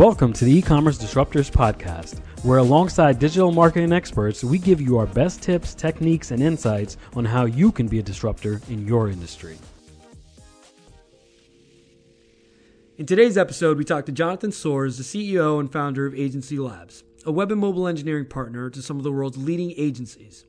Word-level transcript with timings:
Welcome 0.00 0.32
to 0.32 0.46
the 0.46 0.56
e-commerce 0.56 0.96
disruptors 0.96 1.50
podcast, 1.50 2.20
where 2.42 2.56
alongside 2.56 3.18
digital 3.18 3.52
marketing 3.52 3.92
experts, 3.92 4.42
we 4.42 4.56
give 4.56 4.80
you 4.80 4.96
our 4.96 5.04
best 5.04 5.42
tips, 5.42 5.74
techniques, 5.74 6.30
and 6.30 6.42
insights 6.42 6.96
on 7.14 7.26
how 7.26 7.44
you 7.44 7.70
can 7.70 7.86
be 7.86 7.98
a 7.98 8.02
disruptor 8.02 8.62
in 8.70 8.88
your 8.88 9.10
industry. 9.10 9.58
In 12.96 13.04
today's 13.04 13.36
episode, 13.36 13.76
we 13.76 13.84
talk 13.84 14.06
to 14.06 14.12
Jonathan 14.12 14.52
Soares, 14.52 14.96
the 14.96 15.02
CEO 15.02 15.60
and 15.60 15.70
founder 15.70 16.06
of 16.06 16.14
Agency 16.14 16.58
Labs, 16.58 17.04
a 17.26 17.30
web 17.30 17.52
and 17.52 17.60
mobile 17.60 17.86
engineering 17.86 18.24
partner 18.24 18.70
to 18.70 18.80
some 18.80 18.96
of 18.96 19.04
the 19.04 19.12
world's 19.12 19.36
leading 19.36 19.74
agencies. 19.76 20.46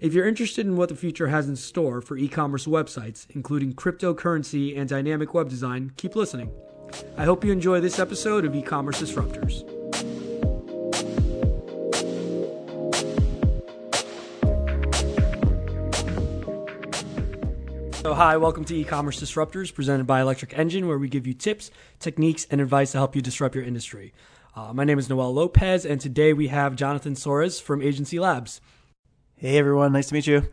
If 0.00 0.12
you're 0.12 0.26
interested 0.26 0.66
in 0.66 0.76
what 0.76 0.88
the 0.88 0.96
future 0.96 1.28
has 1.28 1.48
in 1.48 1.54
store 1.54 2.00
for 2.00 2.16
e 2.16 2.26
commerce 2.26 2.66
websites, 2.66 3.28
including 3.30 3.74
cryptocurrency 3.74 4.76
and 4.76 4.88
dynamic 4.88 5.34
web 5.34 5.48
design, 5.48 5.92
keep 5.96 6.16
listening. 6.16 6.50
I 7.16 7.24
hope 7.24 7.44
you 7.44 7.52
enjoy 7.52 7.80
this 7.80 7.98
episode 7.98 8.44
of 8.44 8.54
E 8.54 8.62
Commerce 8.62 9.00
Disruptors. 9.00 9.64
So, 18.02 18.14
hi, 18.14 18.36
welcome 18.36 18.64
to 18.66 18.76
E 18.76 18.84
Commerce 18.84 19.20
Disruptors, 19.20 19.74
presented 19.74 20.06
by 20.06 20.20
Electric 20.20 20.56
Engine, 20.56 20.86
where 20.86 20.96
we 20.98 21.08
give 21.08 21.26
you 21.26 21.34
tips, 21.34 21.70
techniques, 21.98 22.46
and 22.50 22.60
advice 22.60 22.92
to 22.92 22.98
help 22.98 23.16
you 23.16 23.20
disrupt 23.20 23.56
your 23.56 23.64
industry. 23.64 24.14
Uh, 24.54 24.72
my 24.72 24.84
name 24.84 24.98
is 24.98 25.08
Noel 25.10 25.34
Lopez, 25.34 25.84
and 25.84 26.00
today 26.00 26.32
we 26.32 26.46
have 26.48 26.76
Jonathan 26.76 27.14
Soares 27.14 27.60
from 27.60 27.82
Agency 27.82 28.18
Labs. 28.20 28.60
Hey 29.36 29.58
everyone, 29.58 29.92
nice 29.92 30.08
to 30.08 30.14
meet 30.14 30.26
you. 30.28 30.48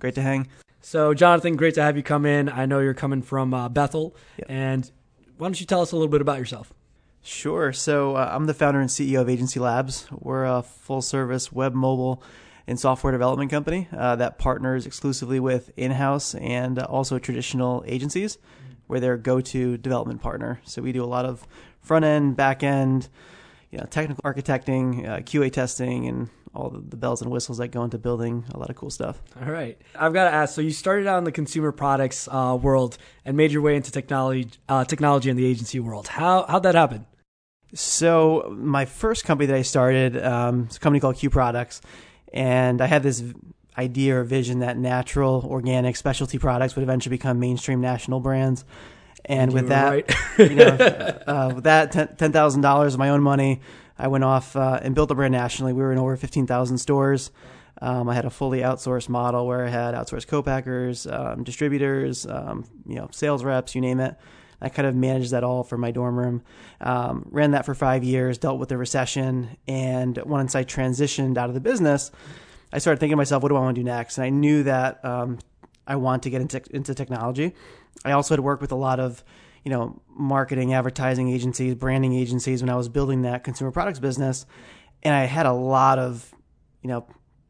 Great 0.00 0.14
to 0.14 0.22
hang. 0.22 0.48
So, 0.80 1.12
Jonathan, 1.12 1.56
great 1.56 1.74
to 1.74 1.82
have 1.82 1.96
you 1.96 2.02
come 2.02 2.24
in. 2.24 2.48
I 2.48 2.64
know 2.66 2.80
you're 2.80 2.94
coming 2.94 3.22
from 3.22 3.52
uh, 3.52 3.68
Bethel, 3.68 4.16
Yep. 4.38 4.46
and 4.50 4.90
why 5.38 5.46
don't 5.46 5.58
you 5.60 5.66
tell 5.66 5.80
us 5.80 5.92
a 5.92 5.96
little 5.96 6.10
bit 6.10 6.20
about 6.20 6.38
yourself? 6.38 6.72
Sure. 7.22 7.72
So 7.72 8.16
uh, 8.16 8.30
I'm 8.32 8.46
the 8.46 8.54
founder 8.54 8.80
and 8.80 8.90
CEO 8.90 9.20
of 9.20 9.28
Agency 9.28 9.60
Labs. 9.60 10.06
We're 10.10 10.44
a 10.44 10.62
full-service 10.62 11.52
web, 11.52 11.74
mobile, 11.74 12.22
and 12.66 12.78
software 12.78 13.12
development 13.12 13.50
company 13.50 13.88
uh, 13.96 14.16
that 14.16 14.38
partners 14.38 14.86
exclusively 14.86 15.40
with 15.40 15.70
in-house 15.76 16.34
and 16.34 16.78
uh, 16.78 16.84
also 16.84 17.18
traditional 17.18 17.84
agencies. 17.86 18.38
We're 18.88 19.00
their 19.00 19.16
go-to 19.16 19.78
development 19.78 20.22
partner. 20.22 20.60
So 20.64 20.82
we 20.82 20.92
do 20.92 21.04
a 21.04 21.06
lot 21.06 21.24
of 21.24 21.46
front-end, 21.80 22.36
back-end, 22.36 23.08
you 23.70 23.78
know, 23.78 23.84
technical 23.84 24.22
architecting, 24.22 25.06
uh, 25.06 25.18
QA 25.18 25.52
testing, 25.52 26.06
and 26.06 26.30
all 26.58 26.70
the, 26.70 26.96
bells 26.96 27.22
and 27.22 27.30
whistles 27.30 27.58
that 27.58 27.68
go 27.68 27.84
into 27.84 27.98
building 27.98 28.44
a 28.52 28.58
lot 28.58 28.68
of 28.68 28.76
cool 28.76 28.90
stuff. 28.90 29.22
All 29.40 29.50
right. 29.50 29.80
I've 29.94 30.12
got 30.12 30.24
to 30.24 30.34
ask. 30.34 30.54
So 30.54 30.60
you 30.60 30.72
started 30.72 31.06
out 31.06 31.18
in 31.18 31.24
the 31.24 31.32
consumer 31.32 31.70
products 31.70 32.28
uh, 32.30 32.58
world 32.60 32.98
and 33.24 33.36
made 33.36 33.52
your 33.52 33.62
way 33.62 33.76
into 33.76 33.92
technology, 33.92 34.50
uh, 34.68 34.84
technology 34.84 35.30
in 35.30 35.36
the 35.36 35.46
agency 35.46 35.78
world. 35.78 36.08
How 36.08 36.44
how'd 36.48 36.64
that 36.64 36.74
happen? 36.74 37.06
So 37.74 38.52
my 38.58 38.86
first 38.86 39.24
company 39.24 39.46
that 39.46 39.56
I 39.56 39.62
started, 39.62 40.22
um, 40.22 40.66
is 40.70 40.76
a 40.76 40.80
company 40.80 41.00
called 41.00 41.16
Q 41.16 41.30
Products, 41.30 41.80
and 42.32 42.80
I 42.80 42.86
had 42.86 43.02
this 43.02 43.22
idea 43.76 44.18
or 44.18 44.24
vision 44.24 44.60
that 44.60 44.76
natural, 44.76 45.46
organic, 45.48 45.94
specialty 45.96 46.38
products 46.38 46.74
would 46.74 46.82
eventually 46.82 47.14
become 47.14 47.38
mainstream 47.38 47.80
national 47.80 48.20
brands. 48.20 48.64
And 49.24 49.52
with 49.52 49.68
that, 49.68 49.90
right. 49.90 50.50
you 50.50 50.56
know, 50.56 50.66
uh, 51.26 51.52
with 51.54 51.64
that 51.64 51.92
ten 51.92 52.32
thousand 52.32 52.62
dollars 52.62 52.94
of 52.94 52.98
my 52.98 53.10
own 53.10 53.22
money, 53.22 53.60
I 53.98 54.08
went 54.08 54.24
off 54.24 54.54
uh, 54.54 54.78
and 54.82 54.94
built 54.94 55.10
a 55.10 55.14
brand 55.14 55.32
nationally. 55.32 55.72
We 55.72 55.82
were 55.82 55.92
in 55.92 55.98
over 55.98 56.16
fifteen 56.16 56.46
thousand 56.46 56.78
stores. 56.78 57.30
Um, 57.80 58.08
I 58.08 58.14
had 58.14 58.24
a 58.24 58.30
fully 58.30 58.60
outsourced 58.60 59.08
model 59.08 59.46
where 59.46 59.64
I 59.64 59.68
had 59.68 59.94
outsourced 59.94 60.26
co-packers, 60.26 61.06
um, 61.06 61.44
distributors, 61.44 62.26
um, 62.26 62.64
you 62.86 62.96
know, 62.96 63.08
sales 63.12 63.44
reps, 63.44 63.74
you 63.74 63.80
name 63.80 64.00
it. 64.00 64.16
I 64.60 64.68
kind 64.68 64.88
of 64.88 64.96
managed 64.96 65.30
that 65.30 65.44
all 65.44 65.62
for 65.62 65.78
my 65.78 65.92
dorm 65.92 66.18
room. 66.18 66.42
Um, 66.80 67.28
ran 67.30 67.52
that 67.52 67.64
for 67.64 67.74
five 67.74 68.02
years, 68.02 68.38
dealt 68.38 68.58
with 68.58 68.68
the 68.68 68.76
recession, 68.76 69.56
and 69.68 70.18
once 70.24 70.56
I 70.56 70.64
transitioned 70.64 71.38
out 71.38 71.48
of 71.48 71.54
the 71.54 71.60
business, 71.60 72.10
I 72.72 72.78
started 72.78 72.98
thinking 72.98 73.12
to 73.12 73.16
myself, 73.16 73.42
what 73.42 73.50
do 73.50 73.56
I 73.56 73.60
want 73.60 73.76
to 73.76 73.80
do 73.80 73.84
next? 73.84 74.18
And 74.18 74.24
I 74.24 74.30
knew 74.30 74.64
that 74.64 75.04
um, 75.04 75.38
I 75.86 75.94
want 75.96 76.24
to 76.24 76.30
get 76.30 76.40
into 76.40 76.60
into 76.70 76.94
technology. 76.94 77.54
I 78.04 78.10
also 78.10 78.34
had 78.34 78.40
worked 78.40 78.60
with 78.60 78.72
a 78.72 78.76
lot 78.76 78.98
of 78.98 79.22
you 79.64 79.70
know 79.70 80.00
marketing, 80.08 80.74
advertising 80.74 81.28
agencies, 81.28 81.74
branding 81.74 82.14
agencies 82.14 82.62
when 82.62 82.70
I 82.70 82.76
was 82.76 82.88
building 82.88 83.22
that 83.22 83.44
consumer 83.44 83.70
products 83.70 83.98
business, 83.98 84.46
and 85.02 85.14
I 85.14 85.24
had 85.24 85.46
a 85.46 85.52
lot 85.52 85.98
of 85.98 86.34
you 86.82 86.88
know 86.88 87.06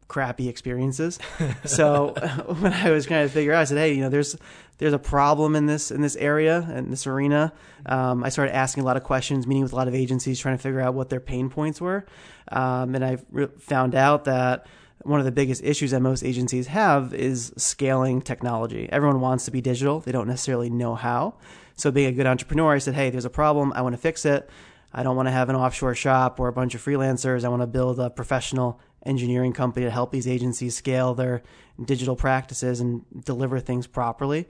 crappy 0.08 0.48
experiences. 0.48 1.19
so 1.64 2.14
when 2.58 2.72
I 2.72 2.91
was 2.91 3.06
trying 3.06 3.26
to 3.26 3.32
figure 3.32 3.52
out, 3.52 3.60
I 3.60 3.64
said, 3.64 3.78
hey, 3.78 3.92
you 3.92 4.00
know, 4.00 4.08
there's 4.08 4.36
there's 4.78 4.92
a 4.92 4.98
problem 4.98 5.54
in 5.54 5.66
this 5.66 5.91
in 5.91 6.00
this 6.00 6.16
area 6.16 6.60
in 6.74 6.91
this 6.91 7.06
arena. 7.06 7.52
Um, 7.86 8.25
I 8.25 8.30
started 8.30 8.54
asking 8.54 8.82
a 8.82 8.86
lot 8.86 8.96
of 8.96 9.04
questions, 9.04 9.46
meeting 9.46 9.62
with 9.62 9.72
a 9.72 9.76
lot 9.76 9.88
of 9.88 9.94
agencies, 9.94 10.40
trying 10.40 10.56
to 10.56 10.62
figure 10.62 10.80
out 10.80 10.94
what 10.94 11.10
their 11.10 11.20
pain 11.20 11.50
points 11.50 11.80
were, 11.80 12.06
um, 12.50 12.94
and 12.94 13.04
I 13.04 13.19
re- 13.30 13.48
found 13.58 13.94
out 13.94 14.25
that 14.25 14.66
one 15.02 15.20
of 15.20 15.26
the 15.26 15.32
biggest 15.32 15.62
issues 15.62 15.92
that 15.92 16.00
most 16.00 16.25
agencies 16.25 16.66
have 16.69 17.14
is 17.14 17.52
scaling 17.56 18.20
technology. 18.20 18.88
Everyone 18.90 19.20
wants 19.20 19.44
to 19.44 19.50
be 19.50 19.60
digital; 19.60 20.00
they 20.00 20.12
don't 20.12 20.28
necessarily 20.28 20.70
know 20.70 20.94
how. 20.94 21.34
So, 21.78 21.91
being 21.91 22.09
a 22.09 22.12
good 22.12 22.27
entrepreneur, 22.27 22.75
I 22.75 22.78
said, 22.78 22.94
hey, 22.94 23.09
there's 23.09 23.25
a 23.25 23.31
problem. 23.31 23.72
I 23.72 23.83
want 23.83 23.94
to 23.94 24.00
fix 24.00 24.27
it. 24.27 24.50
I 24.93 25.03
don't 25.03 25.16
want 25.16 25.28
to 25.28 25.33
have 25.33 25.49
an 25.49 25.56
offshore 25.56 25.94
shop 25.94 26.41
or 26.41 26.49
a 26.49 26.53
bunch 26.53 26.75
of 26.75 26.84
freelancers. 26.84 27.44
I 27.44 27.49
want 27.49 27.62
to 27.62 27.66
build 27.66 28.00
a 28.00 28.11
professional 28.11 28.81
engineering 29.06 29.53
company 29.53 29.87
to 29.87 29.91
help 29.91 30.11
these 30.11 30.27
agencies 30.27 30.75
scale 30.75 31.15
their 31.15 31.43
digital 31.83 32.17
practices 32.17 32.81
and 32.81 33.05
deliver 33.25 33.61
things 33.61 33.87
properly. 33.87 34.49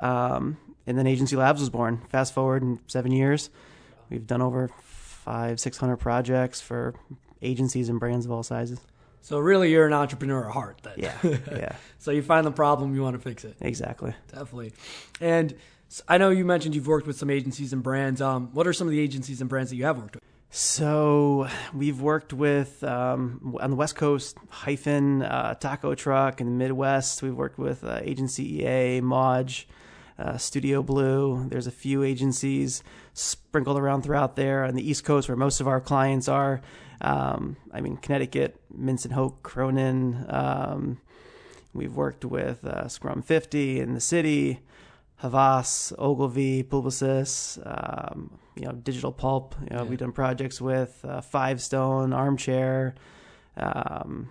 Um, 0.00 0.56
and 0.86 0.96
then 0.96 1.06
Agency 1.06 1.36
Labs 1.36 1.60
was 1.60 1.68
born. 1.70 2.00
Fast 2.08 2.32
forward 2.32 2.62
in 2.62 2.80
seven 2.86 3.12
years, 3.12 3.50
we've 4.08 4.26
done 4.26 4.40
over 4.40 4.70
five, 4.80 5.60
six 5.60 5.76
hundred 5.76 5.98
projects 5.98 6.60
for 6.60 6.94
agencies 7.42 7.88
and 7.88 8.00
brands 8.00 8.24
of 8.24 8.32
all 8.32 8.42
sizes. 8.42 8.80
So 9.20 9.38
really, 9.38 9.70
you're 9.70 9.86
an 9.86 9.92
entrepreneur 9.92 10.46
at 10.46 10.52
heart. 10.52 10.80
Then. 10.82 10.94
Yeah, 10.96 11.12
yeah, 11.22 11.76
so 11.98 12.10
you 12.10 12.22
find 12.22 12.46
the 12.46 12.50
problem, 12.50 12.94
you 12.94 13.02
want 13.02 13.16
to 13.16 13.22
fix 13.22 13.44
it. 13.44 13.56
exactly. 13.60 14.14
Definitely. 14.32 14.72
And 15.20 15.54
I 16.08 16.18
know 16.18 16.30
you 16.30 16.44
mentioned 16.44 16.74
you've 16.74 16.86
worked 16.86 17.06
with 17.06 17.16
some 17.16 17.30
agencies 17.30 17.72
and 17.72 17.82
brands. 17.82 18.20
Um, 18.20 18.50
what 18.52 18.66
are 18.66 18.72
some 18.72 18.86
of 18.86 18.92
the 18.92 19.00
agencies 19.00 19.40
and 19.40 19.50
brands 19.50 19.70
that 19.70 19.76
you 19.76 19.84
have 19.84 19.98
worked 19.98 20.14
with? 20.14 20.24
So 20.52 21.48
we've 21.72 22.00
worked 22.00 22.32
with 22.32 22.82
um, 22.82 23.56
on 23.60 23.70
the 23.70 23.76
West 23.76 23.94
Coast, 23.94 24.36
Hyphen, 24.48 25.22
uh, 25.22 25.54
Taco 25.54 25.94
Truck, 25.94 26.40
in 26.40 26.46
the 26.46 26.52
Midwest. 26.52 27.22
We've 27.22 27.34
worked 27.34 27.58
with 27.58 27.84
uh, 27.84 28.00
Agency 28.02 28.64
EA, 28.64 29.00
Modge, 29.00 29.68
uh, 30.18 30.36
Studio 30.38 30.82
Blue. 30.82 31.48
There's 31.48 31.68
a 31.68 31.72
few 31.72 32.02
agencies 32.02 32.82
sprinkled 33.14 33.78
around 33.78 34.02
throughout 34.02 34.34
there 34.36 34.64
on 34.64 34.74
the 34.74 34.88
East 34.88 35.04
Coast, 35.04 35.28
where 35.28 35.36
most 35.36 35.60
of 35.60 35.68
our 35.68 35.80
clients 35.80 36.28
are. 36.28 36.60
Um, 37.00 37.56
I 37.72 37.80
mean, 37.80 37.96
Connecticut, 37.96 38.60
Mintz 38.76 39.10
+ 39.10 39.12
Hoke, 39.12 39.42
Cronin. 39.42 40.26
Um, 40.28 41.00
we've 41.72 41.94
worked 41.94 42.24
with 42.24 42.64
uh, 42.64 42.88
Scrum 42.88 43.22
50 43.22 43.80
in 43.80 43.94
the 43.94 44.00
city. 44.00 44.60
Havas, 45.20 45.92
Ogilvy, 45.98 46.62
Publicis, 46.64 47.58
um, 47.66 48.30
you 48.56 48.64
know, 48.64 48.72
Digital 48.72 49.12
Pulp. 49.12 49.54
You 49.62 49.76
know, 49.76 49.82
Yeah. 49.82 49.88
we've 49.88 49.98
done 49.98 50.12
projects 50.12 50.60
with 50.60 51.04
uh, 51.04 51.20
Five 51.20 51.60
Stone, 51.60 52.12
Armchair. 52.12 52.94
Um, 53.56 54.30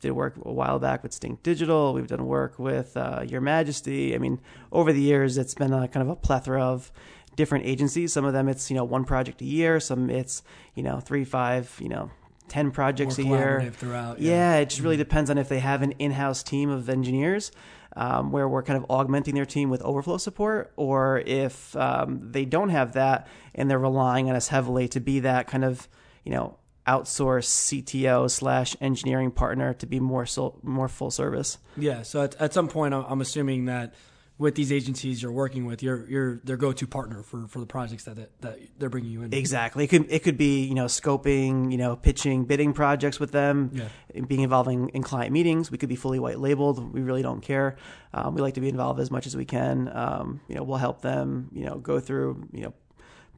did 0.00 0.12
work 0.12 0.34
a 0.44 0.52
while 0.52 0.78
back 0.78 1.02
with 1.02 1.12
Stink 1.12 1.42
Digital. 1.42 1.94
We've 1.94 2.06
done 2.06 2.26
work 2.26 2.58
with 2.58 2.96
uh, 2.96 3.24
Your 3.26 3.40
Majesty. 3.40 4.14
I 4.14 4.18
mean, 4.18 4.40
over 4.72 4.92
the 4.92 5.00
years, 5.00 5.38
it's 5.38 5.54
been 5.54 5.72
a 5.72 5.88
kind 5.88 6.02
of 6.02 6.08
a 6.10 6.16
plethora 6.16 6.62
of 6.62 6.90
different 7.36 7.64
agencies. 7.66 8.12
Some 8.12 8.24
of 8.24 8.32
them, 8.32 8.48
it's 8.48 8.70
you 8.70 8.76
know 8.76 8.84
one 8.84 9.04
project 9.04 9.40
a 9.42 9.44
year. 9.44 9.78
Some 9.80 10.10
it's 10.10 10.42
you 10.74 10.82
know 10.82 11.00
three, 11.00 11.24
five, 11.24 11.74
you 11.80 11.88
know, 11.88 12.10
ten 12.48 12.72
projects 12.72 13.16
More 13.18 13.36
a 13.36 13.38
year. 13.38 13.72
Throughout. 13.72 14.20
Yeah, 14.20 14.56
it 14.56 14.70
just 14.70 14.82
really 14.82 14.96
depends 14.98 15.30
on 15.30 15.38
if 15.38 15.48
they 15.48 15.60
have 15.60 15.82
an 15.82 15.92
in-house 15.92 16.42
team 16.42 16.68
of 16.68 16.88
engineers, 16.90 17.50
um, 17.96 18.30
where 18.30 18.48
we're 18.48 18.62
kind 18.62 18.76
of 18.76 18.86
augmenting 18.90 19.34
their 19.34 19.46
team 19.46 19.70
with 19.70 19.82
overflow 19.82 20.18
support, 20.18 20.72
or 20.76 21.22
if 21.26 21.74
um, 21.76 22.30
they 22.30 22.44
don't 22.44 22.68
have 22.68 22.92
that 22.92 23.26
and 23.54 23.70
they're 23.70 23.78
relying 23.78 24.28
on 24.30 24.36
us 24.36 24.48
heavily 24.48 24.86
to 24.88 25.00
be 25.00 25.20
that 25.20 25.46
kind 25.48 25.64
of 25.64 25.88
you 26.24 26.32
know 26.32 26.58
outsourced 26.86 27.82
CTO 27.82 28.30
slash 28.30 28.76
engineering 28.80 29.32
partner 29.32 29.74
to 29.74 29.86
be 29.86 29.98
more 29.98 30.24
so, 30.24 30.58
more 30.62 30.88
full 30.88 31.10
service. 31.10 31.58
Yeah. 31.76 32.02
So 32.02 32.22
at, 32.22 32.36
at 32.40 32.52
some 32.52 32.68
point, 32.68 32.94
I'm 32.94 33.20
assuming 33.20 33.64
that 33.64 33.94
with 34.38 34.54
these 34.54 34.70
agencies 34.70 35.22
you're 35.22 35.32
working 35.32 35.64
with, 35.64 35.82
you're 35.82 36.06
you're 36.10 36.40
their 36.44 36.58
go-to 36.58 36.86
partner 36.86 37.22
for, 37.22 37.46
for 37.48 37.58
the 37.58 37.64
projects 37.66 38.04
that, 38.04 38.16
that 38.16 38.40
that 38.42 38.58
they're 38.78 38.90
bringing 38.90 39.10
you 39.10 39.22
in. 39.22 39.32
Exactly. 39.32 39.84
It 39.84 39.86
could 39.88 40.10
it 40.10 40.22
could 40.22 40.36
be 40.36 40.64
you 40.64 40.74
know 40.74 40.84
scoping, 40.86 41.72
you 41.72 41.78
know 41.78 41.96
pitching, 41.96 42.44
bidding 42.44 42.72
projects 42.74 43.18
with 43.18 43.32
them, 43.32 43.70
Yeah. 43.72 44.20
being 44.26 44.42
involved 44.42 44.70
in, 44.70 44.88
in 44.90 45.02
client 45.02 45.32
meetings. 45.32 45.70
We 45.70 45.78
could 45.78 45.88
be 45.88 45.96
fully 45.96 46.18
white 46.18 46.38
labeled. 46.38 46.92
We 46.92 47.00
really 47.00 47.22
don't 47.22 47.40
care. 47.40 47.76
Um, 48.12 48.34
we 48.34 48.42
like 48.42 48.54
to 48.54 48.60
be 48.60 48.68
involved 48.68 49.00
as 49.00 49.10
much 49.10 49.26
as 49.26 49.34
we 49.36 49.44
can. 49.46 49.90
Um, 49.94 50.40
you 50.48 50.54
know, 50.54 50.62
we'll 50.64 50.78
help 50.78 51.00
them. 51.00 51.48
You 51.52 51.64
know, 51.64 51.78
go 51.78 51.98
through 51.98 52.48
you 52.52 52.62
know 52.62 52.74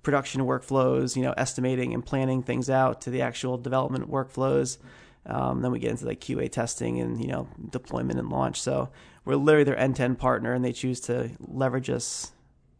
production 0.02 0.42
workflows. 0.42 1.14
You 1.14 1.22
know, 1.22 1.34
estimating 1.36 1.94
and 1.94 2.04
planning 2.04 2.42
things 2.42 2.68
out 2.68 3.02
to 3.02 3.10
the 3.10 3.22
actual 3.22 3.56
development 3.56 4.10
workflows. 4.10 4.78
Um, 5.26 5.60
then 5.60 5.70
we 5.72 5.78
get 5.78 5.90
into 5.90 6.06
like 6.06 6.20
QA 6.20 6.50
testing 6.50 6.98
and 7.00 7.20
you 7.20 7.28
know 7.28 7.48
deployment 7.70 8.18
and 8.18 8.30
launch. 8.30 8.60
So 8.60 8.88
we're 9.28 9.36
literally 9.36 9.64
their 9.64 9.78
end-to-end 9.78 10.18
partner, 10.18 10.54
and 10.54 10.64
they 10.64 10.72
choose 10.72 11.00
to 11.00 11.30
leverage 11.38 11.90
us 11.90 12.32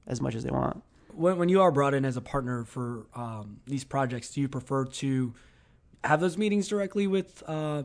as 0.07 0.21
much 0.21 0.35
as 0.35 0.43
they 0.45 0.51
want. 0.51 0.83
when, 1.13 1.37
when 1.37 1.49
you 1.51 1.61
are 1.61 1.71
brought 1.71 1.93
in 1.95 2.05
as 2.07 2.17
a 2.17 2.21
partner 2.23 2.65
for 2.65 3.07
um, 3.15 3.61
these 3.67 3.85
projects, 3.85 4.31
do 4.33 4.41
you 4.41 4.49
prefer 4.49 4.87
to 4.87 5.35
have 6.05 6.21
those 6.21 6.39
meetings 6.39 6.67
directly 6.69 7.07
with 7.07 7.43
uh, 7.47 7.83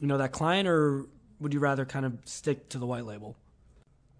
you 0.00 0.06
know 0.06 0.16
that 0.16 0.32
client, 0.32 0.66
or 0.66 1.04
would 1.40 1.52
you 1.52 1.60
rather 1.60 1.84
kind 1.84 2.06
of 2.06 2.16
stick 2.24 2.68
to 2.70 2.78
the 2.78 2.86
white 2.86 3.04
label? 3.04 3.36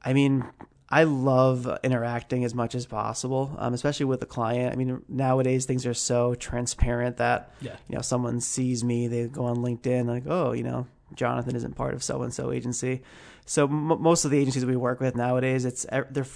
I 0.04 0.12
mean, 0.12 0.44
I 0.90 1.04
love 1.04 1.66
interacting 1.82 2.44
as 2.44 2.54
much 2.54 2.74
as 2.74 2.84
possible, 2.86 3.54
um, 3.58 3.72
especially 3.72 4.06
with 4.06 4.20
the 4.20 4.26
client. 4.26 4.72
I 4.74 4.76
mean, 4.76 5.02
nowadays 5.08 5.64
things 5.64 5.86
are 5.86 5.94
so 5.94 6.34
transparent 6.34 7.16
that 7.18 7.52
Yeah. 7.62 7.76
you 7.88 7.94
know 7.96 8.02
someone 8.02 8.40
sees 8.40 8.84
me, 8.84 9.06
they 9.08 9.26
go 9.28 9.44
on 9.46 9.58
LinkedIn, 9.58 10.06
like, 10.06 10.24
oh, 10.26 10.52
you 10.52 10.64
know, 10.64 10.86
Jonathan 11.14 11.56
isn't 11.56 11.76
part 11.76 11.94
of 11.94 12.02
so 12.02 12.22
and 12.22 12.34
so 12.34 12.52
agency. 12.52 13.02
So 13.50 13.64
m- 13.64 14.00
most 14.00 14.24
of 14.24 14.30
the 14.30 14.38
agencies 14.38 14.64
we 14.64 14.76
work 14.76 15.00
with 15.00 15.16
nowadays, 15.16 15.64
it's 15.64 15.84
they're 15.90 16.26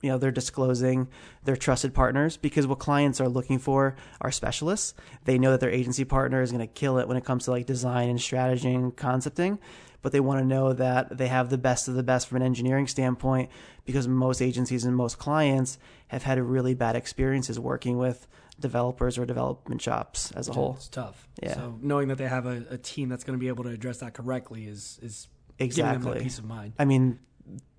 you 0.00 0.10
know 0.10 0.18
they're 0.18 0.30
disclosing 0.30 1.08
their 1.42 1.56
trusted 1.56 1.92
partners 1.92 2.36
because 2.36 2.68
what 2.68 2.78
clients 2.78 3.20
are 3.20 3.28
looking 3.28 3.58
for 3.58 3.96
are 4.20 4.30
specialists. 4.30 4.94
They 5.24 5.38
know 5.38 5.50
that 5.50 5.58
their 5.58 5.72
agency 5.72 6.04
partner 6.04 6.40
is 6.40 6.52
going 6.52 6.60
to 6.60 6.72
kill 6.72 6.98
it 6.98 7.08
when 7.08 7.16
it 7.16 7.24
comes 7.24 7.46
to 7.46 7.50
like 7.50 7.66
design 7.66 8.08
and 8.08 8.20
strategy 8.20 8.72
and 8.72 8.96
concepting, 8.96 9.58
but 10.02 10.12
they 10.12 10.20
want 10.20 10.38
to 10.38 10.46
know 10.46 10.72
that 10.72 11.18
they 11.18 11.26
have 11.26 11.50
the 11.50 11.58
best 11.58 11.88
of 11.88 11.94
the 11.94 12.04
best 12.04 12.28
from 12.28 12.36
an 12.36 12.42
engineering 12.44 12.86
standpoint 12.86 13.50
because 13.84 14.06
most 14.06 14.40
agencies 14.40 14.84
and 14.84 14.94
most 14.94 15.18
clients 15.18 15.80
have 16.08 16.22
had 16.22 16.38
really 16.38 16.74
bad 16.74 16.94
experiences 16.94 17.58
working 17.58 17.98
with 17.98 18.28
developers 18.60 19.18
or 19.18 19.26
development 19.26 19.82
shops 19.82 20.30
as 20.36 20.48
a 20.48 20.52
whole. 20.52 20.74
It's 20.76 20.86
tough. 20.86 21.26
Yeah. 21.42 21.54
So 21.54 21.76
knowing 21.82 22.06
that 22.06 22.18
they 22.18 22.28
have 22.28 22.46
a, 22.46 22.64
a 22.70 22.78
team 22.78 23.08
that's 23.08 23.24
going 23.24 23.36
to 23.36 23.40
be 23.40 23.48
able 23.48 23.64
to 23.64 23.70
address 23.70 23.98
that 23.98 24.14
correctly 24.14 24.66
is 24.66 25.00
is 25.02 25.26
giving 25.26 25.26
them 25.26 25.26
that 25.26 25.31
Exactly. 25.58 26.20
peace 26.20 26.38
of 26.38 26.44
mind. 26.44 26.72
I 26.78 26.84
mean, 26.84 27.18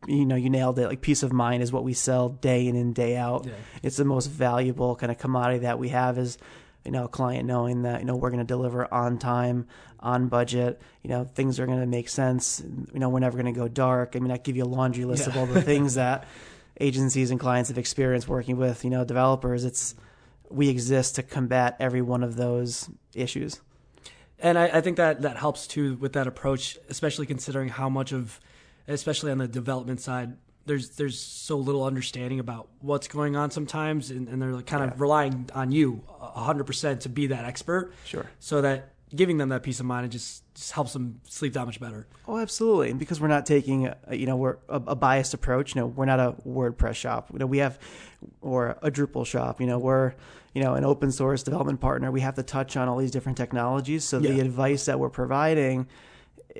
you 0.07 0.25
know, 0.25 0.35
you 0.35 0.49
nailed 0.49 0.79
it. 0.79 0.87
Like 0.87 1.01
peace 1.01 1.23
of 1.23 1.31
mind 1.31 1.63
is 1.63 1.71
what 1.71 1.83
we 1.83 1.93
sell 1.93 2.29
day 2.29 2.67
in 2.67 2.75
and 2.75 2.93
day 2.93 3.15
out. 3.15 3.45
Yeah. 3.45 3.53
It's 3.81 3.97
the 3.97 4.05
most 4.05 4.27
valuable 4.27 4.95
kind 4.95 5.11
of 5.11 5.17
commodity 5.17 5.59
that 5.59 5.79
we 5.79 5.89
have 5.89 6.17
is, 6.17 6.37
you 6.83 6.91
know, 6.91 7.05
a 7.05 7.07
client 7.07 7.45
knowing 7.45 7.83
that, 7.83 8.01
you 8.01 8.05
know, 8.05 8.15
we're 8.15 8.29
going 8.29 8.39
to 8.39 8.45
deliver 8.45 8.91
on 8.93 9.17
time, 9.17 9.67
on 9.99 10.27
budget, 10.27 10.81
you 11.01 11.09
know, 11.09 11.23
things 11.23 11.59
are 11.59 11.65
going 11.65 11.79
to 11.79 11.87
make 11.87 12.09
sense. 12.09 12.61
You 12.93 12.99
know, 12.99 13.09
we're 13.09 13.19
never 13.19 13.41
going 13.41 13.53
to 13.53 13.57
go 13.57 13.67
dark. 13.67 14.15
I 14.15 14.19
mean, 14.19 14.31
I 14.31 14.37
give 14.37 14.57
you 14.57 14.63
a 14.63 14.65
laundry 14.65 15.05
list 15.05 15.27
of 15.27 15.37
all 15.37 15.45
the 15.45 15.61
things 15.61 15.93
that 15.95 16.27
agencies 16.79 17.31
and 17.31 17.39
clients 17.39 17.69
have 17.69 17.77
experienced 17.77 18.27
working 18.27 18.57
with, 18.57 18.83
you 18.83 18.89
know, 18.89 19.05
developers. 19.05 19.63
It's, 19.63 19.95
we 20.49 20.69
exist 20.69 21.15
to 21.15 21.23
combat 21.23 21.77
every 21.79 22.01
one 22.01 22.23
of 22.23 22.35
those 22.35 22.89
issues. 23.13 23.61
And 24.43 24.59
I, 24.59 24.65
I 24.65 24.81
think 24.81 24.97
that 24.97 25.21
that 25.23 25.37
helps 25.37 25.65
too 25.65 25.95
with 25.95 26.13
that 26.13 26.27
approach, 26.27 26.77
especially 26.89 27.25
considering 27.25 27.69
how 27.69 27.89
much 27.89 28.11
of, 28.11 28.39
especially 28.87 29.31
on 29.31 29.37
the 29.39 29.47
development 29.47 30.01
side, 30.01 30.35
there's 30.65 30.89
there's 30.91 31.19
so 31.19 31.57
little 31.57 31.83
understanding 31.83 32.39
about 32.39 32.67
what's 32.81 33.07
going 33.07 33.35
on 33.35 33.51
sometimes, 33.51 34.11
and, 34.11 34.27
and 34.29 34.41
they're 34.41 34.53
like 34.53 34.65
kind 34.65 34.83
Yeah. 34.83 34.91
of 34.93 35.01
relying 35.01 35.49
on 35.55 35.71
you 35.71 36.03
hundred 36.19 36.65
percent 36.65 37.01
to 37.01 37.09
be 37.09 37.27
that 37.27 37.45
expert, 37.45 37.93
Sure. 38.05 38.25
so 38.39 38.61
that 38.61 38.92
giving 39.15 39.37
them 39.37 39.49
that 39.49 39.63
peace 39.63 39.79
of 39.79 39.85
mind 39.85 40.05
it 40.05 40.09
just 40.09 40.43
just 40.55 40.71
helps 40.71 40.93
them 40.93 41.19
sleep 41.27 41.53
that 41.53 41.65
much 41.65 41.79
better. 41.79 42.07
Oh, 42.27 42.37
absolutely. 42.37 42.91
And 42.91 42.99
because 42.99 43.19
we're 43.19 43.27
not 43.27 43.45
taking, 43.45 43.87
a, 43.87 44.15
you 44.15 44.27
know, 44.27 44.35
we're 44.35 44.57
a, 44.69 44.75
a 44.87 44.95
biased 44.95 45.33
approach. 45.33 45.73
You 45.73 45.81
know, 45.81 45.87
we're 45.87 46.05
not 46.05 46.19
a 46.19 46.35
WordPress 46.47 46.93
shop. 46.95 47.29
You 47.33 47.39
know, 47.39 47.47
we 47.47 47.57
have, 47.57 47.79
or 48.41 48.77
a 48.81 48.91
Drupal 48.91 49.25
shop. 49.25 49.59
You 49.59 49.67
know, 49.67 49.79
we're, 49.79 50.13
you 50.53 50.61
know, 50.61 50.75
an 50.75 50.85
open 50.85 51.11
source 51.11 51.41
development 51.41 51.81
partner. 51.81 52.11
We 52.11 52.21
have 52.21 52.35
to 52.35 52.43
touch 52.43 52.77
on 52.77 52.87
all 52.87 52.97
these 52.97 53.09
different 53.09 53.37
technologies. 53.37 54.03
So 54.03 54.19
the 54.19 54.39
advice 54.39 54.85
that 54.85 54.99
we're 54.99 55.09
providing, 55.09 55.87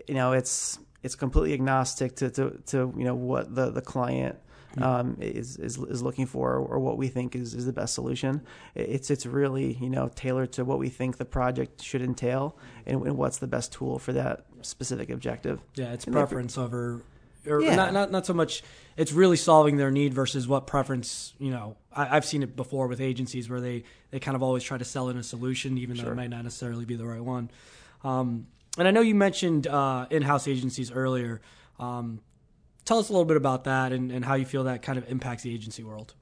you 0.08 0.16
know, 0.16 0.34
it's 0.34 0.80
it's 1.04 1.16
completely 1.16 1.54
agnostic 1.54 2.16
to 2.16 2.32
to, 2.32 2.58
to 2.68 2.94
you 2.98 3.04
know 3.04 3.16
what 3.16 3.54
the 3.54 3.70
the 3.70 3.82
client. 3.82 4.38
Um, 4.82 5.18
is, 5.20 5.58
is 5.58 5.78
is 5.78 6.02
looking 6.02 6.26
for 6.26 6.56
or 6.56 6.80
what 6.80 6.98
we 6.98 7.08
think 7.08 7.36
is, 7.36 7.54
is 7.54 7.66
the 7.68 7.74
best 7.74 7.94
solution. 7.94 8.42
It's 8.74 9.12
it's 9.12 9.26
really 9.28 9.74
you 9.80 9.90
know 9.90 10.10
tailored 10.16 10.52
to 10.54 10.66
what 10.66 10.80
we 10.80 10.90
think 10.90 11.18
the 11.18 11.26
project 11.26 11.84
should 11.84 12.02
entail 12.02 12.58
and, 12.88 13.06
and 13.06 13.16
what's 13.18 13.38
the 13.38 13.46
best 13.48 13.72
tool 13.72 14.00
for 14.00 14.14
that 14.14 14.46
specific 14.62 15.12
objective. 15.12 15.62
Yeah, 15.76 15.94
it's 15.94 16.06
And 16.06 16.14
preference 16.16 16.58
over, 16.58 17.02
or 17.46 17.62
Yeah. 17.62 17.76
not 17.76 17.94
not 17.94 18.10
not 18.12 18.26
so 18.26 18.34
much. 18.34 18.64
It's 18.98 19.12
really 19.12 19.38
solving 19.38 19.78
their 19.78 19.92
need 19.92 20.14
versus 20.14 20.48
what 20.48 20.66
preference. 20.66 21.34
You 21.38 21.52
know, 21.52 21.78
I, 21.92 22.16
I've 22.18 22.26
seen 22.26 22.42
it 22.42 22.56
before 22.56 22.88
with 22.88 23.00
agencies 23.00 23.50
where 23.52 23.62
they 23.62 23.84
they 24.10 24.20
kind 24.20 24.36
of 24.36 24.42
always 24.42 24.64
try 24.64 24.80
to 24.80 24.86
sell 24.86 25.10
in 25.10 25.18
a 25.18 25.24
solution, 25.24 25.78
even 25.78 25.98
though 25.98 26.04
Sure. 26.04 26.14
it 26.14 26.16
might 26.16 26.30
not 26.32 26.44
necessarily 26.44 26.86
be 26.86 26.96
the 26.96 27.06
right 27.06 27.24
one. 27.24 27.52
Um, 28.04 28.48
and 28.80 28.88
I 28.88 28.92
know 28.92 29.02
you 29.02 29.14
mentioned 29.14 29.68
uh, 29.68 30.08
in-house 30.10 30.48
agencies 30.48 30.92
earlier. 30.92 31.42
Um, 31.80 32.22
tell 32.86 33.00
us 33.00 33.10
a 33.10 33.12
little 33.14 33.26
bit 33.26 33.38
about 33.38 33.64
that 33.66 33.92
and, 33.92 34.12
and 34.12 34.24
how 34.26 34.36
you 34.36 34.46
feel 34.46 34.64
that 34.66 34.82
kind 34.82 34.98
of 34.98 35.10
impacts 35.10 35.44
the 35.44 35.54
agency 35.54 35.84
world. 35.84 36.14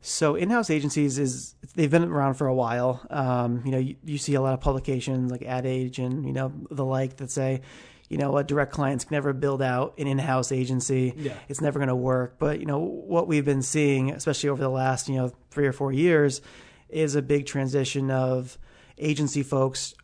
So 0.00 0.36
in-house 0.36 0.70
agencies 0.70 1.18
is 1.18 1.54
they've 1.74 1.90
been 1.90 2.04
around 2.04 2.34
for 2.34 2.46
a 2.46 2.54
while. 2.54 3.04
Um, 3.10 3.62
you 3.64 3.72
know, 3.72 3.78
you, 3.78 3.96
you 4.04 4.16
see 4.18 4.34
a 4.34 4.40
lot 4.40 4.54
of 4.54 4.60
publications 4.60 5.30
like 5.32 5.42
Ad 5.42 5.66
Age 5.66 5.98
and 5.98 6.24
you 6.24 6.32
know 6.32 6.52
the 6.70 6.84
like 6.84 7.16
that 7.16 7.30
say, 7.32 7.62
you 8.08 8.16
know, 8.16 8.30
what 8.30 8.46
direct 8.46 8.72
clients 8.72 9.04
can 9.04 9.16
never 9.16 9.32
build 9.32 9.60
out 9.60 9.94
an 9.98 10.06
in-house 10.06 10.52
agency. 10.52 11.14
Yeah. 11.16 11.34
It's 11.48 11.60
never 11.60 11.78
going 11.80 11.88
to 11.88 11.96
work. 11.96 12.36
But 12.38 12.60
you 12.60 12.66
know 12.66 12.78
what 12.78 13.26
we've 13.26 13.44
been 13.44 13.60
seeing, 13.62 14.10
especially 14.12 14.50
over 14.50 14.62
the 14.62 14.70
last 14.70 15.08
you 15.08 15.16
know 15.16 15.32
three 15.50 15.66
or 15.66 15.72
four 15.72 15.92
years, 15.92 16.40
is 16.88 17.16
a 17.16 17.22
big 17.22 17.46
transition 17.46 18.08
of 18.10 18.56
agency 18.98 19.42
folks 19.42 19.94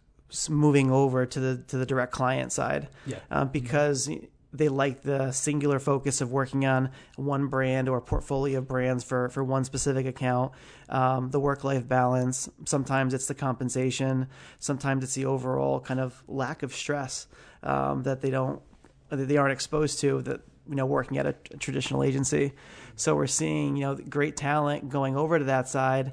moving 0.51 0.91
over 0.91 1.25
to 1.25 1.39
the 1.39 1.59
to 1.69 1.77
the 1.77 1.87
direct 1.87 2.11
client 2.11 2.51
side 2.53 2.89
Yeah. 3.07 3.19
um, 3.31 3.49
because 3.51 4.11
they 4.55 4.69
like 4.69 5.03
the 5.03 5.33
singular 5.33 5.81
focus 5.81 6.21
of 6.21 6.31
working 6.31 6.65
on 6.65 6.91
one 7.17 7.49
brand 7.49 7.89
or 7.89 8.01
portfolio 8.01 8.59
of 8.59 8.69
brands 8.69 9.03
for, 9.03 9.29
for 9.31 9.43
one 9.43 9.65
specific 9.65 10.07
account. 10.07 10.53
Um, 10.89 11.31
the 11.31 11.41
work 11.41 11.65
life 11.65 11.89
balance. 11.89 12.49
Sometimes 12.65 13.15
it's 13.15 13.27
the 13.27 13.35
compensation. 13.35 14.29
Sometimes 14.61 15.03
it's 15.03 15.15
the 15.15 15.27
overall 15.27 15.81
kind 15.81 15.99
of 15.99 16.23
lack 16.29 16.63
of 16.63 16.73
stress 16.73 17.27
um, 17.65 18.05
that 18.05 18.21
they 18.21 18.31
don't 18.31 18.63
that 19.11 19.27
they 19.27 19.37
aren't 19.37 19.53
exposed 19.53 20.01
to 20.01 20.23
that 20.23 20.41
you 20.69 20.77
know 20.77 20.87
working 20.87 21.19
at 21.19 21.27
a, 21.27 21.35
a 21.51 21.57
traditional 21.57 22.05
agency. 22.05 22.53
So 22.95 23.17
we're 23.17 23.27
seeing 23.27 23.77
you 23.77 23.83
know 23.83 23.97
great 23.97 24.37
talent 24.37 24.89
going 24.89 25.17
over 25.17 25.39
to 25.39 25.47
that 25.47 25.69
side, 25.69 26.13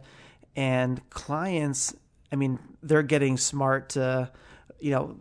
and 0.56 1.08
clients. 1.12 1.96
I 2.32 2.38
mean, 2.38 2.60
they're 2.82 3.04
getting 3.04 3.38
smart 3.38 3.90
to 3.90 4.32
you 4.82 4.92
know 4.92 5.16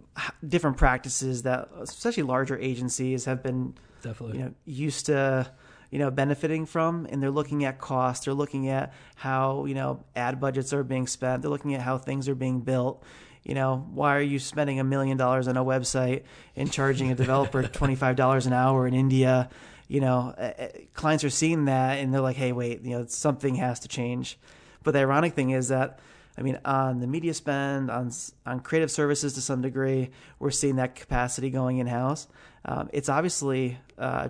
different 0.47 0.77
practices 0.79 1.43
that 1.43 1.69
especially 1.81 2.23
larger 2.23 2.59
agencies 2.59 3.27
have 3.27 3.43
been 3.43 3.75
Definitely. 4.03 4.39
you 4.39 4.45
know 4.45 4.55
used 4.65 5.07
to 5.07 5.51
you 5.91 5.99
know 5.99 6.11
benefiting 6.11 6.67
from 6.67 7.07
and 7.11 7.23
they're 7.23 7.31
looking 7.31 7.65
at 7.65 7.79
cost 7.79 8.25
they're 8.25 8.35
looking 8.35 8.69
at 8.69 8.93
how 9.17 9.67
you 9.67 9.75
know 9.75 10.03
ad 10.17 10.41
budgets 10.41 10.73
are 10.73 10.83
being 10.83 11.07
spent 11.07 11.43
they're 11.43 11.51
looking 11.51 11.75
at 11.75 11.83
how 11.83 11.99
things 11.99 12.29
are 12.29 12.35
being 12.35 12.61
built. 12.61 13.05
You 13.43 13.55
know 13.55 13.87
why 13.93 14.17
are 14.17 14.23
you 14.23 14.39
spending 14.39 14.81
a 14.81 14.85
million 14.85 15.17
dollars 15.17 15.49
on 15.49 15.57
a 15.57 15.65
website 15.65 16.25
and 16.57 16.71
charging 16.71 17.11
a 17.11 17.15
developer 17.15 17.63
$25 17.63 18.47
an 18.47 18.53
hour 18.53 18.87
in 18.87 18.95
india? 18.95 19.49
You 19.89 20.01
know 20.01 20.35
uh, 20.39 20.53
uh, 20.59 20.69
clients 20.95 21.25
are 21.25 21.31
seeing 21.31 21.67
that 21.67 21.99
and 21.99 22.13
they're 22.13 22.21
like 22.21 22.37
hey 22.37 22.53
wait 22.53 22.83
you 22.83 22.91
know 22.99 23.07
something 23.07 23.57
has 23.57 23.81
to 23.81 23.89
change. 23.89 24.39
But 24.83 24.93
the 24.93 25.01
ironic 25.01 25.35
thing 25.35 25.51
is 25.51 25.69
that 25.69 25.99
I 26.41 26.43
mean, 26.43 26.59
on 26.65 27.01
the 27.01 27.07
media 27.07 27.35
spend, 27.35 27.91
on 27.91 28.11
on 28.47 28.61
creative 28.61 28.91
services 28.91 29.35
to 29.35 29.43
some 29.43 29.61
degree, 29.61 30.09
we're 30.39 30.51
seeing 30.51 30.77
that 30.77 30.95
capacity 30.95 31.51
going 31.51 31.79
in 31.79 31.87
house. 31.87 32.27
Um, 32.65 32.89
it's 32.95 33.11
obviously 33.11 33.79
uh, 33.99 34.29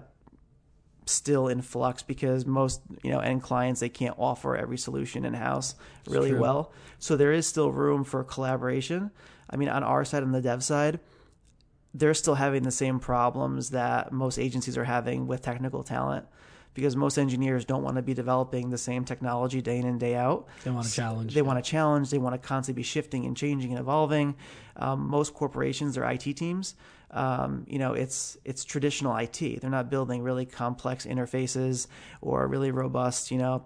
still 1.06 1.46
in 1.46 1.62
flux 1.62 2.02
because 2.02 2.44
most 2.44 2.80
you 3.04 3.12
know 3.12 3.20
end 3.20 3.44
clients 3.44 3.78
they 3.78 3.88
can't 3.88 4.16
offer 4.18 4.56
every 4.56 4.76
solution 4.76 5.24
in 5.24 5.34
house 5.34 5.76
really 6.08 6.34
well. 6.34 6.72
So 6.98 7.16
there 7.16 7.32
is 7.32 7.46
still 7.46 7.70
room 7.70 8.02
for 8.02 8.24
collaboration. 8.24 9.12
I 9.48 9.54
mean, 9.54 9.68
on 9.68 9.84
our 9.84 10.04
side, 10.04 10.24
on 10.24 10.32
the 10.32 10.40
dev 10.40 10.64
side, 10.64 10.98
they're 11.94 12.14
still 12.14 12.34
having 12.34 12.64
the 12.64 12.72
same 12.72 12.98
problems 12.98 13.70
that 13.70 14.10
most 14.10 14.36
agencies 14.36 14.76
are 14.76 14.84
having 14.84 15.28
with 15.28 15.42
technical 15.42 15.84
talent 15.84 16.26
because 16.74 16.96
most 16.96 17.18
engineers 17.18 17.64
don't 17.64 17.82
want 17.82 17.96
to 17.96 18.02
be 18.02 18.14
developing 18.14 18.70
the 18.70 18.78
same 18.78 19.04
technology 19.04 19.60
day 19.60 19.78
in 19.78 19.86
and 19.86 19.98
day 19.98 20.14
out. 20.14 20.46
They 20.64 20.70
want 20.70 20.86
a 20.86 20.90
challenge. 20.90 21.34
They 21.34 21.42
want 21.42 21.58
a 21.58 21.62
challenge. 21.62 22.10
They 22.10 22.18
want 22.18 22.40
to 22.40 22.46
constantly 22.46 22.80
be 22.80 22.84
shifting 22.84 23.24
and 23.26 23.36
changing 23.36 23.72
and 23.72 23.80
evolving. 23.80 24.36
Um, 24.76 25.08
most 25.08 25.34
corporations 25.34 25.98
are 25.98 26.10
IT 26.10 26.36
teams. 26.36 26.74
Um, 27.10 27.64
you 27.68 27.78
know, 27.78 27.94
it's 27.94 28.38
it's 28.44 28.64
traditional 28.64 29.16
IT. 29.16 29.60
They're 29.60 29.70
not 29.70 29.90
building 29.90 30.22
really 30.22 30.46
complex 30.46 31.06
interfaces 31.06 31.88
or 32.20 32.46
really 32.46 32.70
robust, 32.70 33.30
you 33.30 33.38
know, 33.38 33.64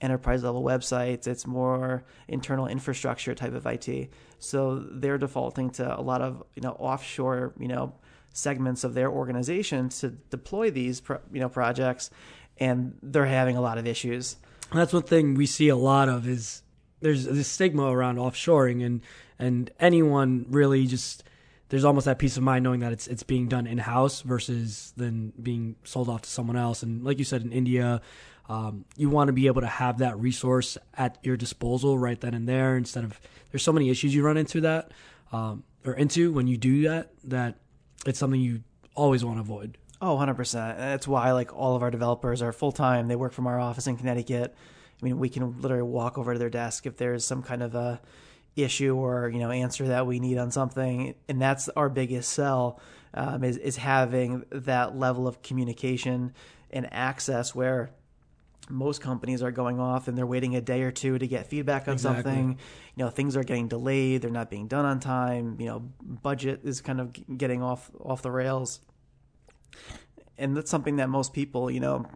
enterprise 0.00 0.42
level 0.42 0.62
websites. 0.62 1.26
It's 1.26 1.46
more 1.46 2.04
internal 2.28 2.66
infrastructure 2.66 3.34
type 3.34 3.54
of 3.54 3.66
IT. 3.66 4.10
So 4.38 4.78
they're 4.90 5.18
defaulting 5.18 5.70
to 5.70 5.98
a 5.98 6.00
lot 6.00 6.22
of 6.22 6.42
you 6.54 6.62
know 6.62 6.72
offshore, 6.72 7.54
you 7.58 7.68
know, 7.68 7.92
segments 8.32 8.84
of 8.84 8.94
their 8.94 9.10
organization 9.10 9.88
to 9.88 10.10
deploy 10.10 10.70
these 10.70 11.02
you 11.32 11.40
know 11.40 11.48
projects, 11.48 12.10
and 12.58 12.96
they're 13.02 13.26
having 13.26 13.56
a 13.56 13.60
lot 13.60 13.78
of 13.78 13.86
issues. 13.86 14.36
That's 14.72 14.92
one 14.92 15.02
thing 15.02 15.34
we 15.34 15.46
see 15.46 15.68
a 15.68 15.76
lot 15.76 16.08
of 16.08 16.28
is 16.28 16.62
there's 17.00 17.24
this 17.24 17.48
stigma 17.48 17.90
around 17.90 18.18
offshoring 18.18 18.84
and 18.84 19.00
and 19.38 19.70
anyone 19.78 20.46
really 20.48 20.86
just 20.86 21.22
there's 21.68 21.84
almost 21.84 22.06
that 22.06 22.18
peace 22.18 22.36
of 22.36 22.42
mind 22.42 22.62
knowing 22.64 22.80
that 22.80 22.92
it's 22.92 23.06
it's 23.06 23.22
being 23.22 23.48
done 23.48 23.66
in 23.66 23.78
house 23.78 24.22
versus 24.22 24.92
then 24.96 25.32
being 25.40 25.76
sold 25.84 26.08
off 26.08 26.22
to 26.22 26.30
someone 26.30 26.56
else. 26.56 26.82
And 26.82 27.04
like 27.04 27.18
you 27.18 27.24
said, 27.24 27.42
in 27.42 27.52
India, 27.52 28.00
Um, 28.48 28.84
you 28.96 29.10
want 29.10 29.26
to 29.26 29.32
be 29.32 29.48
able 29.48 29.62
to 29.62 29.66
have 29.66 29.98
that 29.98 30.16
resource 30.20 30.78
at 30.94 31.18
your 31.26 31.36
disposal 31.36 31.98
right 31.98 32.20
then 32.20 32.32
and 32.32 32.46
there 32.48 32.76
instead 32.76 33.02
of 33.02 33.20
there's 33.50 33.64
so 33.64 33.72
many 33.72 33.90
issues 33.90 34.14
you 34.14 34.22
run 34.22 34.36
into 34.36 34.60
that 34.60 34.92
um, 35.32 35.64
or 35.84 35.94
into 35.94 36.30
when 36.32 36.46
you 36.46 36.56
do 36.56 36.88
that 36.88 37.10
that 37.24 37.58
it's 38.06 38.20
something 38.20 38.40
you 38.40 38.62
always 38.94 39.24
want 39.24 39.38
to 39.38 39.40
avoid. 39.40 39.76
Oh, 40.00 40.16
100%. 40.16 40.52
That's 40.76 41.08
why 41.08 41.32
like 41.32 41.54
all 41.54 41.74
of 41.74 41.82
our 41.82 41.90
developers 41.90 42.42
are 42.42 42.52
full 42.52 42.72
time. 42.72 43.08
They 43.08 43.16
work 43.16 43.32
from 43.32 43.46
our 43.46 43.58
office 43.58 43.86
in 43.86 43.96
Connecticut. 43.96 44.54
I 45.00 45.04
mean, 45.04 45.18
we 45.18 45.28
can 45.28 45.60
literally 45.60 45.82
walk 45.82 46.18
over 46.18 46.32
to 46.32 46.38
their 46.38 46.50
desk 46.50 46.86
if 46.86 46.96
there's 46.96 47.24
some 47.24 47.42
kind 47.42 47.62
of 47.62 47.74
a 47.74 48.00
issue 48.56 48.96
or, 48.96 49.28
you 49.28 49.38
know, 49.38 49.50
answer 49.50 49.88
that 49.88 50.06
we 50.06 50.18
need 50.20 50.38
on 50.38 50.50
something. 50.50 51.14
And 51.28 51.40
that's 51.40 51.68
our 51.70 51.88
biggest 51.88 52.30
sell 52.32 52.80
um, 53.14 53.44
is, 53.44 53.56
is 53.58 53.76
having 53.76 54.44
that 54.50 54.96
level 54.96 55.26
of 55.28 55.42
communication 55.42 56.32
and 56.70 56.92
access 56.92 57.54
where 57.54 57.90
most 58.68 59.00
companies 59.00 59.42
are 59.42 59.52
going 59.52 59.78
off 59.78 60.08
and 60.08 60.18
they're 60.18 60.26
waiting 60.26 60.56
a 60.56 60.60
day 60.60 60.82
or 60.82 60.90
two 60.90 61.18
to 61.18 61.26
get 61.26 61.46
feedback 61.46 61.86
on 61.86 61.94
Exactly. 61.94 62.22
something. 62.22 62.58
You 62.96 63.04
know, 63.04 63.10
things 63.10 63.36
are 63.36 63.44
getting 63.44 63.68
delayed, 63.68 64.22
they're 64.22 64.30
not 64.30 64.50
being 64.50 64.66
done 64.66 64.84
on 64.84 65.00
time, 65.00 65.56
you 65.60 65.66
know, 65.66 65.80
budget 66.02 66.60
is 66.64 66.80
kind 66.80 67.00
of 67.00 67.38
getting 67.38 67.62
off 67.62 67.90
off 68.00 68.22
the 68.22 68.30
rails. 68.30 68.80
And 70.38 70.56
that's 70.56 70.70
something 70.70 70.96
that 70.96 71.08
most 71.08 71.32
people, 71.32 71.70
you 71.70 71.80
know, 71.80 72.06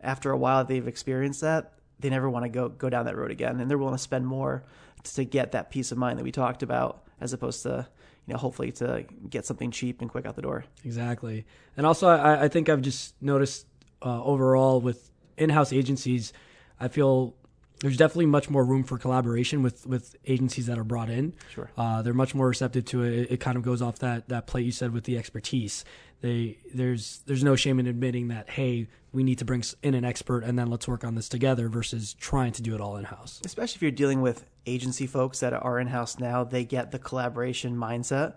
after 0.00 0.30
a 0.30 0.36
while 0.36 0.64
they've 0.64 0.86
experienced 0.86 1.40
that, 1.42 1.72
they 2.00 2.10
never 2.10 2.28
want 2.28 2.44
to 2.44 2.48
go 2.48 2.68
go 2.68 2.90
down 2.90 3.06
that 3.06 3.16
road 3.16 3.30
again 3.30 3.60
and 3.60 3.70
they're 3.70 3.78
willing 3.78 3.94
to 3.94 3.98
spend 3.98 4.26
more 4.26 4.64
to 5.04 5.24
get 5.24 5.52
that 5.52 5.70
peace 5.70 5.92
of 5.92 5.98
mind 5.98 6.18
that 6.18 6.24
we 6.24 6.32
talked 6.32 6.62
about 6.62 7.04
as 7.20 7.32
opposed 7.32 7.62
to, 7.62 7.86
you 8.26 8.34
know, 8.34 8.38
hopefully 8.38 8.72
to 8.72 9.04
get 9.30 9.46
something 9.46 9.70
cheap 9.70 10.00
and 10.00 10.10
quick 10.10 10.26
out 10.26 10.34
the 10.34 10.42
door. 10.42 10.64
Exactly. 10.84 11.46
And 11.76 11.86
also, 11.86 12.08
I, 12.08 12.44
I 12.44 12.48
think 12.48 12.68
I've 12.68 12.82
just 12.82 13.14
noticed 13.22 13.66
uh, 14.02 14.22
overall 14.22 14.80
with 14.80 15.10
in-house 15.36 15.72
agencies, 15.72 16.32
I 16.80 16.88
feel 16.88 17.34
there's 17.80 17.96
definitely 17.96 18.26
much 18.26 18.48
more 18.48 18.64
room 18.64 18.84
for 18.84 18.98
collaboration 18.98 19.62
with, 19.62 19.86
with 19.86 20.16
agencies 20.26 20.66
that 20.66 20.78
are 20.78 20.84
brought 20.84 21.10
in. 21.10 21.34
Sure. 21.52 21.70
Uh, 21.76 22.02
they're 22.02 22.14
much 22.14 22.34
more 22.34 22.48
receptive 22.48 22.84
to 22.86 23.02
it. 23.02 23.30
It 23.30 23.40
kind 23.40 23.56
of 23.56 23.62
goes 23.62 23.82
off 23.82 23.98
that, 23.98 24.28
that 24.28 24.46
plate 24.46 24.64
you 24.64 24.72
said 24.72 24.92
with 24.92 25.04
the 25.04 25.18
expertise. 25.18 25.84
They 26.20 26.56
there's 26.72 27.20
there's 27.26 27.44
no 27.44 27.54
shame 27.54 27.78
in 27.78 27.86
admitting 27.86 28.28
that 28.28 28.48
hey 28.48 28.86
we 29.12 29.22
need 29.22 29.38
to 29.40 29.44
bring 29.44 29.62
in 29.82 29.92
an 29.92 30.06
expert 30.06 30.42
and 30.42 30.58
then 30.58 30.68
let's 30.70 30.88
work 30.88 31.04
on 31.04 31.14
this 31.16 31.28
together 31.28 31.68
versus 31.68 32.14
trying 32.14 32.52
to 32.52 32.62
do 32.62 32.74
it 32.74 32.80
all 32.80 32.96
in 32.96 33.04
house. 33.04 33.42
especially 33.44 33.76
if 33.76 33.82
you're 33.82 33.90
dealing 33.90 34.22
with 34.22 34.46
agency 34.64 35.06
folks 35.06 35.40
that 35.40 35.52
are 35.52 35.78
in 35.78 35.88
house 35.88 36.18
now, 36.18 36.42
they 36.42 36.64
get 36.64 36.92
the 36.92 36.98
collaboration 36.98 37.76
mindset. 37.76 38.36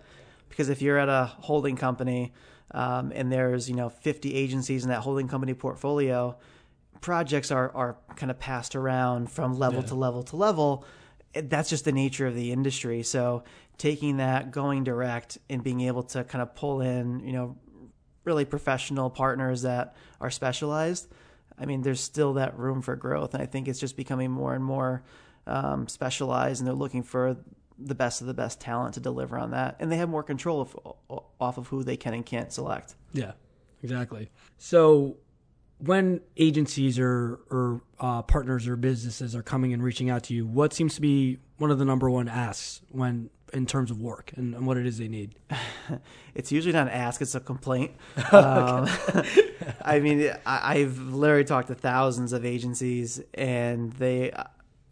Because 0.49 0.67
if 0.67 0.81
you're 0.81 0.97
at 0.97 1.07
a 1.07 1.25
holding 1.39 1.77
company 1.77 2.33
um, 2.71 3.13
and 3.15 3.31
there's 3.31 3.69
you 3.69 3.75
know 3.75 3.87
50 3.87 4.33
agencies 4.33 4.83
in 4.83 4.89
that 4.89 4.99
holding 4.99 5.29
company 5.29 5.53
portfolio, 5.53 6.37
projects 7.01 7.51
are 7.51 7.71
are 7.75 7.97
kind 8.15 8.31
of 8.31 8.39
passed 8.39 8.75
around 8.75 9.31
from 9.31 9.57
level 9.57 9.81
Yeah. 9.81 9.87
to 9.87 9.95
level 9.95 10.23
to 10.23 10.35
level. 10.35 10.85
That's 11.33 11.69
just 11.69 11.85
the 11.85 11.91
nature 11.91 12.25
of 12.27 12.35
the 12.35 12.51
industry. 12.51 13.03
So 13.03 13.43
taking 13.77 14.17
that, 14.17 14.51
going 14.51 14.83
direct, 14.83 15.37
and 15.49 15.63
being 15.63 15.81
able 15.81 16.03
to 16.03 16.23
kind 16.23 16.41
of 16.41 16.55
pull 16.55 16.81
in 16.81 17.19
you 17.21 17.33
know 17.33 17.57
really 18.23 18.45
professional 18.45 19.09
partners 19.09 19.61
that 19.61 19.95
are 20.19 20.29
specialized. 20.31 21.07
I 21.59 21.65
mean, 21.65 21.81
there's 21.81 22.01
still 22.01 22.33
that 22.33 22.57
room 22.59 22.81
for 22.81 22.95
growth, 22.95 23.33
and 23.33 23.41
I 23.41 23.45
think 23.47 23.67
it's 23.67 23.79
just 23.79 23.95
becoming 23.97 24.29
more 24.31 24.53
and 24.53 24.63
more 24.63 25.03
um, 25.47 25.87
specialized, 25.87 26.59
and 26.61 26.67
they're 26.67 26.75
looking 26.75 27.03
for 27.03 27.37
the 27.79 27.95
best 27.95 28.21
of 28.21 28.27
the 28.27 28.33
best 28.33 28.59
talent 28.59 28.95
to 28.95 28.99
deliver 28.99 29.37
on 29.39 29.51
that, 29.51 29.75
and 29.79 29.91
they 29.91 29.97
have 29.97 30.09
more 30.09 30.23
control 30.23 30.61
of, 30.61 30.75
off 31.39 31.57
of 31.57 31.67
who 31.67 31.83
they 31.83 31.95
can 31.97 32.13
and 32.13 32.25
can't 32.25 32.51
select. 32.51 32.95
Yeah, 33.13 33.31
exactly. 33.81 34.29
So 34.57 35.17
when 35.79 36.21
agencies 36.37 36.97
or 36.99 37.39
or 37.49 37.81
uh, 37.99 38.21
partners 38.23 38.67
or 38.67 38.75
businesses 38.75 39.35
are 39.35 39.43
coming 39.43 39.73
and 39.73 39.83
reaching 39.83 40.09
out 40.09 40.23
to 40.23 40.33
you, 40.33 40.45
what 40.45 40.73
seems 40.73 40.95
to 40.95 41.01
be 41.01 41.37
one 41.57 41.71
of 41.71 41.79
the 41.79 41.85
number 41.85 42.09
one 42.09 42.27
asks 42.27 42.81
when 42.89 43.29
in 43.53 43.65
terms 43.65 43.89
of 43.89 44.01
work 44.01 44.33
and, 44.35 44.53
and 44.55 44.67
what 44.67 44.77
it 44.77 44.85
is 44.85 44.97
they 44.97 45.07
need? 45.07 45.35
It's 46.35 46.51
usually 46.51 46.73
not 46.73 46.85
an 46.85 46.93
ask; 46.93 47.19
it's 47.19 47.33
a 47.33 47.39
complaint. 47.39 47.93
um, 48.31 48.87
I 49.81 49.99
mean, 49.99 50.31
I, 50.45 50.75
I've 50.75 50.99
literally 50.99 51.45
talked 51.45 51.69
to 51.69 51.73
thousands 51.73 52.31
of 52.31 52.45
agencies, 52.45 53.19
and 53.33 53.91
they, 53.93 54.31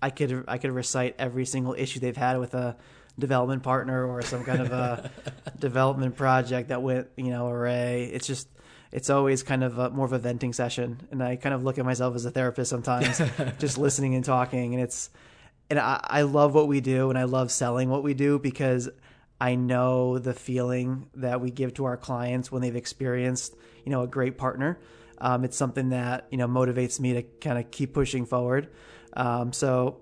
I 0.01 0.09
could 0.09 0.45
I 0.47 0.57
could 0.57 0.71
recite 0.71 1.13
every 1.19 1.45
single 1.45 1.75
issue 1.77 1.99
they've 1.99 2.17
had 2.17 2.39
with 2.39 2.55
a 2.55 2.77
development 3.19 3.61
partner 3.61 4.07
or 4.07 4.23
some 4.23 4.43
kind 4.43 4.59
of 4.59 4.71
a 4.71 5.11
development 5.59 6.15
project 6.15 6.69
that 6.69 6.81
went 6.81 7.09
you 7.15 7.29
know 7.29 7.47
array. 7.47 8.05
It's 8.05 8.25
just 8.25 8.47
it's 8.95 9.09
always 9.09 9.43
kind 9.43 9.61
of 9.61 9.77
a, 9.77 9.89
more 9.89 10.05
of 10.05 10.13
a 10.13 10.19
venting 10.19 10.53
session, 10.53 11.05
and 11.11 11.21
I 11.21 11.35
kind 11.35 11.53
of 11.53 11.65
look 11.65 11.77
at 11.77 11.83
myself 11.83 12.15
as 12.15 12.23
a 12.23 12.31
therapist 12.31 12.69
sometimes, 12.69 13.21
just 13.59 13.77
listening 13.77 14.15
and 14.15 14.23
talking, 14.23 14.73
and 14.73 14.81
it's 14.81 15.09
and 15.69 15.77
I, 15.77 15.99
I 16.01 16.21
love 16.21 16.55
what 16.55 16.69
we 16.69 16.79
do 16.79 17.09
and 17.09 17.19
I 17.19 17.23
love 17.23 17.51
selling 17.51 17.89
what 17.89 18.03
we 18.03 18.13
do 18.13 18.39
because 18.39 18.87
I 19.41 19.55
know 19.55 20.17
the 20.17 20.33
feeling 20.33 21.09
that 21.15 21.41
we 21.41 21.51
give 21.51 21.73
to 21.73 21.85
our 21.85 21.97
clients 21.97 22.51
when 22.51 22.61
they've 22.61 22.75
experienced, 22.75 23.53
you 23.83 23.91
know, 23.91 24.03
a 24.03 24.07
great 24.07 24.37
partner. 24.37 24.79
Um, 25.17 25.43
it's 25.43 25.57
something 25.57 25.89
that 25.89 26.27
you 26.31 26.37
know 26.37 26.47
motivates 26.47 26.97
me 26.97 27.15
to 27.15 27.23
kind 27.23 27.57
of 27.59 27.71
keep 27.71 27.93
pushing 27.93 28.25
forward. 28.25 28.69
Um, 29.11 29.51
so 29.51 29.97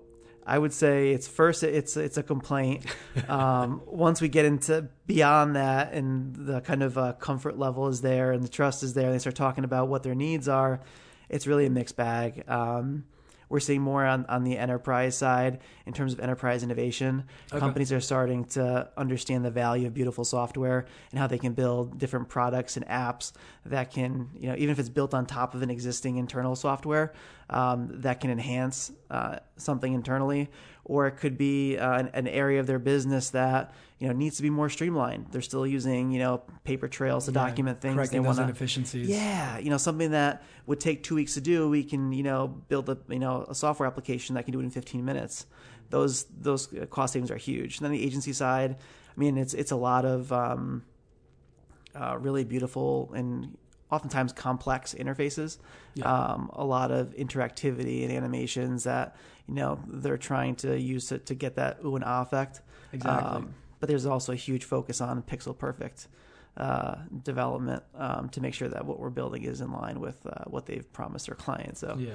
I 0.46 0.58
would 0.58 0.72
say 0.72 1.10
it's 1.10 1.26
first 1.26 1.62
it's 1.62 1.96
it's 1.96 2.16
a 2.16 2.22
complaint. 2.22 2.86
Um, 3.28 3.80
once 3.86 4.20
we 4.20 4.28
get 4.28 4.44
into 4.44 4.88
beyond 5.06 5.54
that 5.54 5.92
and 5.92 6.34
the 6.34 6.60
kind 6.60 6.82
of 6.82 6.98
uh, 6.98 7.12
comfort 7.12 7.56
level 7.56 7.86
is 7.86 8.00
there 8.00 8.32
and 8.32 8.42
the 8.42 8.48
trust 8.48 8.82
is 8.82 8.92
there, 8.92 9.06
and 9.06 9.14
they 9.14 9.20
start 9.20 9.36
talking 9.36 9.62
about 9.62 9.88
what 9.88 10.02
their 10.02 10.16
needs 10.16 10.48
are. 10.48 10.80
It's 11.28 11.46
really 11.46 11.64
a 11.64 11.70
mixed 11.70 11.96
bag. 11.96 12.42
Um, 12.48 13.04
we're 13.48 13.60
seeing 13.60 13.82
more 13.82 14.04
on, 14.04 14.26
on 14.26 14.44
the 14.44 14.58
enterprise 14.58 15.16
side 15.16 15.60
in 15.86 15.92
terms 15.92 16.12
of 16.12 16.20
enterprise 16.20 16.62
innovation. 16.62 17.24
Okay. 17.52 17.60
Companies 17.60 17.92
are 17.92 18.00
starting 18.00 18.44
to 18.46 18.88
understand 18.96 19.44
the 19.44 19.50
value 19.50 19.86
of 19.86 19.94
beautiful 19.94 20.24
software 20.24 20.86
and 21.10 21.18
how 21.18 21.26
they 21.26 21.38
can 21.38 21.52
build 21.52 21.98
different 21.98 22.28
products 22.28 22.76
and 22.76 22.86
apps 22.86 23.32
that 23.66 23.90
can, 23.90 24.30
you 24.38 24.48
know, 24.48 24.54
even 24.56 24.70
if 24.70 24.78
it's 24.78 24.88
built 24.88 25.14
on 25.14 25.26
top 25.26 25.54
of 25.54 25.62
an 25.62 25.70
existing 25.70 26.16
internal 26.16 26.56
software, 26.56 27.12
um, 27.50 27.88
that 28.00 28.20
can 28.20 28.30
enhance 28.30 28.90
uh, 29.10 29.36
something 29.56 29.92
internally, 29.92 30.50
or 30.84 31.06
it 31.06 31.12
could 31.12 31.38
be 31.38 31.78
uh, 31.78 31.98
an, 31.98 32.10
an 32.12 32.28
area 32.28 32.60
of 32.60 32.66
their 32.66 32.78
business 32.78 33.30
that 33.30 33.72
you 33.98 34.06
know 34.06 34.12
needs 34.12 34.36
to 34.36 34.42
be 34.42 34.50
more 34.50 34.68
streamlined. 34.68 35.26
They're 35.30 35.40
still 35.40 35.66
using 35.66 36.10
you 36.10 36.18
know 36.18 36.42
paper 36.64 36.88
trails 36.88 37.24
to 37.26 37.32
document 37.32 37.80
things. 37.80 37.94
correcting 37.94 38.22
they 38.22 38.26
wanna- 38.26 38.42
inefficiencies. 38.42 39.08
yeah, 39.08 39.58
you 39.58 39.70
know, 39.70 39.78
something 39.78 40.10
that 40.10 40.42
would 40.66 40.80
take 40.80 41.02
two 41.02 41.14
weeks 41.14 41.34
to 41.34 41.40
do, 41.40 41.68
we 41.68 41.84
can, 41.84 42.12
you 42.12 42.22
know, 42.22 42.48
build 42.68 42.88
a, 42.88 42.98
you 43.08 43.18
know, 43.18 43.44
a 43.48 43.54
software 43.54 43.86
application 43.86 44.34
that 44.34 44.44
can 44.44 44.52
do 44.52 44.60
it 44.60 44.64
in 44.64 44.70
15 44.70 45.04
minutes. 45.04 45.46
Those 45.90 46.24
those 46.24 46.68
cost 46.90 47.12
savings 47.12 47.30
are 47.30 47.36
huge. 47.36 47.78
And 47.78 47.84
then 47.84 47.92
the 47.92 48.02
agency 48.04 48.32
side, 48.32 48.76
I 48.76 49.20
mean, 49.20 49.36
it's 49.38 49.54
it's 49.54 49.70
a 49.70 49.76
lot 49.76 50.04
of 50.04 50.32
um, 50.32 50.82
uh, 51.94 52.16
really 52.18 52.44
beautiful 52.44 53.12
and 53.14 53.56
oftentimes 53.90 54.32
complex 54.32 54.94
interfaces. 54.94 55.58
Yeah. 55.94 56.12
Um, 56.12 56.50
a 56.52 56.64
lot 56.64 56.90
of 56.90 57.14
interactivity 57.14 58.02
and 58.02 58.10
animations 58.12 58.84
that 58.84 59.14
you 59.48 59.54
know 59.54 59.78
they're 59.86 60.16
trying 60.16 60.54
to 60.56 60.78
use 60.78 61.12
it 61.12 61.26
to 61.26 61.34
get 61.34 61.56
that 61.56 61.78
ooh 61.84 61.96
and 61.96 62.04
ah 62.04 62.22
effect. 62.22 62.60
Exactly. 62.92 63.44
but 63.80 63.88
there's 63.88 64.06
also 64.06 64.32
a 64.32 64.36
huge 64.36 64.64
focus 64.64 65.00
on 65.00 65.20
pixel 65.22 65.56
perfect 65.56 66.06
uh, 66.56 66.94
development 67.24 67.82
um, 67.96 68.28
to 68.30 68.40
make 68.40 68.54
sure 68.54 68.68
that 68.68 68.84
what 68.86 68.98
we're 69.00 69.10
building 69.10 69.42
is 69.42 69.60
in 69.60 69.72
line 69.72 69.98
with 70.00 70.24
uh, 70.26 70.44
what 70.46 70.66
they've 70.66 70.90
promised 70.92 71.26
their 71.26 71.34
clients. 71.34 71.80
So 71.80 71.96
Yeah. 71.98 72.10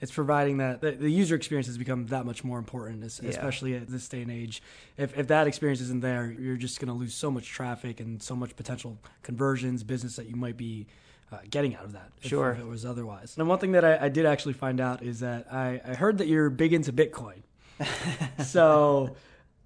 It's 0.00 0.10
providing 0.12 0.56
that 0.56 0.80
the, 0.80 0.92
the 0.92 1.08
user 1.10 1.36
experience 1.36 1.68
has 1.68 1.78
become 1.78 2.06
that 2.06 2.24
much 2.26 2.42
more 2.42 2.58
important, 2.58 3.02
Yeah. 3.22 3.30
especially 3.30 3.74
at 3.74 3.88
this 3.88 4.08
day 4.08 4.22
and 4.22 4.32
age. 4.32 4.60
If, 4.96 5.16
if 5.16 5.28
that 5.28 5.46
experience 5.46 5.80
isn't 5.80 6.00
there, 6.02 6.34
you're 6.38 6.56
just 6.56 6.80
going 6.80 6.88
to 6.88 6.94
lose 6.94 7.14
so 7.14 7.30
much 7.30 7.48
traffic 7.48 8.00
and 8.00 8.20
so 8.22 8.34
much 8.34 8.56
potential 8.56 8.98
conversions, 9.22 9.84
business 9.84 10.16
that 10.16 10.26
you 10.26 10.34
might 10.34 10.56
be 10.56 10.86
uh, 11.32 11.38
getting 11.50 11.74
out 11.74 11.84
of 11.84 11.92
that. 11.92 12.10
if- 12.22 12.28
Sure. 12.28 12.52
If, 12.52 12.60
it 12.60 12.66
was 12.66 12.84
otherwise. 12.84 13.34
And 13.38 13.48
one 13.48 13.58
thing 13.58 13.72
that 13.72 13.84
I, 13.84 14.06
I 14.06 14.08
did 14.08 14.26
actually 14.26 14.54
find 14.54 14.80
out 14.80 15.02
is 15.02 15.20
that 15.20 15.52
I, 15.52 15.80
I 15.84 15.94
heard 15.94 16.18
that 16.18 16.28
you're 16.28 16.50
big 16.50 16.72
into 16.72 16.92
Bitcoin. 16.92 17.42
so, 18.44 19.14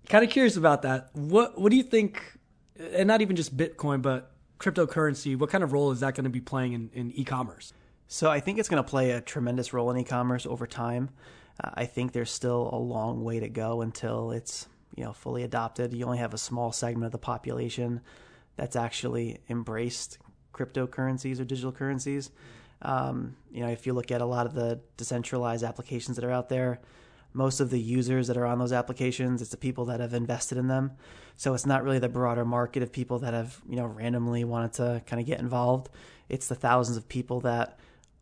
kind 0.09 0.25
of 0.25 0.31
curious 0.31 0.57
about 0.57 0.83
that. 0.83 1.11
What 1.15 1.59
What 1.61 1.71
do 1.71 1.77
you 1.77 1.83
think? 1.83 2.23
And 2.93 3.09
not 3.09 3.21
even 3.23 3.37
just 3.37 3.57
Bitcoin, 3.57 4.03
but 4.03 4.33
cryptocurrency. 4.61 5.37
What 5.39 5.51
kind 5.51 5.65
of 5.65 5.73
role 5.73 5.91
is 5.93 6.01
that 6.01 6.15
going 6.15 6.25
to 6.25 6.31
be 6.31 6.41
playing 6.41 6.73
in, 6.75 6.91
in 6.93 7.13
e-commerce? 7.13 7.73
So 8.07 8.31
I 8.31 8.41
think 8.41 8.59
it's 8.59 8.69
going 8.69 8.83
to 8.83 8.89
play 8.89 9.11
a 9.13 9.21
tremendous 9.21 9.73
role 9.73 9.91
in 9.91 9.97
e-commerce 9.99 10.47
over 10.47 10.67
time. 10.67 11.11
Uh, 11.63 11.71
I 11.75 11.87
think 11.87 12.13
there's 12.13 12.31
still 12.31 12.71
a 12.73 12.77
long 12.79 13.25
way 13.25 13.41
to 13.41 13.49
go 13.49 13.81
until 13.83 14.31
it's 14.31 14.69
you 14.95 15.05
know 15.05 15.13
fully 15.13 15.43
adopted. 15.43 15.93
You 15.93 16.05
only 16.05 16.19
have 16.19 16.35
a 16.35 16.39
small 16.39 16.73
segment 16.73 17.07
of 17.07 17.13
the 17.13 17.19
population 17.19 18.01
that's 18.57 18.77
actually 18.77 19.39
embraced 19.51 20.19
cryptocurrencies 20.57 21.41
or 21.41 21.45
digital 21.45 21.73
currencies. 21.73 22.31
Um, 22.83 23.37
you 23.51 23.61
know, 23.61 23.69
if 23.69 23.87
you 23.87 23.93
look 23.93 24.11
at 24.11 24.21
a 24.21 24.27
lot 24.27 24.47
of 24.47 24.55
the 24.55 24.81
decentralized 24.97 25.65
applications 25.65 26.17
that 26.17 26.25
are 26.25 26.31
out 26.31 26.49
there, 26.49 26.81
most 27.33 27.61
of 27.61 27.71
the 27.71 27.81
users 27.81 28.29
that 28.29 28.37
are 28.37 28.47
on 28.47 28.59
those 28.59 28.73
applications, 28.73 29.43
it's 29.43 29.51
the 29.51 29.57
people 29.57 29.85
that 29.87 30.01
have 30.01 30.15
invested 30.15 30.57
in 30.57 30.69
them. 30.69 30.93
So 31.37 31.53
it's 31.53 31.67
not 31.67 31.85
really 31.85 31.99
the 31.99 32.09
broader 32.09 32.45
market 32.45 32.83
of 32.83 32.91
people 32.91 33.19
that 33.21 33.35
have, 33.35 33.61
you 33.69 33.77
know, 33.77 33.85
randomly 33.85 34.45
wanted 34.45 34.73
to 34.75 35.03
kind 35.07 35.21
of 35.21 35.27
get 35.27 35.39
involved. 35.39 35.91
It's 36.31 36.49
the 36.49 36.55
thousands 36.55 36.97
of 36.97 37.09
people 37.09 37.41
that 37.41 37.79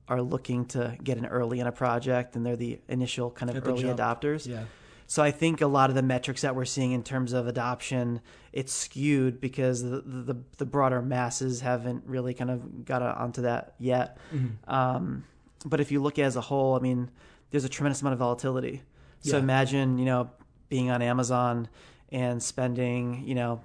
are 0.08 0.20
looking 0.20 0.66
to 0.66 0.96
get 1.02 1.16
in 1.16 1.26
early 1.26 1.60
in 1.60 1.66
a 1.66 1.72
project 1.72 2.36
and 2.36 2.44
they're 2.44 2.56
the 2.56 2.80
initial 2.88 3.30
kind 3.30 3.50
of 3.50 3.66
early 3.66 3.84
adopters. 3.84 4.46
Yeah. 4.46 4.64
So 5.06 5.22
I 5.22 5.30
think 5.30 5.60
a 5.60 5.66
lot 5.66 5.90
of 5.90 5.96
the 5.96 6.02
metrics 6.02 6.42
that 6.42 6.56
we're 6.56 6.64
seeing 6.64 6.92
in 6.92 7.02
terms 7.02 7.32
of 7.32 7.46
adoption, 7.46 8.20
it's 8.52 8.72
skewed 8.72 9.40
because 9.40 9.82
the 9.82 10.00
the, 10.04 10.36
the 10.56 10.66
broader 10.66 11.02
masses 11.02 11.60
haven't 11.60 12.04
really 12.06 12.34
kind 12.34 12.50
of 12.50 12.84
got 12.84 13.02
onto 13.02 13.42
that 13.42 13.74
yet. 13.78 14.18
Mm-hmm. 14.34 14.70
Um, 14.72 15.24
but 15.66 15.80
if 15.80 15.92
you 15.92 16.02
look 16.02 16.18
as 16.18 16.36
a 16.36 16.40
whole, 16.40 16.74
I 16.74 16.80
mean, 16.80 17.10
there's 17.50 17.64
a 17.64 17.68
tremendous 17.68 18.00
amount 18.00 18.14
of 18.14 18.18
volatility. 18.18 18.82
So 19.20 19.36
Yeah. 19.36 19.42
imagine, 19.42 19.98
you 19.98 20.04
know, 20.04 20.30
being 20.68 20.90
on 20.90 21.02
Amazon 21.02 21.68
and 22.10 22.42
spending, 22.42 23.24
you 23.26 23.34
know, 23.34 23.60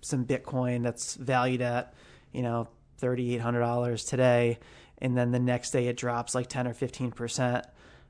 some 0.00 0.24
Bitcoin 0.24 0.82
that's 0.82 1.14
valued 1.14 1.62
at, 1.62 1.94
you 2.32 2.42
know, 2.42 2.68
thirty 2.98 3.34
eight 3.34 3.40
hundred 3.40 3.60
dollars 3.60 4.04
today, 4.04 4.58
and 4.98 5.16
then 5.16 5.32
the 5.32 5.38
next 5.38 5.70
day 5.70 5.86
it 5.88 5.96
drops 5.96 6.34
like 6.34 6.48
ten 6.48 6.66
or 6.68 6.74
fifteen 6.74 7.10
percent, 7.10 7.66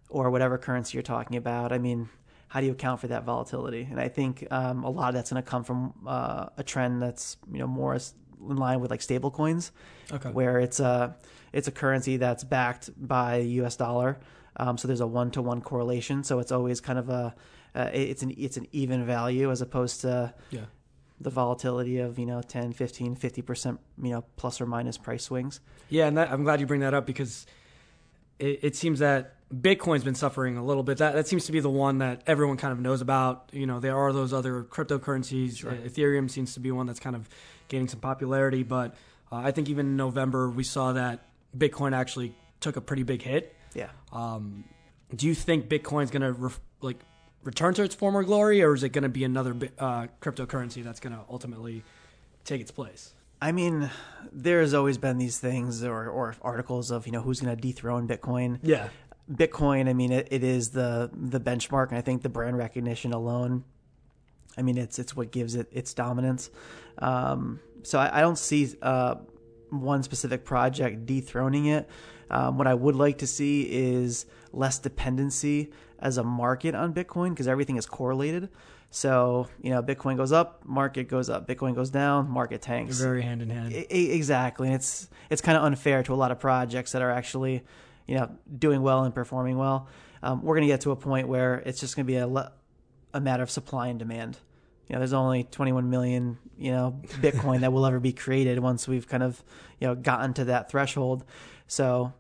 or 0.08 0.30
whatever 0.30 0.58
currency 0.58 0.96
you're 0.96 1.02
talking 1.02 1.36
about. 1.36 1.72
I 1.72 1.78
mean, 1.78 2.08
how 2.54 2.60
do 2.60 2.66
you 2.66 2.72
account 2.72 3.00
for 3.00 3.08
that 3.08 3.24
volatility? 3.24 3.84
And 3.90 3.98
I 3.98 4.06
think 4.06 4.46
um, 4.52 4.84
a 4.84 4.88
lot 4.90 5.08
of 5.08 5.14
that's 5.16 5.32
going 5.32 5.42
to 5.42 5.50
come 5.50 5.64
from 5.64 5.92
uh, 6.06 6.46
a 6.56 6.62
trend 6.62 7.02
that's 7.02 7.36
you 7.52 7.58
know 7.58 7.66
more 7.66 7.98
in 8.48 8.56
line 8.56 8.78
with 8.78 8.92
like 8.92 9.02
stable 9.02 9.32
coins 9.32 9.72
Okay. 10.12 10.30
where 10.30 10.60
it's 10.60 10.78
a 10.78 11.16
it's 11.52 11.66
a 11.66 11.72
currency 11.72 12.16
that's 12.16 12.44
backed 12.44 12.90
by 12.96 13.40
the 13.40 13.48
U.S. 13.60 13.74
dollar. 13.74 14.20
Um, 14.56 14.78
so 14.78 14.86
there's 14.86 15.00
a 15.00 15.06
one 15.06 15.32
to 15.32 15.42
one 15.42 15.60
correlation. 15.62 16.22
So 16.22 16.38
it's 16.38 16.52
always 16.52 16.80
kind 16.80 16.98
of 16.98 17.08
a 17.10 17.34
uh, 17.74 17.90
it's 17.92 18.22
an 18.22 18.32
it's 18.38 18.56
an 18.56 18.68
even 18.70 19.04
value 19.04 19.50
as 19.50 19.60
opposed 19.60 20.02
to 20.02 20.32
Yeah. 20.50 20.66
the 21.20 21.30
volatility 21.30 21.98
of 21.98 22.20
you 22.20 22.26
know 22.26 22.40
10, 22.40 22.72
15, 22.72 23.16
50 23.16 23.42
percent 23.42 23.80
you 24.00 24.10
know 24.10 24.22
plus 24.36 24.60
or 24.60 24.66
minus 24.66 24.96
price 24.96 25.24
swings. 25.24 25.58
Yeah, 25.88 26.06
and 26.06 26.16
that, 26.18 26.30
I'm 26.30 26.44
glad 26.44 26.60
you 26.60 26.66
bring 26.66 26.82
that 26.82 26.94
up 26.94 27.04
because 27.04 27.46
it, 28.38 28.60
it 28.62 28.76
seems 28.76 29.00
that 29.00 29.33
Bitcoin's 29.52 30.04
been 30.04 30.14
suffering 30.14 30.56
a 30.56 30.64
little 30.64 30.82
bit. 30.82 30.98
That 30.98 31.14
that 31.14 31.28
seems 31.28 31.46
to 31.46 31.52
be 31.52 31.60
the 31.60 31.70
one 31.70 31.98
that 31.98 32.22
everyone 32.26 32.56
kind 32.56 32.72
of 32.72 32.80
knows 32.80 33.00
about. 33.00 33.50
You 33.52 33.66
know, 33.66 33.80
there 33.80 33.96
are 33.96 34.12
those 34.12 34.32
other 34.32 34.64
cryptocurrencies. 34.64 35.64
Uh, 35.64 35.88
Ethereum 35.88 36.30
seems 36.30 36.54
to 36.54 36.60
be 36.60 36.70
one 36.70 36.86
that's 36.86 37.00
kind 37.00 37.14
of 37.14 37.28
gaining 37.68 37.88
some 37.88 38.00
popularity, 38.00 38.62
but 38.62 38.94
uh, 39.30 39.36
I 39.36 39.50
think 39.50 39.68
even 39.68 39.86
in 39.86 39.96
November 39.96 40.50
we 40.50 40.64
saw 40.64 40.92
that 40.92 41.26
Bitcoin 41.56 41.94
actually 41.94 42.34
took 42.60 42.76
a 42.76 42.80
pretty 42.80 43.02
big 43.02 43.22
hit. 43.22 43.54
Yeah. 43.74 43.90
Um, 44.12 44.64
do 45.14 45.26
you 45.26 45.34
think 45.34 45.68
Bitcoin's 45.68 46.10
going 46.10 46.34
to 46.34 46.52
like 46.80 46.98
return 47.42 47.74
to 47.74 47.82
its 47.82 47.94
former 47.94 48.24
glory, 48.24 48.62
or 48.62 48.74
is 48.74 48.82
it 48.82 48.90
going 48.90 49.02
to 49.02 49.08
be 49.08 49.24
another 49.24 49.54
uh, 49.78 50.06
cryptocurrency 50.20 50.82
that's 50.82 51.00
going 51.00 51.14
to 51.14 51.20
ultimately 51.30 51.84
take 52.44 52.60
its 52.60 52.70
place? 52.70 53.12
I 53.40 53.52
mean, 53.52 53.90
there's 54.32 54.72
always 54.72 54.96
been 54.96 55.18
these 55.18 55.38
things 55.38 55.84
or, 55.84 56.08
or 56.08 56.34
articles 56.40 56.90
of 56.90 57.06
you 57.06 57.12
know 57.12 57.20
who's 57.20 57.40
going 57.40 57.54
to 57.54 57.60
dethrone 57.60 58.08
Bitcoin. 58.08 58.58
Yeah, 58.62 58.88
Bitcoin, 59.30 59.88
I 59.88 59.92
mean, 59.94 60.12
it, 60.12 60.28
it 60.30 60.44
is 60.44 60.70
the 60.70 61.10
the 61.12 61.40
benchmark, 61.40 61.88
and 61.88 61.98
I 61.98 62.02
think 62.02 62.22
the 62.22 62.28
brand 62.28 62.58
recognition 62.58 63.12
alone, 63.12 63.64
I 64.56 64.62
mean, 64.62 64.76
it's 64.76 64.98
it's 64.98 65.16
what 65.16 65.30
gives 65.30 65.54
it 65.54 65.68
its 65.72 65.94
dominance. 65.94 66.50
Um, 66.98 67.60
so 67.82 67.98
I, 67.98 68.18
I 68.18 68.20
don't 68.20 68.38
see 68.38 68.74
uh, 68.82 69.16
one 69.70 70.02
specific 70.02 70.44
project 70.44 71.06
dethroning 71.06 71.66
it. 71.66 71.88
Um, 72.30 72.58
what 72.58 72.66
I 72.66 72.74
would 72.74 72.96
like 72.96 73.18
to 73.18 73.26
see 73.26 73.62
is 73.62 74.26
less 74.52 74.78
dependency 74.78 75.72
as 75.98 76.18
a 76.18 76.24
market 76.24 76.74
on 76.74 76.92
Bitcoin 76.92 77.30
because 77.30 77.48
everything 77.48 77.76
is 77.76 77.86
correlated. 77.86 78.48
So 78.90 79.48
you 79.60 79.70
know, 79.70 79.82
Bitcoin 79.82 80.16
goes 80.16 80.32
up, 80.32 80.64
market 80.64 81.08
goes 81.08 81.28
up. 81.28 81.48
Bitcoin 81.48 81.74
goes 81.74 81.90
down, 81.90 82.30
market 82.30 82.62
tanks. 82.62 82.98
very 83.00 83.22
hand 83.22 83.42
in 83.42 83.50
hand. 83.50 83.72
E- 83.72 84.12
exactly. 84.12 84.68
And 84.68 84.76
it's 84.76 85.08
it's 85.30 85.40
kind 85.40 85.56
of 85.56 85.64
unfair 85.64 86.02
to 86.04 86.12
a 86.12 86.16
lot 86.16 86.30
of 86.30 86.38
projects 86.38 86.92
that 86.92 87.02
are 87.02 87.10
actually, 87.10 87.62
you 88.06 88.16
know, 88.16 88.30
doing 88.58 88.82
well 88.82 89.04
and 89.04 89.14
performing 89.14 89.56
well. 89.58 89.88
Um, 90.22 90.42
we're 90.42 90.54
going 90.54 90.66
to 90.66 90.72
get 90.72 90.82
to 90.82 90.90
a 90.90 90.96
point 90.96 91.28
where 91.28 91.56
it's 91.66 91.80
just 91.80 91.96
going 91.96 92.06
to 92.06 92.12
be 92.12 92.16
a, 92.16 92.26
le- 92.26 92.52
a 93.12 93.20
matter 93.20 93.42
of 93.42 93.50
supply 93.50 93.88
and 93.88 93.98
demand. 93.98 94.38
You 94.88 94.94
know, 94.94 95.00
there's 95.00 95.12
only 95.12 95.44
21 95.44 95.88
million, 95.88 96.38
you 96.58 96.70
know, 96.70 97.00
Bitcoin 97.20 97.60
that 97.60 97.72
will 97.72 97.86
ever 97.86 98.00
be 98.00 98.12
created 98.12 98.58
once 98.58 98.86
we've 98.86 99.08
kind 99.08 99.22
of, 99.22 99.42
you 99.80 99.86
know, 99.86 99.94
gotten 99.94 100.34
to 100.34 100.44
that 100.46 100.70
threshold. 100.70 101.24
So 101.66 102.12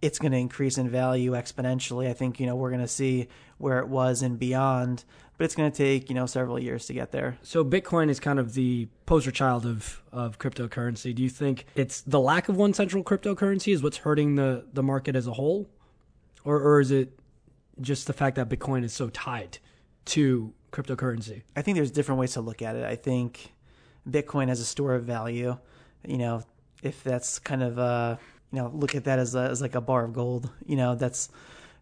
it's 0.00 0.18
going 0.18 0.32
to 0.32 0.38
increase 0.38 0.78
in 0.78 0.88
value 0.88 1.32
exponentially. 1.32 2.08
I 2.08 2.12
think, 2.12 2.40
you 2.40 2.46
know, 2.46 2.56
we're 2.56 2.70
going 2.70 2.80
to 2.80 2.88
see 2.88 3.28
where 3.58 3.80
it 3.80 3.88
was 3.88 4.22
and 4.22 4.38
beyond, 4.38 5.04
but 5.38 5.44
it's 5.44 5.54
going 5.54 5.70
to 5.70 5.76
take, 5.76 6.10
you 6.10 6.14
know, 6.14 6.26
several 6.26 6.58
years 6.58 6.86
to 6.86 6.92
get 6.92 7.12
there. 7.12 7.38
So 7.42 7.64
Bitcoin 7.64 8.10
is 8.10 8.18
kind 8.18 8.38
of 8.38 8.54
the 8.54 8.88
poster 9.06 9.30
child 9.30 9.64
of, 9.64 10.02
of 10.12 10.38
cryptocurrency. 10.38 11.14
Do 11.14 11.22
you 11.22 11.30
think 11.30 11.64
it's 11.76 12.00
the 12.00 12.20
lack 12.20 12.48
of 12.48 12.56
one 12.56 12.74
central 12.74 13.04
cryptocurrency 13.04 13.72
is 13.72 13.82
what's 13.82 13.98
hurting 13.98 14.34
the, 14.34 14.66
the 14.72 14.82
market 14.82 15.14
as 15.14 15.26
a 15.26 15.32
whole? 15.32 15.70
Or, 16.44 16.60
or 16.60 16.80
is 16.80 16.90
it 16.90 17.18
just 17.80 18.08
the 18.08 18.12
fact 18.12 18.36
that 18.36 18.48
Bitcoin 18.48 18.82
is 18.84 18.92
so 18.92 19.08
tied 19.10 19.58
to 20.06 20.52
cryptocurrency? 20.72 21.42
I 21.54 21.62
think 21.62 21.76
there's 21.76 21.92
different 21.92 22.18
ways 22.18 22.32
to 22.32 22.40
look 22.40 22.60
at 22.60 22.74
it. 22.74 22.84
I 22.84 22.96
think 22.96 23.54
Bitcoin 24.08 24.50
as 24.50 24.58
a 24.58 24.64
store 24.64 24.94
of 24.94 25.04
value, 25.04 25.56
you 26.04 26.18
know, 26.18 26.42
if 26.82 27.04
that's 27.04 27.38
kind 27.38 27.62
of 27.62 27.78
uh, 27.78 28.16
you 28.52 28.60
know, 28.60 28.70
look 28.74 28.94
at 28.94 29.04
that 29.04 29.18
as 29.18 29.34
a, 29.34 29.40
as 29.40 29.60
like 29.60 29.74
a 29.74 29.80
bar 29.80 30.04
of 30.04 30.12
gold, 30.12 30.50
you 30.66 30.76
know, 30.76 30.94
that's 30.94 31.28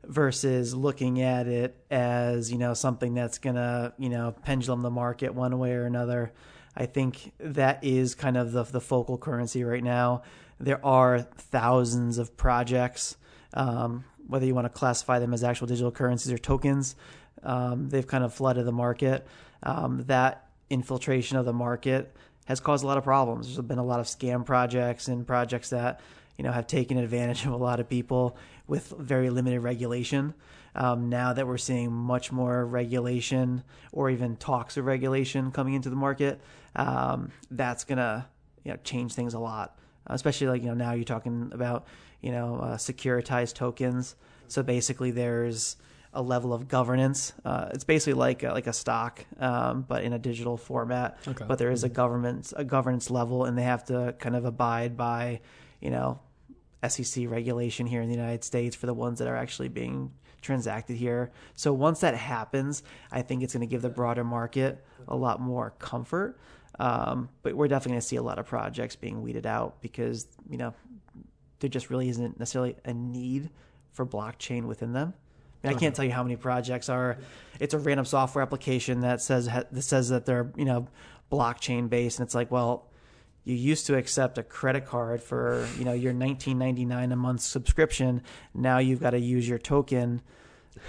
versus 0.07 0.75
looking 0.75 1.21
at 1.21 1.47
it 1.47 1.77
as, 1.91 2.51
you 2.51 2.59
know, 2.59 2.75
something 2.75 3.15
that's 3.15 3.39
to, 3.39 3.93
you 3.99 4.09
know, 4.09 4.35
pendulum 4.45 4.83
the 4.83 4.91
market 4.91 5.35
one 5.35 5.59
way 5.59 5.73
or 5.73 5.85
another. 5.85 6.33
I 6.77 6.87
think 6.87 7.33
that 7.41 7.83
is 7.83 8.15
kind 8.15 8.37
of 8.37 8.53
the 8.53 8.65
the 8.65 8.81
focal 8.81 9.19
currency 9.19 9.65
right 9.65 9.83
now. 9.83 10.23
There 10.61 10.85
are 10.85 11.21
thousands 11.21 12.19
of 12.19 12.37
projects 12.37 13.17
um, 13.55 14.05
whether 14.27 14.47
you 14.47 14.55
want 14.55 14.67
to 14.67 14.79
classify 14.79 15.19
them 15.19 15.33
as 15.33 15.43
actual 15.43 15.67
digital 15.67 15.91
currencies 15.91 16.33
or 16.33 16.39
tokens. 16.39 16.95
Um, 17.43 17.89
they've 17.89 18.07
kind 18.07 18.25
of 18.25 18.35
flooded 18.35 18.67
the 18.67 18.73
market. 18.73 19.27
Um, 19.63 20.05
that 20.07 20.49
infiltration 20.71 21.37
of 21.37 21.45
the 21.45 21.53
market 21.53 22.15
has 22.47 22.61
caused 22.61 22.85
a 22.85 22.87
lot 22.87 22.99
of 22.99 23.05
problems. 23.05 23.47
There's 23.47 23.67
been 23.67 23.79
a 23.79 23.85
lot 23.85 24.01
of 24.01 24.07
scam 24.07 24.45
projects 24.45 25.09
and 25.09 25.27
projects 25.27 25.71
that 25.71 26.01
you 26.37 26.45
know 26.45 26.53
have 26.53 26.67
taken 26.67 26.99
advantage 26.99 27.45
of 27.47 27.53
a 27.53 27.57
lot 27.57 27.81
of 27.81 27.89
people 27.89 28.37
with 28.67 28.89
very 28.99 29.31
limited 29.31 29.61
regulation. 29.61 30.35
Um, 30.75 31.09
now 31.09 31.33
that 31.33 31.47
we're 31.47 31.57
seeing 31.57 31.91
much 31.91 32.31
more 32.31 32.67
regulation 32.67 33.65
or 33.93 34.11
even 34.11 34.37
talks 34.37 34.77
of 34.77 34.85
regulation 34.85 35.51
coming 35.51 35.73
into 35.73 35.89
the 35.89 35.97
market, 35.97 36.41
um, 36.75 37.33
that's 37.51 37.85
gonna 37.85 38.29
you 38.65 38.73
know 38.73 38.79
change 38.85 39.15
things 39.15 39.35
a 39.35 39.39
lot. 39.39 39.79
Especially 40.07 40.47
like 40.47 40.63
you 40.63 40.69
know 40.69 40.75
now 40.75 40.93
you're 40.93 41.05
talking 41.05 41.51
about 41.53 41.87
you 42.21 42.33
know 42.33 42.57
uh, 42.57 42.77
securitized 42.77 43.55
tokens. 43.55 44.17
So 44.49 44.63
basically, 44.63 45.11
there's 45.11 45.77
a 46.17 46.23
level 46.23 46.53
of 46.53 46.67
governance. 46.67 47.33
Uh, 47.45 47.69
it's 47.73 47.85
basically 47.85 48.15
like 48.15 48.43
a, 48.43 48.49
like 48.49 48.67
a 48.67 48.73
stock, 48.73 49.25
um, 49.39 49.85
but 49.87 50.03
in 50.03 50.15
a 50.15 50.19
digital 50.19 50.57
format. 50.57 51.19
Okay. 51.29 51.45
But 51.47 51.59
there 51.59 51.71
is 51.71 51.85
a 51.85 51.89
government 51.89 52.53
a 52.57 52.65
governance 52.65 53.11
level, 53.11 53.45
and 53.45 53.57
they 53.57 53.63
have 53.63 53.85
to 53.87 54.15
kind 54.19 54.35
of 54.35 54.45
abide 54.45 54.97
by, 54.97 55.41
you 55.81 55.91
know, 55.91 56.21
SEC 56.87 57.29
regulation 57.29 57.87
here 57.87 58.03
in 58.03 58.09
the 58.09 58.15
United 58.15 58.45
States 58.45 58.77
for 58.77 58.87
the 58.87 58.95
ones 58.95 59.19
that 59.19 59.29
are 59.29 59.37
actually 59.37 59.69
being 59.69 60.13
transacted 60.43 60.97
here. 60.97 61.31
So 61.55 61.73
once 61.73 62.01
that 62.01 62.15
happens, 62.15 62.83
I 63.11 63.23
think 63.23 63.43
it's 63.43 63.53
going 63.53 63.67
to 63.67 63.71
give 63.71 63.83
the 63.83 63.89
broader 63.89 64.25
market 64.25 64.85
a 65.09 65.17
lot 65.17 65.41
more 65.41 65.75
comfort. 65.79 66.39
Um, 66.79 67.31
but 67.43 67.55
we're 67.55 67.69
definitely 67.69 67.93
going 67.93 68.01
to 68.03 68.07
see 68.07 68.17
a 68.17 68.23
lot 68.23 68.39
of 68.39 68.47
projects 68.47 68.97
being 68.97 69.23
weeded 69.23 69.47
out 69.47 69.81
because 69.81 70.27
you 70.51 70.59
know 70.59 70.75
there 71.61 71.71
just 71.71 71.89
really 71.89 72.09
isn't 72.11 72.39
necessarily 72.39 72.77
a 72.85 72.93
need 72.93 73.51
for 73.93 74.05
blockchain 74.05 74.67
within 74.67 74.93
them. 74.93 75.15
I, 75.65 75.69
mean, 75.69 75.77
I 75.77 75.81
can't 75.81 75.95
tell 75.95 76.05
you 76.05 76.13
how 76.13 76.23
many 76.23 76.37
projects 76.37 76.91
are. 76.91 77.17
It's 77.59 77.73
a 77.73 77.79
random 77.79 78.05
software 78.05 78.43
application 78.43 79.01
that 79.01 79.23
says 79.23 79.47
that 79.47 79.83
says 79.83 80.11
that 80.11 80.27
they're 80.27 80.53
you 80.55 80.67
know 80.67 80.87
blockchain 81.33 81.89
based, 81.89 82.19
and 82.19 82.27
it's 82.27 82.35
like, 82.35 82.51
well, 82.51 82.91
you 83.47 83.55
used 83.55 83.87
to 83.87 83.97
accept 83.97 84.37
a 84.37 84.43
credit 84.43 84.85
card 84.87 85.23
for 85.23 85.67
you 85.79 85.85
know 85.87 85.93
your 85.95 86.13
19.99 86.13 87.13
a 87.13 87.17
month 87.17 87.41
subscription. 87.41 88.21
Now 88.53 88.79
you've 88.79 89.01
got 89.01 89.11
to 89.11 89.19
use 89.19 89.49
your 89.49 89.59
token. 89.59 90.21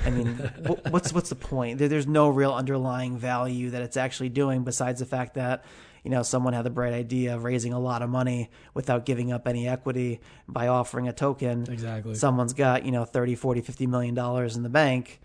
I 0.06 0.10
mean, 0.10 0.28
what's 0.90 1.14
what's 1.14 1.30
the 1.30 1.36
point? 1.36 1.78
There's 1.78 2.08
no 2.08 2.28
real 2.30 2.54
underlying 2.54 3.18
value 3.18 3.70
that 3.70 3.82
it's 3.84 3.96
actually 3.96 4.30
doing 4.30 4.64
besides 4.64 5.00
the 5.00 5.06
fact 5.06 5.36
that 5.36 5.64
you 6.04 6.10
know 6.12 6.24
someone 6.24 6.54
had 6.54 6.64
the 6.64 6.70
bright 6.70 6.94
idea 6.94 7.36
of 7.36 7.44
raising 7.44 7.74
a 7.74 7.80
lot 7.80 8.02
of 8.02 8.10
money 8.10 8.50
without 8.74 9.06
giving 9.06 9.32
up 9.32 9.48
any 9.48 9.68
equity 9.68 10.20
by 10.48 10.68
offering 10.68 11.08
a 11.08 11.14
token. 11.14 11.68
Exactly. 11.72 12.16
Someone's 12.16 12.54
got 12.54 12.86
you 12.86 12.92
know 12.92 13.06
30, 13.06 13.36
40, 13.36 13.62
50 13.62 13.88
million 13.88 14.16
dollars 14.16 14.58
in 14.58 14.64
the 14.64 14.70
bank 14.70 15.22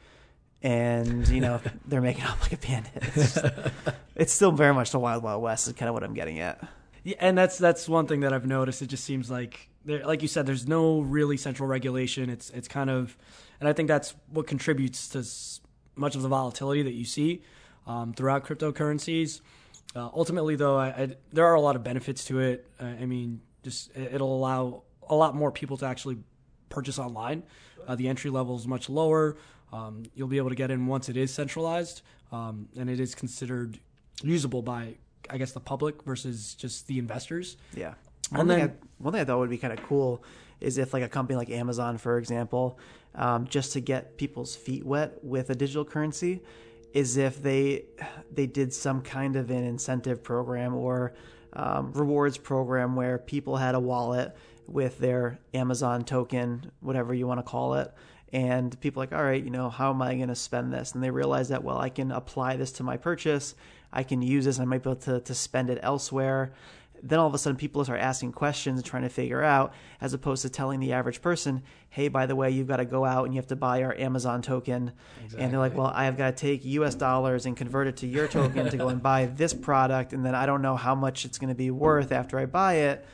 and 0.62 1.26
you 1.28 1.40
know 1.40 1.60
they're 1.86 2.00
making 2.02 2.24
off 2.30 2.42
like 2.42 2.52
a 2.52 2.56
bandit. 2.58 2.92
It's, 2.94 3.34
just- 3.34 3.44
it's 4.14 4.32
still 4.32 4.52
very 4.52 4.74
much 4.74 4.90
the 4.92 4.98
wild 4.98 5.22
wild 5.22 5.42
west 5.42 5.66
is 5.66 5.72
kind 5.72 5.88
of 5.88 5.94
what 5.94 6.04
I'm 6.04 6.14
getting 6.14 6.38
at. 6.40 6.62
Yeah, 7.04 7.16
and 7.20 7.36
that's 7.36 7.58
that's 7.58 7.88
one 7.88 8.06
thing 8.06 8.20
that 8.20 8.32
I've 8.32 8.46
noticed. 8.46 8.82
It 8.82 8.86
just 8.86 9.04
seems 9.04 9.30
like, 9.30 9.68
there, 9.84 10.04
like 10.06 10.22
you 10.22 10.28
said, 10.28 10.46
there's 10.46 10.68
no 10.68 11.00
really 11.00 11.36
central 11.36 11.68
regulation. 11.68 12.30
It's 12.30 12.50
it's 12.50 12.68
kind 12.68 12.90
of, 12.90 13.16
and 13.60 13.68
I 13.68 13.72
think 13.72 13.88
that's 13.88 14.14
what 14.30 14.46
contributes 14.46 15.08
to 15.08 15.24
much 15.96 16.14
of 16.14 16.22
the 16.22 16.28
volatility 16.28 16.82
that 16.82 16.92
you 16.94 17.04
see 17.04 17.42
um, 17.86 18.12
throughout 18.14 18.44
cryptocurrencies. 18.46 19.40
Uh, 19.94 20.08
ultimately, 20.14 20.56
though, 20.56 20.76
I, 20.78 20.86
I, 20.88 21.16
there 21.32 21.44
are 21.46 21.54
a 21.54 21.60
lot 21.60 21.76
of 21.76 21.82
benefits 21.82 22.24
to 22.26 22.38
it. 22.38 22.70
Uh, 22.80 22.84
I 22.84 23.04
mean, 23.04 23.40
just 23.62 23.90
it- 23.96 24.14
it'll 24.14 24.34
allow 24.34 24.84
a 25.10 25.14
lot 25.14 25.34
more 25.34 25.50
people 25.50 25.76
to 25.78 25.86
actually 25.86 26.18
purchase 26.68 26.98
online. 26.98 27.42
Uh, 27.86 27.96
the 27.96 28.08
entry 28.08 28.30
level 28.30 28.56
is 28.56 28.66
much 28.66 28.88
lower. 28.88 29.36
Um, 29.72 30.04
you'll 30.14 30.28
be 30.28 30.36
able 30.38 30.50
to 30.50 30.54
get 30.54 30.70
in 30.70 30.86
once 30.86 31.08
it 31.08 31.16
is 31.16 31.34
centralized, 31.34 32.02
um, 32.30 32.68
and 32.76 32.88
it 32.88 33.00
is 33.00 33.14
considered 33.14 33.80
usable 34.22 34.62
by, 34.62 34.96
I 35.30 35.38
guess, 35.38 35.52
the 35.52 35.60
public 35.60 36.02
versus 36.02 36.54
just 36.54 36.86
the 36.86 36.98
investors. 36.98 37.56
Yeah. 37.74 37.94
And 38.30 38.38
One, 38.38 38.48
thing 38.48 38.62
I, 38.62 38.72
one 38.98 39.12
thing 39.12 39.22
I 39.22 39.24
thought 39.24 39.38
would 39.38 39.50
be 39.50 39.58
kind 39.58 39.72
of 39.72 39.84
cool 39.86 40.24
is 40.60 40.78
if 40.78 40.94
like 40.94 41.02
a 41.02 41.08
company 41.08 41.36
like 41.36 41.50
Amazon, 41.50 41.98
for 41.98 42.18
example, 42.18 42.78
um, 43.14 43.46
just 43.46 43.72
to 43.74 43.80
get 43.80 44.16
people's 44.16 44.56
feet 44.56 44.86
wet 44.86 45.18
with 45.22 45.50
a 45.50 45.54
digital 45.54 45.84
currency, 45.84 46.40
is 46.92 47.16
if 47.16 47.42
they 47.42 47.84
they 48.30 48.46
did 48.46 48.72
some 48.72 49.02
kind 49.02 49.36
of 49.36 49.50
an 49.50 49.64
incentive 49.64 50.22
program 50.22 50.74
or 50.74 51.14
um, 51.54 51.92
rewards 51.92 52.38
program 52.38 52.96
where 52.96 53.18
people 53.18 53.56
had 53.56 53.74
a 53.74 53.80
wallet 53.80 54.36
with 54.66 54.98
their 54.98 55.38
Amazon 55.52 56.04
token, 56.04 56.70
whatever 56.80 57.12
you 57.12 57.26
want 57.26 57.38
to 57.38 57.42
call 57.42 57.74
it. 57.74 57.92
And 58.32 58.78
people 58.80 59.00
like, 59.00 59.12
all 59.12 59.22
right, 59.22 59.42
you 59.42 59.50
know, 59.50 59.68
how 59.68 59.90
am 59.90 60.00
I 60.00 60.14
going 60.14 60.28
to 60.28 60.34
spend 60.34 60.72
this? 60.72 60.92
And 60.92 61.02
they 61.02 61.10
realize 61.10 61.50
that, 61.50 61.62
well, 61.62 61.78
I 61.78 61.90
can 61.90 62.10
apply 62.12 62.56
this 62.56 62.72
to 62.72 62.82
my 62.82 62.96
purchase. 62.96 63.54
I 63.92 64.02
can 64.02 64.22
use 64.22 64.44
this. 64.44 64.58
I 64.58 64.64
might 64.64 64.82
be 64.82 64.90
able 64.90 65.00
to, 65.02 65.20
to 65.20 65.34
spend 65.34 65.70
it 65.70 65.78
elsewhere 65.82 66.52
then 67.02 67.18
all 67.18 67.26
of 67.26 67.34
a 67.34 67.38
sudden 67.38 67.56
people 67.56 67.82
start 67.82 68.00
asking 68.00 68.32
questions 68.32 68.78
and 68.78 68.86
trying 68.86 69.02
to 69.02 69.08
figure 69.08 69.42
out 69.42 69.74
as 70.00 70.14
opposed 70.14 70.42
to 70.42 70.48
telling 70.48 70.80
the 70.80 70.92
average 70.92 71.20
person 71.20 71.62
hey 71.90 72.08
by 72.08 72.26
the 72.26 72.36
way 72.36 72.50
you've 72.50 72.68
got 72.68 72.76
to 72.76 72.84
go 72.84 73.04
out 73.04 73.24
and 73.24 73.34
you 73.34 73.38
have 73.38 73.46
to 73.48 73.56
buy 73.56 73.82
our 73.82 73.94
amazon 73.96 74.40
token 74.40 74.92
and 75.36 75.52
they're 75.52 75.58
like 75.58 75.76
well 75.76 75.92
i've 75.94 76.16
got 76.16 76.36
to 76.36 76.40
take 76.40 76.64
us 76.64 76.94
dollars 76.94 77.44
and 77.46 77.56
convert 77.56 77.86
it 77.88 77.96
to 77.96 78.06
your 78.06 78.28
token 78.28 78.70
to 78.70 78.76
go 78.76 78.88
and 78.88 79.02
buy 79.02 79.26
this 79.34 79.52
product 79.52 80.12
and 80.12 80.24
then 80.24 80.34
i 80.34 80.46
don't 80.46 80.62
know 80.62 80.76
how 80.76 80.94
much 80.94 81.24
it's 81.24 81.38
going 81.38 81.48
to 81.48 81.54
be 81.54 81.70
worth 81.70 82.12
after 82.12 82.38
i 82.38 82.46
buy 82.46 82.74
it 82.74 83.04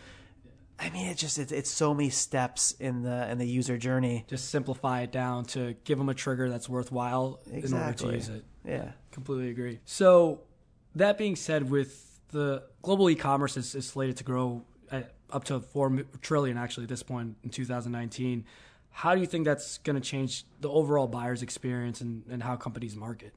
i 0.79 0.91
mean 0.91 1.07
it's 1.07 1.21
just 1.21 1.39
it's, 1.39 1.53
it's 1.53 1.71
so 1.71 1.95
many 1.95 2.11
steps 2.11 2.73
in 2.73 3.03
the 3.03 3.31
in 3.31 3.39
the 3.39 3.47
user 3.47 3.79
journey 3.79 4.25
Just 4.29 4.51
simplify 4.51 5.01
it 5.03 5.13
down 5.13 5.47
to 5.47 5.75
give 5.85 5.99
them 5.99 6.09
a 6.09 6.15
trigger 6.15 6.51
that's 6.51 6.69
worthwhile 6.69 7.41
in 7.51 7.73
order 7.73 7.93
to 7.95 8.13
use 8.13 8.29
it. 8.29 8.45
yeah 8.67 8.91
Completely 9.11 9.51
agree. 9.51 9.81
So, 9.85 10.43
that 10.99 11.19
being 11.19 11.37
said, 11.37 11.71
with 11.71 12.21
the 12.31 12.63
global 12.83 13.11
e-commerce 13.11 13.57
is, 13.57 13.75
is 13.75 13.87
slated 13.87 14.17
to 14.19 14.25
grow 14.25 14.65
up 15.31 15.45
to 15.45 15.61
four 15.61 16.05
trillion 16.23 16.57
actually 16.57 16.85
at 16.85 16.89
this 16.89 17.03
point 17.03 17.37
in 17.43 17.51
2019. 17.51 18.45
How 18.91 19.15
do 19.15 19.21
you 19.21 19.27
think 19.27 19.45
that's 19.45 19.79
going 19.79 19.95
to 19.95 20.03
change 20.03 20.45
the 20.61 20.71
overall 20.71 21.07
buyer's 21.07 21.43
experience 21.43 22.01
and, 22.01 22.25
and 22.31 22.43
how 22.43 22.57
companies 22.57 22.97
market? 22.97 23.35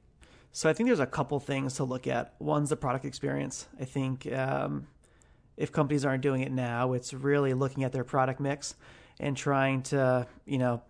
So 0.52 0.68
I 0.68 0.72
think 0.72 0.88
there's 0.88 1.00
a 1.00 1.06
couple 1.06 1.38
things 1.40 1.74
to 1.74 1.84
look 1.84 2.06
at. 2.06 2.34
One's 2.38 2.70
the 2.70 2.76
product 2.76 3.04
experience. 3.04 3.66
I 3.80 3.84
think 3.84 4.30
um, 4.32 4.86
if 5.56 5.72
companies 5.72 6.04
aren't 6.04 6.22
doing 6.22 6.42
it 6.42 6.52
now, 6.52 6.92
it's 6.92 7.14
really 7.14 7.54
looking 7.54 7.84
at 7.84 7.92
their 7.92 8.04
product 8.04 8.40
mix 8.40 8.74
and 9.20 9.36
trying 9.36 9.82
to, 9.82 10.26
you 10.44 10.58
know, 10.58 10.82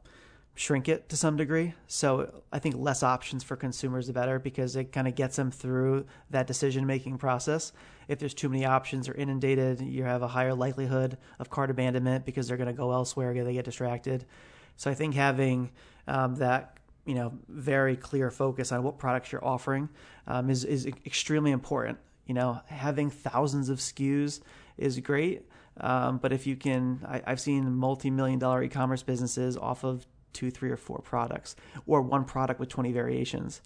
shrink 0.54 0.88
it 0.88 1.08
to 1.08 1.16
some 1.16 1.36
degree. 1.36 1.74
So 1.86 2.42
I 2.52 2.58
think 2.58 2.76
less 2.76 3.02
options 3.02 3.42
for 3.42 3.56
consumers 3.56 4.06
the 4.06 4.12
better 4.12 4.38
because 4.38 4.76
it 4.76 4.92
kind 4.92 5.08
of 5.08 5.14
gets 5.14 5.36
them 5.36 5.50
through 5.50 6.06
that 6.30 6.46
decision 6.46 6.86
making 6.86 7.18
process. 7.18 7.72
If 8.08 8.18
there's 8.18 8.34
too 8.34 8.48
many 8.48 8.66
options 8.66 9.08
or 9.08 9.14
inundated, 9.14 9.80
you 9.80 10.04
have 10.04 10.22
a 10.22 10.28
higher 10.28 10.54
likelihood 10.54 11.16
of 11.38 11.48
cart 11.48 11.70
abandonment 11.70 12.26
because 12.26 12.48
they're 12.48 12.58
going 12.58 12.66
to 12.66 12.74
go 12.74 12.92
elsewhere, 12.92 13.32
they 13.32 13.54
get 13.54 13.64
distracted. 13.64 14.26
So 14.76 14.90
I 14.90 14.94
think 14.94 15.14
having 15.14 15.70
um, 16.06 16.36
that 16.36 16.78
you 17.04 17.14
know 17.14 17.32
very 17.48 17.96
clear 17.96 18.30
focus 18.30 18.72
on 18.72 18.82
what 18.82 18.98
products 18.98 19.32
you're 19.32 19.44
offering 19.44 19.88
um, 20.26 20.50
is 20.50 20.64
is 20.64 20.86
extremely 21.06 21.50
important. 21.50 21.98
You 22.26 22.34
know, 22.34 22.60
having 22.66 23.10
thousands 23.10 23.68
of 23.68 23.78
SKUs 23.78 24.40
is 24.78 24.98
great, 25.00 25.42
um, 25.80 26.18
but 26.18 26.32
if 26.32 26.46
you 26.46 26.56
can, 26.56 27.00
I, 27.06 27.22
I've 27.26 27.40
seen 27.40 27.74
multi-million 27.74 28.38
dollar 28.38 28.62
e-commerce 28.62 29.02
businesses 29.02 29.56
off 29.56 29.84
of 29.84 30.06
two, 30.32 30.50
three, 30.50 30.70
or 30.70 30.76
four 30.76 30.98
products, 30.98 31.56
or 31.86 32.02
one 32.02 32.24
product 32.24 32.60
with 32.60 32.68
20 32.68 32.92
variations. 32.92 33.60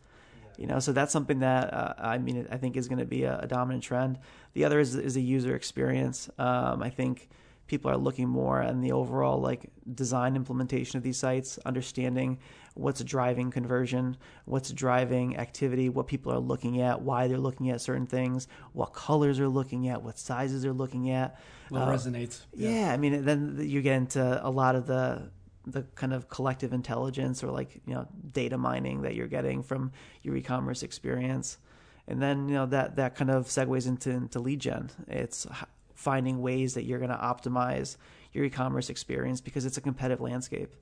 You 0.58 0.66
know, 0.66 0.78
so 0.78 0.92
that's 0.92 1.12
something 1.12 1.40
that 1.40 1.72
uh, 1.72 1.94
I 1.98 2.16
mean, 2.18 2.46
I 2.50 2.56
think 2.56 2.76
is 2.76 2.88
going 2.88 2.98
to 3.00 3.04
be 3.04 3.24
a, 3.24 3.40
a 3.40 3.46
dominant 3.46 3.84
trend. 3.84 4.18
The 4.54 4.64
other 4.64 4.80
is 4.80 4.94
is 4.94 5.16
a 5.16 5.20
user 5.20 5.54
experience. 5.54 6.30
Um, 6.38 6.82
I 6.82 6.88
think 6.88 7.28
people 7.66 7.90
are 7.90 7.96
looking 7.96 8.28
more 8.28 8.60
and 8.60 8.82
the 8.82 8.92
overall 8.92 9.40
like 9.40 9.68
design 9.94 10.36
implementation 10.36 10.96
of 10.98 11.02
these 11.02 11.18
sites, 11.18 11.58
understanding 11.66 12.38
what's 12.74 13.02
driving 13.02 13.50
conversion, 13.50 14.16
what's 14.44 14.70
driving 14.72 15.36
activity, 15.36 15.88
what 15.88 16.06
people 16.06 16.32
are 16.32 16.38
looking 16.38 16.80
at, 16.80 17.02
why 17.02 17.26
they're 17.26 17.38
looking 17.38 17.70
at 17.70 17.80
certain 17.80 18.06
things, 18.06 18.46
what 18.72 18.92
colors 18.94 19.38
they're 19.38 19.48
looking 19.48 19.88
at, 19.88 20.00
what 20.02 20.16
sizes 20.18 20.62
they're 20.62 20.72
looking 20.72 21.10
at. 21.10 21.38
What 21.70 21.82
Uh, 21.82 21.88
resonates? 21.88 22.42
yeah, 22.54 22.92
I 22.92 22.96
mean, 22.96 23.24
then 23.24 23.58
you 23.60 23.82
get 23.82 23.96
into 23.96 24.46
a 24.46 24.48
lot 24.50 24.76
of 24.76 24.86
the 24.86 25.28
the 25.66 25.82
kind 25.94 26.12
of 26.12 26.28
collective 26.28 26.72
intelligence 26.72 27.42
or 27.42 27.50
like 27.50 27.80
you 27.86 27.94
know 27.94 28.06
data 28.32 28.56
mining 28.56 29.02
that 29.02 29.14
you're 29.14 29.26
getting 29.26 29.62
from 29.62 29.92
your 30.22 30.36
e-commerce 30.36 30.82
experience, 30.82 31.58
and 32.06 32.22
then 32.22 32.48
you 32.48 32.54
know 32.54 32.66
that 32.66 32.96
that 32.96 33.14
kind 33.16 33.30
of 33.30 33.46
segues 33.46 33.86
into 33.86 34.10
into 34.10 34.38
lead 34.38 34.60
gen. 34.60 34.90
It's 35.08 35.46
finding 35.94 36.40
ways 36.40 36.74
that 36.74 36.84
you're 36.84 36.98
going 36.98 37.10
to 37.10 37.16
optimize 37.16 37.96
your 38.32 38.44
e-commerce 38.44 38.90
experience 38.90 39.40
because 39.40 39.64
it's 39.64 39.78
a 39.78 39.80
competitive 39.80 40.20
landscape, 40.20 40.74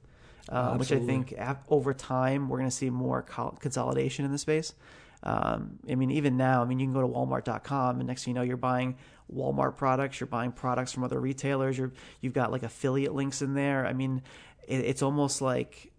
uh, 0.48 0.76
which 0.76 0.92
I 0.92 0.98
think 0.98 1.32
ap- 1.38 1.64
over 1.68 1.94
time 1.94 2.48
we're 2.48 2.58
going 2.58 2.68
to 2.68 2.76
see 2.76 2.90
more 2.90 3.22
col- 3.22 3.56
consolidation 3.60 4.24
in 4.24 4.32
the 4.32 4.38
space. 4.38 4.74
Um, 5.22 5.78
I 5.90 5.94
mean, 5.94 6.10
even 6.10 6.36
now, 6.36 6.60
I 6.62 6.66
mean, 6.66 6.78
you 6.78 6.86
can 6.86 6.92
go 6.92 7.00
to 7.00 7.08
Walmart.com, 7.08 7.98
and 7.98 8.06
next 8.06 8.24
thing 8.24 8.32
you 8.32 8.34
know, 8.34 8.42
you're 8.42 8.58
buying 8.58 8.96
Walmart 9.34 9.76
products, 9.76 10.20
you're 10.20 10.26
buying 10.26 10.52
products 10.52 10.92
from 10.92 11.02
other 11.04 11.18
retailers, 11.18 11.78
you're 11.78 11.92
you've 12.20 12.34
got 12.34 12.52
like 12.52 12.62
affiliate 12.62 13.14
links 13.14 13.40
in 13.40 13.54
there. 13.54 13.86
I 13.86 13.94
mean, 13.94 14.22
it, 14.68 14.80
it's 14.80 15.02
almost 15.02 15.40
like 15.42 15.92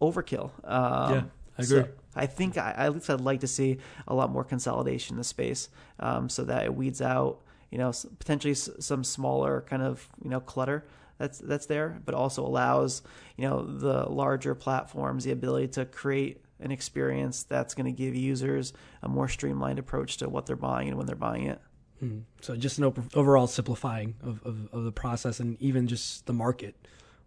overkill. 0.00 0.50
Um, 0.64 1.12
Yeah, 1.12 1.22
I 1.58 1.62
so 1.62 1.76
agree. 1.78 1.92
I 2.16 2.26
think 2.26 2.58
I, 2.58 2.72
at 2.72 2.92
least 2.94 3.08
I'd 3.08 3.20
like 3.20 3.40
to 3.40 3.46
see 3.46 3.78
a 4.08 4.14
lot 4.14 4.30
more 4.30 4.44
consolidation 4.44 5.14
in 5.14 5.18
the 5.18 5.24
space, 5.24 5.68
um, 6.00 6.28
so 6.28 6.42
that 6.44 6.64
it 6.64 6.74
weeds 6.74 7.00
out, 7.00 7.40
you 7.70 7.78
know, 7.78 7.90
s- 7.90 8.04
potentially 8.18 8.52
s- 8.52 8.68
some 8.80 9.04
smaller 9.04 9.60
kind 9.68 9.82
of 9.82 10.08
you 10.22 10.30
know 10.30 10.40
clutter 10.40 10.86
that's 11.18 11.38
that's 11.38 11.66
there, 11.66 12.00
but 12.04 12.14
also 12.14 12.44
allows 12.44 13.02
you 13.36 13.48
know 13.48 13.62
the 13.64 14.08
larger 14.10 14.54
platforms 14.54 15.24
the 15.24 15.30
ability 15.30 15.68
to 15.68 15.84
create 15.84 16.42
an 16.58 16.70
experience 16.72 17.44
that's 17.44 17.74
going 17.74 17.86
to 17.86 17.92
give 17.92 18.14
users 18.14 18.72
a 19.02 19.08
more 19.08 19.28
streamlined 19.28 19.78
approach 19.78 20.16
to 20.18 20.28
what 20.28 20.46
they're 20.46 20.56
buying 20.56 20.88
and 20.88 20.96
when 20.98 21.06
they're 21.06 21.16
buying 21.16 21.44
it. 21.46 21.60
Mhm. 22.02 22.22
So 22.42 22.56
just 22.56 22.78
an 22.78 22.84
op- 22.84 23.16
overall 23.16 23.46
simplifying 23.46 24.14
of, 24.22 24.42
of, 24.44 24.68
of 24.72 24.84
the 24.84 24.92
process 24.92 25.40
and 25.40 25.56
even 25.62 25.86
just 25.86 26.26
the 26.26 26.32
market. 26.32 26.74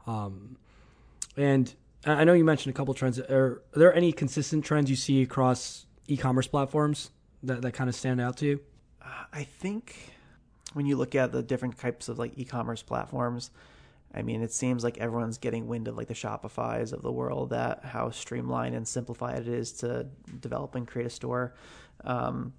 Um, 0.07 0.57
and 1.37 1.73
I 2.05 2.23
know 2.23 2.33
you 2.33 2.43
mentioned 2.43 2.75
a 2.75 2.77
couple 2.77 2.93
trends. 2.93 3.19
Are, 3.19 3.61
are 3.75 3.79
there 3.79 3.93
any 3.93 4.11
consistent 4.11 4.65
trends 4.65 4.89
you 4.89 4.95
see 4.95 5.21
across 5.21 5.85
e-commerce 6.07 6.47
platforms 6.47 7.11
that, 7.43 7.61
that 7.61 7.71
kind 7.71 7.89
of 7.89 7.95
stand 7.95 8.19
out 8.19 8.37
to 8.37 8.45
you? 8.45 8.59
I 9.31 9.43
think 9.43 10.13
when 10.73 10.85
you 10.85 10.95
look 10.95 11.15
at 11.15 11.31
the 11.31 11.41
different 11.41 11.77
types 11.77 12.09
of 12.09 12.19
like 12.19 12.33
e-commerce 12.37 12.81
platforms, 12.81 13.51
I 14.13 14.21
mean, 14.21 14.41
it 14.43 14.51
seems 14.51 14.83
like 14.83 14.97
everyone's 14.99 15.37
getting 15.37 15.67
wind 15.67 15.87
of 15.87 15.97
like 15.97 16.07
the 16.07 16.13
Shopify's 16.13 16.93
of 16.93 17.01
the 17.01 17.11
world 17.11 17.49
that 17.49 17.83
how 17.83 18.11
streamlined 18.11 18.75
and 18.75 18.87
simplified 18.87 19.39
it 19.39 19.47
is 19.47 19.71
to 19.73 20.07
develop 20.39 20.75
and 20.75 20.87
create 20.87 21.07
a 21.07 21.09
store. 21.09 21.55
Um, 22.03 22.53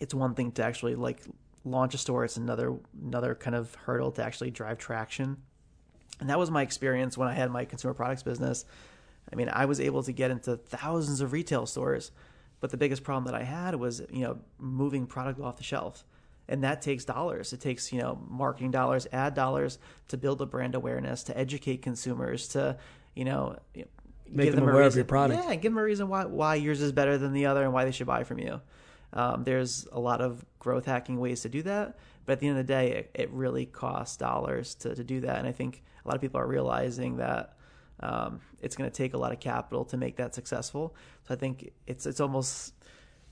it's 0.00 0.12
one 0.12 0.34
thing 0.34 0.50
to 0.52 0.64
actually 0.64 0.96
like 0.96 1.22
launch 1.64 1.94
a 1.94 1.98
store; 1.98 2.24
it's 2.24 2.36
another 2.36 2.74
another 3.00 3.36
kind 3.36 3.54
of 3.54 3.74
hurdle 3.76 4.10
to 4.12 4.24
actually 4.24 4.50
drive 4.50 4.78
traction. 4.78 5.36
And 6.20 6.30
that 6.30 6.38
was 6.38 6.50
my 6.50 6.62
experience 6.62 7.18
when 7.18 7.28
I 7.28 7.34
had 7.34 7.50
my 7.50 7.64
consumer 7.64 7.94
products 7.94 8.22
business. 8.22 8.64
I 9.32 9.36
mean, 9.36 9.48
I 9.52 9.64
was 9.64 9.80
able 9.80 10.02
to 10.04 10.12
get 10.12 10.30
into 10.30 10.56
thousands 10.56 11.20
of 11.20 11.32
retail 11.32 11.66
stores, 11.66 12.12
but 12.60 12.70
the 12.70 12.76
biggest 12.76 13.02
problem 13.02 13.24
that 13.24 13.34
I 13.34 13.44
had 13.44 13.74
was, 13.74 14.02
you 14.10 14.22
know, 14.22 14.38
moving 14.58 15.06
product 15.06 15.40
off 15.40 15.56
the 15.56 15.64
shelf. 15.64 16.04
And 16.48 16.64
that 16.64 16.82
takes 16.82 17.04
dollars. 17.04 17.52
It 17.52 17.60
takes, 17.60 17.92
you 17.92 18.00
know, 18.00 18.18
marketing 18.28 18.72
dollars, 18.72 19.06
ad 19.12 19.34
dollars 19.34 19.78
to 20.08 20.16
build 20.16 20.42
a 20.42 20.46
brand 20.46 20.74
awareness, 20.74 21.22
to 21.24 21.38
educate 21.38 21.82
consumers, 21.82 22.48
to, 22.48 22.76
you 23.14 23.24
know, 23.24 23.56
Make 24.28 24.46
give 24.46 24.54
them 24.56 24.68
a 24.68 24.72
aware 24.72 24.82
of 24.82 24.96
your 24.96 25.04
product. 25.04 25.44
Yeah, 25.44 25.54
give 25.54 25.72
them 25.72 25.78
a 25.78 25.82
reason 25.82 26.08
why 26.08 26.24
why 26.24 26.54
yours 26.54 26.80
is 26.80 26.92
better 26.92 27.18
than 27.18 27.32
the 27.32 27.46
other 27.46 27.62
and 27.62 27.72
why 27.72 27.84
they 27.84 27.90
should 27.90 28.06
buy 28.06 28.24
from 28.24 28.38
you. 28.38 28.60
Um, 29.12 29.44
there's 29.44 29.86
a 29.92 30.00
lot 30.00 30.20
of 30.20 30.44
growth 30.58 30.86
hacking 30.86 31.18
ways 31.18 31.42
to 31.42 31.48
do 31.48 31.62
that, 31.62 31.98
but 32.24 32.34
at 32.34 32.40
the 32.40 32.48
end 32.48 32.58
of 32.58 32.66
the 32.66 32.72
day, 32.72 32.92
it, 32.92 33.10
it 33.14 33.30
really 33.30 33.66
costs 33.66 34.16
dollars 34.16 34.74
to, 34.76 34.94
to 34.94 35.04
do 35.04 35.20
that. 35.20 35.38
And 35.38 35.48
I 35.48 35.52
think 35.52 35.82
a 36.04 36.08
lot 36.08 36.14
of 36.14 36.20
people 36.20 36.40
are 36.40 36.46
realizing 36.46 37.16
that 37.16 37.56
um, 38.00 38.40
it's 38.60 38.76
going 38.76 38.90
to 38.90 38.96
take 38.96 39.14
a 39.14 39.18
lot 39.18 39.32
of 39.32 39.40
capital 39.40 39.84
to 39.86 39.96
make 39.96 40.16
that 40.16 40.34
successful. 40.34 40.94
So 41.26 41.34
I 41.34 41.36
think 41.36 41.72
it's 41.86 42.06
it's 42.06 42.20
almost 42.20 42.74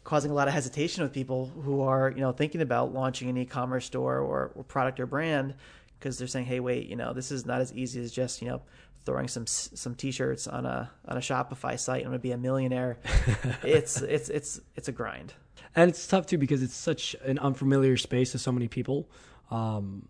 causing 0.04 0.30
a 0.30 0.34
lot 0.34 0.48
of 0.48 0.54
hesitation 0.54 1.02
with 1.02 1.12
people 1.12 1.46
who 1.46 1.82
are 1.82 2.10
you 2.10 2.20
know 2.20 2.32
thinking 2.32 2.62
about 2.62 2.94
launching 2.94 3.28
an 3.28 3.36
e-commerce 3.36 3.84
store 3.84 4.18
or, 4.18 4.52
or 4.54 4.64
product 4.64 5.00
or 5.00 5.06
brand 5.06 5.54
because 5.98 6.16
they're 6.16 6.28
saying, 6.28 6.46
hey, 6.46 6.60
wait, 6.60 6.86
you 6.86 6.96
know, 6.96 7.12
this 7.12 7.30
is 7.30 7.44
not 7.44 7.60
as 7.60 7.74
easy 7.74 8.00
as 8.02 8.10
just 8.12 8.40
you 8.40 8.48
know 8.48 8.62
throwing 9.04 9.28
some 9.28 9.46
some 9.46 9.94
t-shirts 9.94 10.46
on 10.46 10.66
a 10.66 10.90
on 11.06 11.16
a 11.16 11.20
Shopify 11.20 11.78
site 11.78 11.98
and 11.98 12.06
I'm 12.06 12.12
gonna 12.12 12.18
be 12.18 12.32
a 12.32 12.38
millionaire. 12.38 12.98
it's 13.62 14.00
it's 14.02 14.28
it's 14.28 14.60
it's 14.76 14.88
a 14.88 14.92
grind. 14.92 15.34
And 15.76 15.88
it's 15.88 16.06
tough 16.06 16.26
too 16.26 16.38
because 16.38 16.62
it's 16.62 16.74
such 16.74 17.14
an 17.24 17.38
unfamiliar 17.38 17.96
space 17.96 18.32
to 18.32 18.38
so 18.38 18.52
many 18.52 18.68
people. 18.68 19.08
Um, 19.50 20.08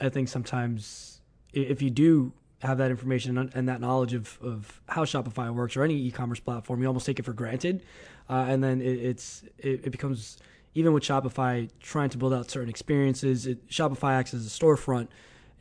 I 0.00 0.08
think 0.08 0.28
sometimes 0.28 1.20
if 1.52 1.82
you 1.82 1.90
do 1.90 2.32
have 2.62 2.78
that 2.78 2.90
information 2.90 3.36
and, 3.38 3.54
and 3.54 3.68
that 3.68 3.80
knowledge 3.80 4.14
of, 4.14 4.38
of 4.40 4.80
how 4.88 5.04
Shopify 5.04 5.52
works 5.52 5.76
or 5.76 5.82
any 5.82 5.94
e-commerce 5.94 6.40
platform, 6.40 6.80
you 6.80 6.86
almost 6.86 7.06
take 7.06 7.18
it 7.18 7.24
for 7.24 7.32
granted, 7.32 7.82
uh, 8.30 8.46
and 8.48 8.62
then 8.62 8.80
it, 8.80 8.98
it's 8.98 9.42
it, 9.58 9.86
it, 9.86 9.90
becomes 9.90 10.38
even 10.74 10.92
with 10.92 11.02
Shopify 11.02 11.68
trying 11.80 12.08
to 12.10 12.18
build 12.18 12.32
out 12.32 12.50
certain 12.50 12.70
experiences. 12.70 13.46
It, 13.46 13.68
Shopify 13.68 14.12
acts 14.12 14.32
as 14.32 14.46
a 14.46 14.50
storefront, 14.50 15.08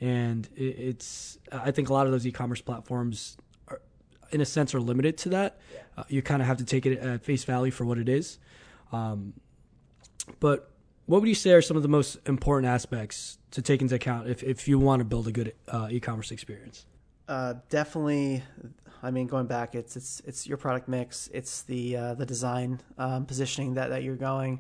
and 0.02 0.50
it, 0.56 0.62
it's 0.80 1.38
I 1.52 1.72
think 1.72 1.90
a 1.90 1.94
lot 1.94 2.08
of 2.08 2.12
those 2.12 2.28
e-commerce 2.28 2.62
platforms, 2.62 3.38
are, 3.68 3.80
in 4.32 4.42
a 4.42 4.46
sense, 4.46 4.76
are 4.76 4.82
limited 4.82 5.18
to 5.20 5.30
that. 5.30 5.60
Yeah. 5.74 5.80
Uh, 5.98 6.04
you 6.10 6.22
kind 6.22 6.42
of 6.42 6.48
have 6.48 6.58
to 6.58 6.66
take 6.66 6.86
it 6.86 7.00
at 7.00 7.24
face 7.24 7.44
value 7.44 7.72
for 7.72 7.86
what 7.86 7.98
it 7.98 8.10
is. 8.10 8.40
Um, 8.92 9.34
but 10.40 10.72
what 11.06 11.22
would 11.22 11.30
you 11.30 11.36
say 11.36 11.52
are 11.52 11.62
some 11.62 11.78
of 11.78 11.84
the 11.84 11.90
most 11.90 12.18
important 12.26 12.70
aspects 12.70 13.38
to 13.52 13.62
take 13.62 13.82
into 13.82 13.96
account 13.96 14.28
if, 14.28 14.44
if 14.44 14.68
you 14.68 14.80
want 14.80 15.00
to 15.00 15.06
build 15.06 15.28
a 15.28 15.32
good 15.32 15.54
uh, 15.68 15.88
e-commerce 15.92 16.32
experience? 16.32 16.86
Uh, 17.28 17.56
definitely. 17.70 18.44
I 19.04 19.12
mean, 19.12 19.28
going 19.28 19.48
back, 19.48 19.74
it's 19.74 19.96
it's 19.96 20.22
it's 20.26 20.48
your 20.48 20.58
product 20.58 20.88
mix, 20.88 21.30
it's 21.34 21.64
the 21.64 21.96
uh, 21.96 22.14
the 22.14 22.26
design 22.26 22.82
um, 22.98 23.26
positioning 23.26 23.76
that, 23.76 23.90
that 23.90 24.04
you're 24.04 24.16
going, 24.16 24.60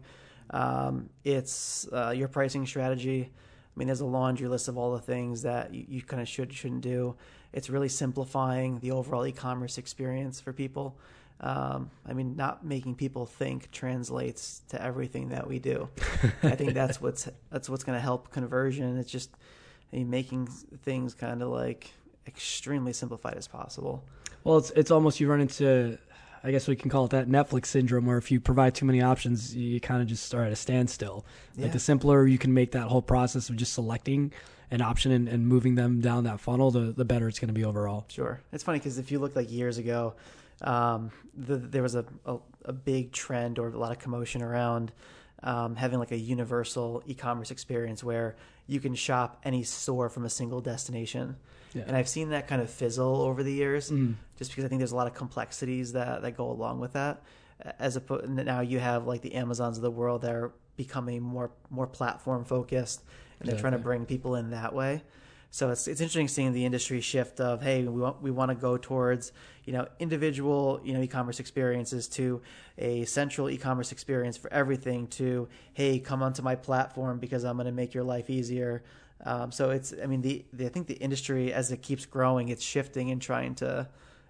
um, 0.49 1.09
it's 1.23 1.87
uh, 1.91 2.13
your 2.15 2.27
pricing 2.27 2.65
strategy. 2.65 3.31
I 3.75 3.79
mean, 3.79 3.87
there's 3.87 4.01
a 4.01 4.05
laundry 4.05 4.47
list 4.47 4.67
of 4.67 4.77
all 4.77 4.91
the 4.91 4.99
things 4.99 5.43
that 5.43 5.73
you, 5.73 5.85
you 5.87 6.01
kind 6.01 6.21
of 6.21 6.27
should 6.27 6.53
shouldn't 6.53 6.81
do. 6.81 7.15
It's 7.53 7.69
really 7.69 7.89
simplifying 7.89 8.79
the 8.79 8.91
overall 8.91 9.25
e-commerce 9.25 9.77
experience 9.77 10.39
for 10.39 10.53
people. 10.53 10.97
Um, 11.39 11.89
I 12.05 12.13
mean, 12.13 12.35
not 12.35 12.65
making 12.65 12.95
people 12.95 13.25
think 13.25 13.71
translates 13.71 14.61
to 14.69 14.81
everything 14.81 15.29
that 15.29 15.47
we 15.47 15.59
do. 15.59 15.89
I 16.43 16.55
think 16.55 16.73
that's 16.73 17.01
what's 17.01 17.29
that's 17.49 17.69
what's 17.69 17.83
going 17.83 17.97
to 17.97 18.01
help 18.01 18.31
conversion. 18.31 18.97
It's 18.97 19.09
just 19.09 19.31
I 19.91 19.97
mean, 19.97 20.09
making 20.09 20.47
things 20.47 21.13
kind 21.13 21.41
of 21.41 21.49
like 21.49 21.91
extremely 22.27 22.93
simplified 22.93 23.35
as 23.35 23.47
possible. 23.47 24.03
Well, 24.43 24.57
it's 24.57 24.71
it's 24.71 24.91
almost 24.91 25.19
you 25.19 25.29
run 25.29 25.41
into, 25.41 25.97
I 26.43 26.51
guess 26.51 26.67
we 26.67 26.75
can 26.75 26.89
call 26.89 27.05
it 27.05 27.11
that 27.11 27.27
Netflix 27.27 27.67
syndrome, 27.67 28.05
where 28.05 28.17
if 28.17 28.31
you 28.31 28.39
provide 28.39 28.73
too 28.73 28.85
many 28.85 29.01
options, 29.01 29.55
you 29.55 29.79
kind 29.79 30.01
of 30.01 30.07
just 30.07 30.25
start 30.25 30.47
at 30.47 30.51
a 30.51 30.55
standstill. 30.55 31.25
Yeah. 31.55 31.63
Like 31.63 31.73
the 31.73 31.79
simpler 31.79 32.25
you 32.25 32.37
can 32.37 32.53
make 32.53 32.71
that 32.71 32.87
whole 32.87 33.01
process 33.01 33.49
of 33.49 33.57
just 33.57 33.73
selecting 33.73 34.33
an 34.71 34.81
option 34.81 35.11
and, 35.11 35.27
and 35.27 35.47
moving 35.47 35.75
them 35.75 36.01
down 36.01 36.23
that 36.23 36.39
funnel, 36.39 36.71
the 36.71 36.91
the 36.91 37.05
better 37.05 37.27
it's 37.27 37.39
going 37.39 37.49
to 37.49 37.53
be 37.53 37.65
overall. 37.65 38.05
Sure, 38.07 38.41
it's 38.51 38.63
funny 38.63 38.79
because 38.79 38.97
if 38.97 39.11
you 39.11 39.19
look 39.19 39.35
like 39.35 39.51
years 39.51 39.77
ago 39.77 40.15
um, 40.61 41.11
the, 41.35 41.57
there 41.57 41.81
was 41.81 41.95
a, 41.95 42.05
a, 42.25 42.37
a, 42.65 42.73
big 42.73 43.11
trend 43.11 43.57
or 43.57 43.67
a 43.69 43.77
lot 43.77 43.91
of 43.91 43.99
commotion 43.99 44.41
around 44.41 44.91
um, 45.43 45.75
having 45.75 45.99
like 45.99 46.11
a 46.11 46.17
universal 46.17 47.01
e-commerce 47.07 47.51
experience 47.51 48.03
where 48.03 48.35
you 48.67 48.79
can 48.79 48.93
shop 48.93 49.39
any 49.43 49.63
store 49.63 50.07
from 50.09 50.23
a 50.23 50.29
single 50.29 50.61
destination. 50.61 51.35
Yeah. 51.73 51.83
And 51.87 51.95
I've 51.95 52.09
seen 52.09 52.29
that 52.29 52.47
kind 52.47 52.61
of 52.61 52.69
fizzle 52.69 53.21
over 53.21 53.43
the 53.43 53.53
years, 53.53 53.91
mm. 53.91 54.15
just 54.37 54.51
because 54.51 54.65
I 54.65 54.67
think 54.67 54.79
there's 54.79 54.91
a 54.91 54.95
lot 54.95 55.07
of 55.07 55.13
complexities 55.13 55.93
that 55.93 56.21
that 56.21 56.37
go 56.37 56.49
along 56.49 56.79
with 56.79 56.93
that. 56.93 57.21
As 57.79 57.95
a 57.95 58.27
now 58.27 58.61
you 58.61 58.79
have 58.79 59.05
like 59.05 59.21
the 59.21 59.35
Amazons 59.35 59.77
of 59.77 59.83
the 59.83 59.91
world 59.91 60.23
that 60.23 60.33
are 60.33 60.51
becoming 60.75 61.21
more 61.21 61.51
more 61.69 61.87
platform 61.87 62.43
focused, 62.43 63.03
and 63.39 63.49
they're 63.49 63.59
trying 63.59 63.73
to 63.73 63.79
bring 63.79 64.05
people 64.05 64.35
in 64.35 64.51
that 64.51 64.73
way. 64.73 65.03
So 65.53 65.69
it's 65.69 65.87
it's 65.87 65.99
interesting 65.99 66.29
seeing 66.29 66.53
the 66.53 66.65
industry 66.65 67.01
shift 67.01 67.41
of 67.41 67.61
hey 67.61 67.83
we 67.83 68.01
want 68.01 68.21
we 68.21 68.31
want 68.31 68.49
to 68.49 68.55
go 68.55 68.77
towards 68.77 69.33
you 69.65 69.73
know 69.73 69.85
individual 69.99 70.79
you 70.81 70.93
know 70.93 71.01
e-commerce 71.01 71.41
experiences 71.41 72.07
to 72.07 72.41
a 72.77 73.03
central 73.03 73.49
e-commerce 73.49 73.91
experience 73.91 74.37
for 74.37 74.51
everything 74.51 75.07
to 75.07 75.49
hey 75.73 75.99
come 75.99 76.23
onto 76.23 76.41
my 76.41 76.55
platform 76.55 77.19
because 77.19 77.43
I'm 77.43 77.57
going 77.57 77.65
to 77.65 77.73
make 77.73 77.93
your 77.93 78.05
life 78.05 78.29
easier. 78.29 78.81
Um, 79.23 79.51
so 79.51 79.69
it's 79.69 79.93
I 80.01 80.07
mean 80.07 80.21
the, 80.21 80.45
the 80.53 80.65
I 80.65 80.69
think 80.69 80.87
the 80.87 80.95
industry 80.95 81.53
as 81.53 81.71
it 81.71 81.81
keeps 81.81 82.05
growing 82.05 82.49
it's 82.49 82.63
shifting 82.63 83.11
and 83.11 83.21
trying 83.21 83.55
to 83.55 83.87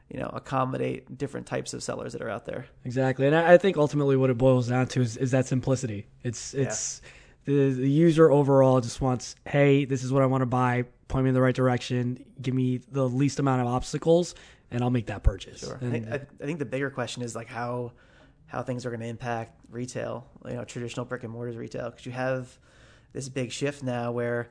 you 0.10 0.20
know 0.20 0.30
accommodate 0.34 1.18
different 1.18 1.48
types 1.48 1.74
of 1.74 1.82
sellers 1.82 2.14
that 2.14 2.22
are 2.22 2.30
out 2.30 2.46
there. 2.46 2.66
Exactly, 2.84 3.28
and 3.28 3.36
I, 3.36 3.54
I 3.54 3.58
think 3.58 3.78
ultimately 3.78 4.18
what 4.18 4.30
it 4.30 4.38
boils 4.38 4.68
down 4.68 4.88
to 4.88 5.02
is, 5.02 5.18
is 5.18 5.32
that 5.32 5.46
simplicity. 5.46 6.08
It's 6.24 6.54
it's. 6.54 7.02
Yeah 7.04 7.10
the, 7.46 7.72
the 7.72 7.90
user 7.90 8.32
overall 8.32 8.82
just 8.82 9.02
wants, 9.02 9.36
hey, 9.46 9.86
this 9.86 10.04
is 10.04 10.12
what 10.12 10.24
I 10.24 10.26
want 10.26 10.42
to 10.42 10.48
buy. 10.48 10.86
Point 11.08 11.26
me 11.26 11.30
in 11.30 11.34
the 11.34 11.42
right 11.42 11.56
direction. 11.56 12.24
Give 12.42 12.54
me 12.54 12.82
the 12.92 13.08
least 13.08 13.40
amount 13.40 13.62
of 13.62 13.68
obstacles, 13.68 14.36
and 14.70 14.84
I'll 14.84 14.90
make 14.90 15.08
that 15.08 15.24
purchase. 15.24 15.62
Sure. 15.62 15.78
And, 15.82 15.90
I, 15.90 15.92
think, 15.92 16.08
I, 16.10 16.16
I 16.16 16.46
think 16.46 16.60
the 16.60 16.66
bigger 16.66 16.90
question 16.90 17.24
is 17.24 17.36
like 17.36 17.48
how 17.48 17.94
how 18.46 18.62
things 18.62 18.86
are 18.86 18.90
going 18.90 19.00
to 19.00 19.08
impact 19.08 19.58
retail, 19.70 20.28
you 20.46 20.56
know, 20.56 20.66
traditional 20.66 21.06
brick 21.06 21.24
and 21.24 21.32
mortars 21.32 21.56
retail, 21.56 21.90
because 21.90 22.06
you 22.06 22.12
have 22.12 22.60
this 23.14 23.30
big 23.30 23.50
shift 23.50 23.82
now 23.82 24.12
where, 24.12 24.50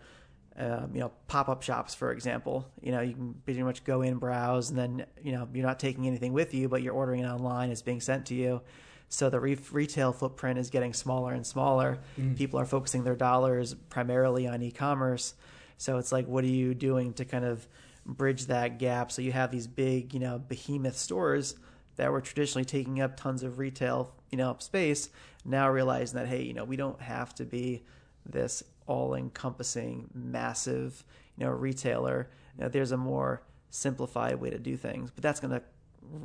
um, 0.60 0.90
you 0.92 1.00
know, 1.00 1.10
pop 1.26 1.48
up 1.48 1.62
shops, 1.62 1.94
for 1.94 2.12
example, 2.12 2.68
you 2.82 2.92
know, 2.92 3.00
you 3.00 3.14
can 3.14 3.34
pretty 3.44 3.62
much 3.62 3.82
go 3.82 4.02
in, 4.02 4.18
browse, 4.18 4.68
and 4.68 4.78
then 4.78 5.06
you 5.22 5.32
know 5.32 5.48
you're 5.54 5.66
not 5.66 5.80
taking 5.80 6.06
anything 6.06 6.34
with 6.34 6.52
you, 6.52 6.68
but 6.68 6.82
you're 6.82 6.92
ordering 6.92 7.20
it 7.20 7.26
online. 7.26 7.70
It's 7.70 7.82
being 7.82 8.00
sent 8.00 8.26
to 8.26 8.34
you. 8.34 8.60
So 9.08 9.30
the 9.30 9.40
re- 9.40 9.58
retail 9.72 10.12
footprint 10.12 10.58
is 10.58 10.70
getting 10.70 10.92
smaller 10.92 11.32
and 11.32 11.46
smaller. 11.46 11.98
Mm. 12.18 12.36
People 12.36 12.60
are 12.60 12.66
focusing 12.66 13.02
their 13.04 13.16
dollars 13.16 13.74
primarily 13.74 14.46
on 14.46 14.62
e-commerce. 14.62 15.34
So 15.78 15.98
it's 15.98 16.12
like, 16.12 16.26
what 16.28 16.44
are 16.44 16.48
you 16.48 16.74
doing 16.74 17.14
to 17.14 17.24
kind 17.24 17.44
of 17.44 17.66
bridge 18.06 18.46
that 18.46 18.78
gap? 18.78 19.10
So 19.10 19.22
you 19.22 19.32
have 19.32 19.50
these 19.50 19.66
big, 19.66 20.14
you 20.14 20.20
know, 20.20 20.38
behemoth 20.38 20.96
stores 20.96 21.56
that 21.96 22.12
were 22.12 22.20
traditionally 22.20 22.64
taking 22.64 23.00
up 23.00 23.16
tons 23.16 23.42
of 23.42 23.58
retail, 23.58 24.14
you 24.30 24.38
know, 24.38 24.54
space. 24.60 25.08
Now 25.44 25.70
realizing 25.70 26.16
that, 26.18 26.28
hey, 26.28 26.42
you 26.42 26.54
know, 26.54 26.64
we 26.64 26.76
don't 26.76 27.00
have 27.00 27.34
to 27.36 27.44
be 27.44 27.82
this 28.24 28.62
all-encompassing, 28.90 30.10
massive, 30.12 31.04
you 31.36 31.46
know, 31.46 31.52
retailer. 31.52 32.28
You 32.58 32.64
know, 32.64 32.68
there's 32.68 32.90
a 32.90 32.96
more 32.96 33.42
simplified 33.70 34.40
way 34.40 34.50
to 34.50 34.58
do 34.58 34.76
things, 34.76 35.12
but 35.12 35.22
that's 35.22 35.38
going 35.38 35.52
to 35.52 35.62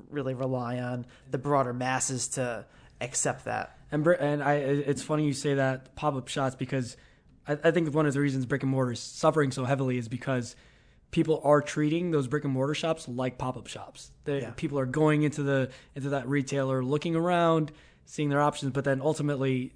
really 0.09 0.33
rely 0.33 0.79
on 0.79 1.05
the 1.29 1.37
broader 1.37 1.73
masses 1.73 2.27
to 2.29 2.65
accept 3.01 3.45
that. 3.45 3.77
And 3.91 4.05
and 4.07 4.43
I, 4.43 4.55
it's 4.55 5.03
funny 5.03 5.27
you 5.27 5.33
say 5.33 5.53
that 5.53 5.95
pop 5.95 6.15
up 6.15 6.27
shops 6.27 6.55
because 6.55 6.97
I, 7.47 7.53
I 7.63 7.71
think 7.71 7.93
one 7.93 8.07
of 8.07 8.13
the 8.13 8.19
reasons 8.19 8.47
brick 8.47 8.63
and 8.63 8.71
mortar 8.71 8.93
is 8.93 8.99
suffering 8.99 9.51
so 9.51 9.63
heavily 9.63 9.99
is 9.99 10.07
because 10.07 10.55
people 11.11 11.39
are 11.43 11.61
treating 11.61 12.09
those 12.09 12.27
brick 12.27 12.45
and 12.45 12.53
mortar 12.53 12.73
shops 12.73 13.07
like 13.07 13.37
pop 13.37 13.57
up 13.57 13.67
shops. 13.67 14.09
Yeah. 14.25 14.51
People 14.55 14.79
are 14.79 14.87
going 14.87 15.21
into 15.21 15.43
the 15.43 15.69
into 15.93 16.09
that 16.09 16.27
retailer, 16.27 16.83
looking 16.83 17.15
around, 17.15 17.71
seeing 18.05 18.29
their 18.29 18.41
options, 18.41 18.71
but 18.71 18.85
then 18.85 19.01
ultimately 19.01 19.73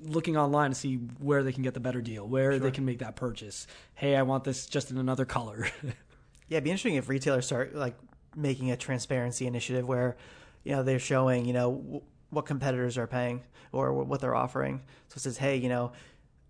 looking 0.00 0.36
online 0.36 0.70
to 0.70 0.74
see 0.74 0.96
where 1.18 1.42
they 1.42 1.52
can 1.52 1.62
get 1.62 1.74
the 1.74 1.80
better 1.80 2.00
deal, 2.00 2.26
where 2.26 2.52
sure. 2.52 2.58
they 2.58 2.70
can 2.70 2.84
make 2.84 2.98
that 2.98 3.16
purchase. 3.16 3.66
Hey, 3.94 4.16
I 4.16 4.22
want 4.22 4.44
this 4.44 4.66
just 4.66 4.90
in 4.90 4.98
another 4.98 5.24
color. 5.24 5.68
yeah, 5.82 5.92
it'd 6.56 6.64
be 6.64 6.70
interesting 6.70 6.96
if 6.96 7.08
retailers 7.08 7.46
start 7.46 7.74
like 7.74 7.96
making 8.34 8.70
a 8.70 8.76
transparency 8.76 9.46
initiative 9.46 9.88
where 9.88 10.16
you 10.64 10.72
know 10.72 10.82
they're 10.82 10.98
showing 10.98 11.46
you 11.46 11.52
know 11.52 11.72
w- 11.72 12.02
what 12.30 12.46
competitors 12.46 12.98
are 12.98 13.06
paying 13.06 13.42
or 13.72 13.88
w- 13.88 14.06
what 14.06 14.20
they're 14.20 14.34
offering. 14.34 14.82
So 15.08 15.18
it 15.18 15.20
says, 15.20 15.38
hey, 15.38 15.56
you 15.56 15.68
know, 15.68 15.92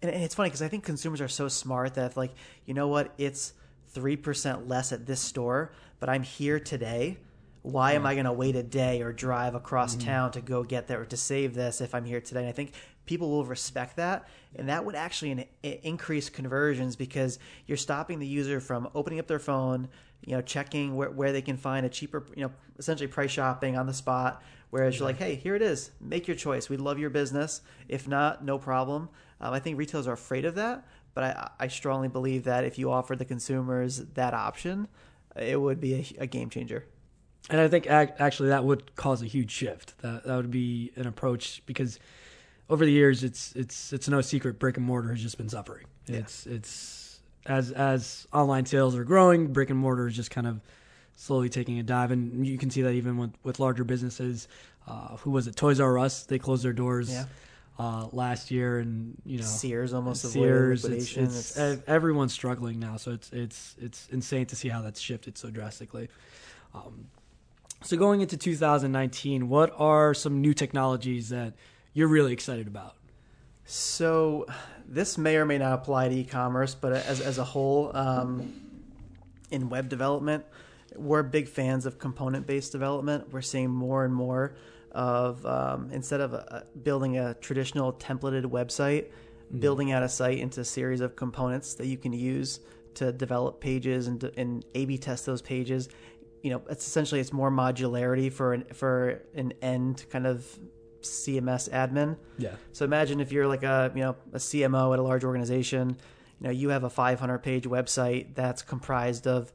and, 0.03 0.11
and 0.11 0.23
it's 0.23 0.35
funny 0.35 0.49
because 0.49 0.63
I 0.63 0.69
think 0.69 0.85
consumers 0.85 1.21
are 1.21 1.29
so 1.29 1.49
smart 1.49 1.95
that 1.95 2.17
like 2.17 2.35
you 2.65 2.75
know 2.75 2.89
what, 2.89 3.15
it's 3.19 3.53
three 3.89 4.17
percent 4.17 4.69
less 4.69 4.93
at 4.93 5.07
this 5.07 5.21
store, 5.21 5.73
but 6.01 6.09
I'm 6.09 6.23
here 6.23 6.59
today. 6.59 7.19
Why 7.63 7.93
yeah. 7.93 7.97
am 7.97 8.07
I 8.07 8.15
going 8.15 8.27
to 8.27 8.33
wait 8.33 8.55
a 8.55 8.63
day 8.63 9.03
or 9.03 9.13
drive 9.13 9.57
across 9.57 9.97
mm-hmm. 9.97 10.07
town 10.07 10.31
to 10.33 10.41
go 10.41 10.63
get 10.63 10.87
there 10.87 11.05
to 11.05 11.17
save 11.17 11.55
this 11.55 11.81
if 11.81 11.97
I'm 11.97 12.05
here 12.05 12.21
today? 12.21 12.41
And 12.41 12.49
I 12.49 12.53
think 12.53 12.73
people 13.07 13.31
will 13.31 13.45
respect 13.45 13.97
that, 13.97 14.29
and 14.55 14.69
that 14.69 14.85
would 14.85 14.95
actually 14.95 15.31
in, 15.31 15.45
in, 15.63 15.79
increase 15.83 16.29
conversions 16.29 16.97
because 16.97 17.39
you're 17.67 17.77
stopping 17.77 18.19
the 18.19 18.27
user 18.27 18.61
from 18.61 18.89
opening 18.95 19.19
up 19.19 19.27
their 19.27 19.39
phone, 19.39 19.89
you 20.25 20.35
know, 20.35 20.43
checking 20.43 20.97
where, 20.97 21.11
where 21.11 21.33
they 21.33 21.43
can 21.43 21.57
find 21.57 21.87
a 21.87 21.89
cheaper, 21.89 22.27
you 22.35 22.43
know, 22.43 22.53
essentially 22.79 23.07
price 23.07 23.31
shopping 23.31 23.77
on 23.77 23.87
the 23.87 23.95
spot. 23.95 24.43
Whereas 24.71 24.99
you're 24.99 25.07
like, 25.07 25.19
hey, 25.19 25.37
here 25.37 25.55
it 25.55 25.63
is. 25.63 25.93
Make 26.01 26.27
your 26.27 26.37
choice. 26.37 26.69
We 26.69 26.77
love 26.77 26.99
your 26.99 27.11
business. 27.11 27.63
If 27.89 28.09
not, 28.09 28.45
no 28.45 28.59
problem. 28.59 29.09
Um, 29.41 29.55
I 29.55 29.61
think 29.61 29.79
retailers 29.79 30.09
are 30.09 30.13
afraid 30.13 30.45
of 30.45 30.57
that, 30.57 30.87
but 31.15 31.25
I, 31.25 31.51
I 31.61 31.69
strongly 31.69 32.09
believe 32.09 32.45
that 32.45 32.65
if 32.65 32.79
you 32.79 32.91
offer 32.91 33.15
the 33.15 33.25
consumers 33.25 33.99
that 34.15 34.35
option, 34.35 34.89
it 35.37 35.61
would 35.61 35.81
be 35.81 35.95
a, 35.95 36.23
a 36.23 36.27
game 36.27 36.51
changer. 36.51 36.85
And 37.49 37.61
I 37.61 37.69
think 37.69 37.87
actually 37.87 38.49
that 38.49 38.65
would 38.65 38.97
cause 38.97 39.23
a 39.23 39.27
huge 39.27 39.51
shift. 39.53 39.97
That 39.99 40.25
that 40.25 40.37
would 40.37 40.51
be 40.51 40.93
an 40.97 41.07
approach 41.07 41.63
because 41.65 42.01
over 42.69 42.85
the 42.85 42.93
years, 42.93 43.23
it's 43.23 43.53
it's 43.55 43.93
it's 43.93 44.09
no 44.09 44.21
secret 44.21 44.59
brick 44.59 44.77
and 44.77 44.87
mortar 44.87 45.11
has 45.11 45.23
just 45.23 45.39
been 45.39 45.49
suffering. 45.49 45.87
Yeah. 46.07 46.19
It's 46.19 46.47
it's 46.47 47.21
as 47.47 47.71
as 47.73 48.27
online 48.33 48.67
sales 48.67 48.97
are 48.97 49.05
growing, 49.05 49.53
brick 49.53 49.71
and 49.71 49.79
mortar 49.79 50.09
is 50.09 50.17
just 50.17 50.31
kind 50.31 50.47
of 50.47 50.61
slowly 51.15 51.49
taking 51.49 51.79
a 51.79 51.83
dive, 51.83 52.11
and 52.11 52.47
you 52.47 52.59
can 52.59 52.71
see 52.71 52.83
that 52.83 52.93
even 52.93 53.17
with 53.17 53.33
with 53.43 53.61
larger 53.61 53.85
businesses. 53.85 54.49
Uh, 54.87 55.17
who 55.19 55.31
was 55.33 55.47
it? 55.47 55.57
Toys 55.57 55.81
R 55.81 55.99
Us. 55.99 56.25
They 56.25 56.39
closed 56.39 56.65
their 56.65 56.73
doors. 56.73 57.11
Yeah. 57.11 57.27
Uh, 57.79 58.09
last 58.13 58.51
year, 58.51 58.79
and 58.79 59.21
you 59.27 59.37
know 59.37 59.45
Sears 59.45 59.93
almost 59.93 60.23
Sears. 60.23 60.87
It's, 60.87 61.15
it's, 61.15 61.59
it's, 61.59 61.83
everyone's 61.87 62.33
struggling 62.33 62.79
now, 62.81 62.97
so 62.97 63.11
it's 63.11 63.31
it's 63.35 63.77
it's 63.79 64.09
insane 64.11 64.47
to 64.47 64.57
see 64.57 64.71
how 64.71 64.81
that's 64.81 64.99
shifted 64.99 65.37
so 65.37 65.51
drastically. 65.51 66.09
Um, 66.75 67.09
so 67.83 67.99
going 67.99 68.23
into 68.23 68.39
2019, 68.39 69.51
what 69.51 69.75
are 69.77 70.15
some 70.15 70.41
new 70.41 70.55
technologies 70.55 71.29
that 71.29 71.53
you're 71.97 72.09
really 72.09 72.35
excited 72.35 72.67
about? 72.67 72.95
So 73.65 74.45
this 74.87 75.17
may 75.17 75.37
or 75.37 75.47
may 75.47 75.57
not 75.57 75.73
apply 75.73 76.11
to 76.11 76.15
e-commerce, 76.15 76.75
but 76.75 76.93
as 76.93 77.23
as 77.23 77.39
a 77.39 77.45
whole, 77.45 77.91
um, 77.97 78.53
in 79.51 79.71
web 79.71 79.89
development, 79.89 80.45
we're 80.95 81.23
big 81.23 81.49
fans 81.49 81.87
of 81.87 81.99
component 81.99 82.47
based 82.47 82.71
development. 82.71 83.33
We're 83.33 83.41
seeing 83.41 83.71
more 83.71 84.05
and 84.05 84.15
more 84.15 84.57
of 84.93 85.45
um, 85.47 85.89
instead 85.91 86.21
of 86.21 86.35
uh, 86.35 86.61
building 86.83 87.17
a 87.17 87.33
traditional 87.33 87.95
templated 87.95 88.45
website, 88.45 89.07
mm-hmm. 89.07 89.61
building 89.61 89.91
out 89.93 90.03
a 90.03 90.09
site 90.11 90.39
into 90.39 90.61
a 90.61 90.65
series 90.67 91.01
of 91.01 91.17
components 91.17 91.75
that 91.77 91.87
you 91.87 91.97
can 91.97 92.13
use 92.13 92.61
to 92.97 93.11
develop 93.11 93.59
pages 93.59 94.07
and, 94.07 94.23
and 94.37 94.67
A/B 94.75 94.99
test 94.99 95.25
those 95.25 95.41
pages. 95.41 95.89
You 96.43 96.51
know, 96.51 96.63
it's 96.69 96.87
essentially 96.87 97.23
it's 97.23 97.33
more 97.33 97.51
modularity 97.51 98.31
for 98.31 98.53
an 98.53 98.65
for 98.75 99.23
an 99.35 99.55
end 99.63 100.05
kind 100.11 100.27
of 100.27 100.47
CMS 101.09 101.71
admin. 101.71 102.17
Yeah. 102.39 102.53
So 102.73 102.85
imagine 102.85 103.21
if 103.21 103.33
you're 103.33 103.47
like 103.47 103.63
a 103.63 103.93
you 103.95 104.03
know 104.03 104.17
a 104.33 104.39
CMO 104.39 104.93
at 104.93 104.99
a 104.99 105.03
large 105.03 105.25
organization, 105.25 105.97
you 106.41 106.45
know 106.45 106.51
you 106.51 106.71
have 106.71 106.85
a 106.85 106.91
500 106.91 107.39
page 107.39 107.65
website 107.65 108.35
that's 108.35 108.63
comprised 108.63 109.27
of 109.27 109.53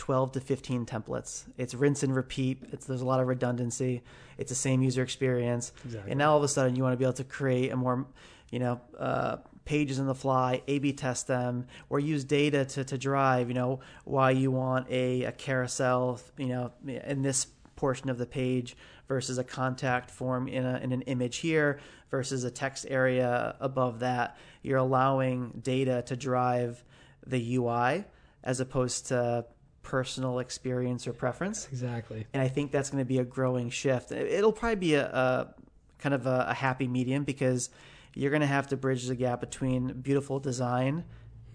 12 0.00 0.32
to 0.32 0.40
15 0.40 0.86
templates. 0.86 1.44
It's 1.58 1.74
rinse 1.74 2.02
and 2.02 2.16
repeat. 2.16 2.62
It's 2.72 2.86
there's 2.86 3.02
a 3.02 3.06
lot 3.06 3.20
of 3.20 3.28
redundancy. 3.28 4.02
It's 4.38 4.48
the 4.48 4.56
same 4.56 4.82
user 4.82 5.02
experience. 5.02 5.72
Exactly. 5.84 6.10
And 6.10 6.18
now 6.18 6.32
all 6.32 6.38
of 6.38 6.42
a 6.42 6.48
sudden 6.48 6.74
you 6.74 6.82
want 6.82 6.94
to 6.94 6.96
be 6.96 7.04
able 7.04 7.12
to 7.14 7.24
create 7.24 7.70
a 7.70 7.76
more, 7.76 8.06
you 8.50 8.58
know, 8.60 8.80
uh, 8.98 9.36
pages 9.66 9.98
in 9.98 10.06
the 10.06 10.14
fly, 10.14 10.62
A/B 10.66 10.94
test 10.94 11.26
them, 11.26 11.66
or 11.90 12.00
use 12.00 12.24
data 12.24 12.64
to 12.64 12.82
to 12.84 12.96
drive, 12.96 13.48
you 13.48 13.54
know, 13.54 13.80
why 14.04 14.30
you 14.30 14.50
want 14.50 14.88
a, 14.90 15.24
a 15.24 15.32
carousel, 15.32 16.18
you 16.38 16.48
know, 16.48 16.72
in 16.86 17.20
this 17.20 17.46
portion 17.80 18.10
of 18.10 18.18
the 18.18 18.26
page 18.26 18.76
versus 19.08 19.38
a 19.38 19.44
contact 19.44 20.10
form 20.10 20.46
in, 20.46 20.66
a, 20.66 20.78
in 20.80 20.92
an 20.92 21.00
image 21.02 21.38
here 21.38 21.80
versus 22.10 22.44
a 22.44 22.50
text 22.50 22.84
area 22.90 23.56
above 23.58 24.00
that. 24.00 24.36
You're 24.62 24.78
allowing 24.78 25.62
data 25.62 26.02
to 26.06 26.14
drive 26.14 26.84
the 27.26 27.56
UI 27.56 28.04
as 28.44 28.60
opposed 28.60 29.06
to 29.06 29.46
personal 29.82 30.40
experience 30.40 31.06
or 31.06 31.14
preference. 31.14 31.68
Exactly. 31.72 32.26
And 32.34 32.42
I 32.42 32.48
think 32.48 32.70
that's 32.70 32.90
going 32.90 33.02
to 33.02 33.08
be 33.08 33.18
a 33.18 33.24
growing 33.24 33.70
shift. 33.70 34.12
It'll 34.12 34.52
probably 34.52 34.76
be 34.76 34.94
a, 34.94 35.06
a 35.06 35.54
kind 35.98 36.14
of 36.14 36.26
a, 36.26 36.48
a, 36.50 36.54
happy 36.54 36.86
medium 36.86 37.24
because 37.24 37.70
you're 38.14 38.30
going 38.30 38.42
to 38.42 38.46
have 38.46 38.68
to 38.68 38.76
bridge 38.76 39.06
the 39.06 39.14
gap 39.14 39.40
between 39.40 40.02
beautiful 40.02 40.38
design 40.38 41.04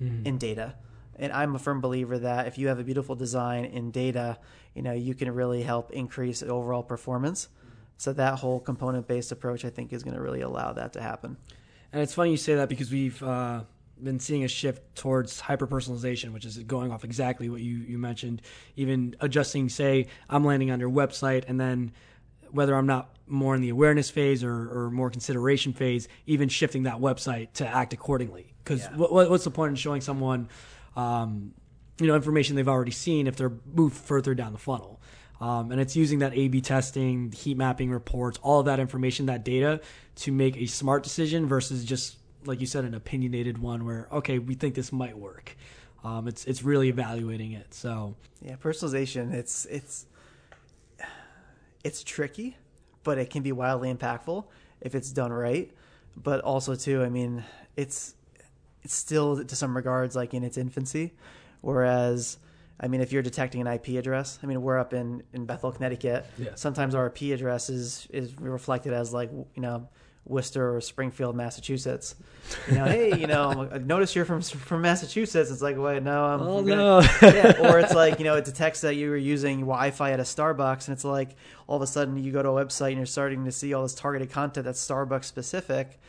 mm-hmm. 0.01 0.27
and 0.27 0.39
data. 0.39 0.73
And 1.17 1.31
I'm 1.31 1.55
a 1.55 1.59
firm 1.59 1.81
believer 1.81 2.17
that 2.17 2.47
if 2.47 2.57
you 2.57 2.67
have 2.67 2.79
a 2.79 2.83
beautiful 2.83 3.15
design 3.15 3.65
in 3.65 3.91
data, 3.91 4.39
you 4.75 4.81
know, 4.81 4.93
you 4.93 5.15
can 5.15 5.33
really 5.33 5.63
help 5.63 5.91
increase 5.91 6.43
overall 6.43 6.83
performance. 6.83 7.49
So 7.97 8.13
that 8.13 8.39
whole 8.39 8.59
component-based 8.59 9.31
approach, 9.31 9.63
I 9.63 9.69
think, 9.69 9.93
is 9.93 10.03
going 10.03 10.15
to 10.15 10.21
really 10.21 10.41
allow 10.41 10.73
that 10.73 10.93
to 10.93 11.01
happen. 11.01 11.37
And 11.93 12.01
it's 12.01 12.13
funny 12.13 12.31
you 12.31 12.37
say 12.37 12.55
that 12.55 12.67
because 12.67 12.91
we've 12.91 13.23
uh, 13.23 13.61
been 14.03 14.19
seeing 14.19 14.43
a 14.43 14.49
shift 14.49 14.95
towards 14.95 15.39
hyper 15.39 15.65
personalization, 15.65 16.33
which 16.33 16.43
is 16.43 16.57
going 16.57 16.91
off 16.91 17.05
exactly 17.05 17.49
what 17.49 17.61
you, 17.61 17.77
you 17.77 17.97
mentioned. 17.97 18.41
Even 18.75 19.15
adjusting, 19.21 19.69
say, 19.69 20.07
I'm 20.29 20.43
landing 20.43 20.71
on 20.71 20.79
your 20.81 20.89
website, 20.89 21.45
and 21.47 21.57
then 21.57 21.93
whether 22.51 22.75
I'm 22.75 22.85
not 22.85 23.15
more 23.27 23.55
in 23.55 23.61
the 23.61 23.69
awareness 23.69 24.09
phase 24.09 24.43
or, 24.43 24.53
or 24.53 24.91
more 24.91 25.09
consideration 25.09 25.71
phase, 25.73 26.07
even 26.25 26.49
shifting 26.49 26.83
that 26.83 26.95
website 26.95 27.53
to 27.53 27.67
act 27.67 27.93
accordingly. 27.93 28.53
Because 28.63 28.81
yeah. 28.81 28.97
what, 28.97 29.29
what's 29.29 29.45
the 29.45 29.51
point 29.51 29.69
in 29.69 29.75
showing 29.75 30.01
someone, 30.01 30.49
um, 30.95 31.53
you 31.99 32.07
know, 32.07 32.15
information 32.15 32.55
they've 32.55 32.67
already 32.67 32.91
seen 32.91 33.27
if 33.27 33.35
they're 33.35 33.53
moved 33.73 33.95
further 33.95 34.33
down 34.33 34.53
the 34.53 34.59
funnel? 34.59 35.01
Um, 35.41 35.71
and 35.71 35.81
it's 35.81 35.95
using 35.95 36.19
that 36.19 36.33
A/B 36.33 36.61
testing, 36.61 37.31
heat 37.31 37.57
mapping 37.57 37.91
reports, 37.91 38.39
all 38.41 38.61
of 38.61 38.67
that 38.67 38.79
information, 38.79 39.25
that 39.25 39.43
data, 39.43 39.81
to 40.17 40.31
make 40.31 40.55
a 40.57 40.65
smart 40.65 41.03
decision 41.03 41.45
versus 41.45 41.83
just 41.83 42.17
like 42.45 42.61
you 42.61 42.67
said, 42.67 42.85
an 42.85 42.93
opinionated 42.93 43.57
one 43.57 43.85
where 43.85 44.07
okay, 44.11 44.39
we 44.39 44.55
think 44.55 44.75
this 44.75 44.91
might 44.91 45.17
work. 45.17 45.55
Um, 46.03 46.27
it's 46.27 46.45
it's 46.45 46.63
really 46.63 46.89
evaluating 46.89 47.51
it. 47.53 47.73
So 47.73 48.15
yeah, 48.41 48.55
personalization. 48.55 49.33
It's 49.33 49.65
it's 49.65 50.05
it's 51.83 52.03
tricky, 52.03 52.57
but 53.03 53.17
it 53.17 53.29
can 53.29 53.43
be 53.43 53.51
wildly 53.51 53.93
impactful 53.93 54.45
if 54.81 54.95
it's 54.95 55.11
done 55.11 55.33
right. 55.33 55.71
But 56.15 56.41
also 56.41 56.75
too, 56.75 57.03
I 57.03 57.09
mean, 57.09 57.43
it's 57.75 58.15
it's 58.83 58.93
still 58.93 59.43
to 59.43 59.55
some 59.55 59.75
regards 59.75 60.15
like 60.15 60.33
in 60.33 60.43
its 60.43 60.57
infancy, 60.57 61.13
whereas. 61.65 62.37
I 62.77 62.89
mean, 62.89 62.99
if 62.99 63.13
you're 63.13 63.21
detecting 63.21 63.61
an 63.61 63.67
IP 63.67 63.97
address, 63.97 64.37
I 64.43 64.47
mean, 64.47 64.61
we're 64.61 64.77
up 64.77 64.93
in, 64.93 65.23
in 65.31 65.45
Bethel, 65.45 65.71
Connecticut. 65.71 66.25
Yeah. 66.37 66.49
Sometimes 66.55 66.93
our 66.93 67.07
IP 67.07 67.33
address 67.33 67.69
is, 67.69 68.05
is 68.09 68.37
reflected 68.37 68.91
as 68.91 69.13
like, 69.13 69.31
you 69.31 69.61
know, 69.61 69.87
Worcester 70.25 70.75
or 70.75 70.81
Springfield, 70.81 71.35
Massachusetts. 71.35 72.15
You 72.67 72.75
know, 72.75 72.85
hey, 72.85 73.17
you 73.19 73.27
know, 73.27 73.69
notice 73.83 74.15
you're 74.15 74.25
from 74.25 74.41
from 74.41 74.81
Massachusetts. 74.81 75.51
It's 75.51 75.61
like, 75.61 75.77
wait, 75.77 76.01
no, 76.01 76.25
I'm. 76.25 76.41
Oh 76.41 76.61
no. 76.61 76.99
yeah, 77.21 77.53
or 77.69 77.79
it's 77.79 77.93
like, 77.93 78.17
you 78.17 78.25
know, 78.25 78.35
it 78.35 78.45
detects 78.45 78.81
that 78.81 78.95
you 78.95 79.09
were 79.09 79.17
using 79.17 79.59
Wi-Fi 79.61 80.11
at 80.11 80.19
a 80.19 80.23
Starbucks, 80.23 80.87
and 80.87 80.95
it's 80.95 81.03
like 81.03 81.35
all 81.67 81.75
of 81.75 81.81
a 81.83 81.87
sudden 81.87 82.17
you 82.17 82.31
go 82.31 82.41
to 82.41 82.49
a 82.49 82.65
website 82.65 82.89
and 82.89 82.97
you're 82.97 83.05
starting 83.05 83.45
to 83.45 83.51
see 83.51 83.73
all 83.73 83.83
this 83.83 83.93
targeted 83.93 84.31
content 84.31 84.65
that's 84.65 84.85
Starbucks 84.85 85.25
specific. 85.25 85.99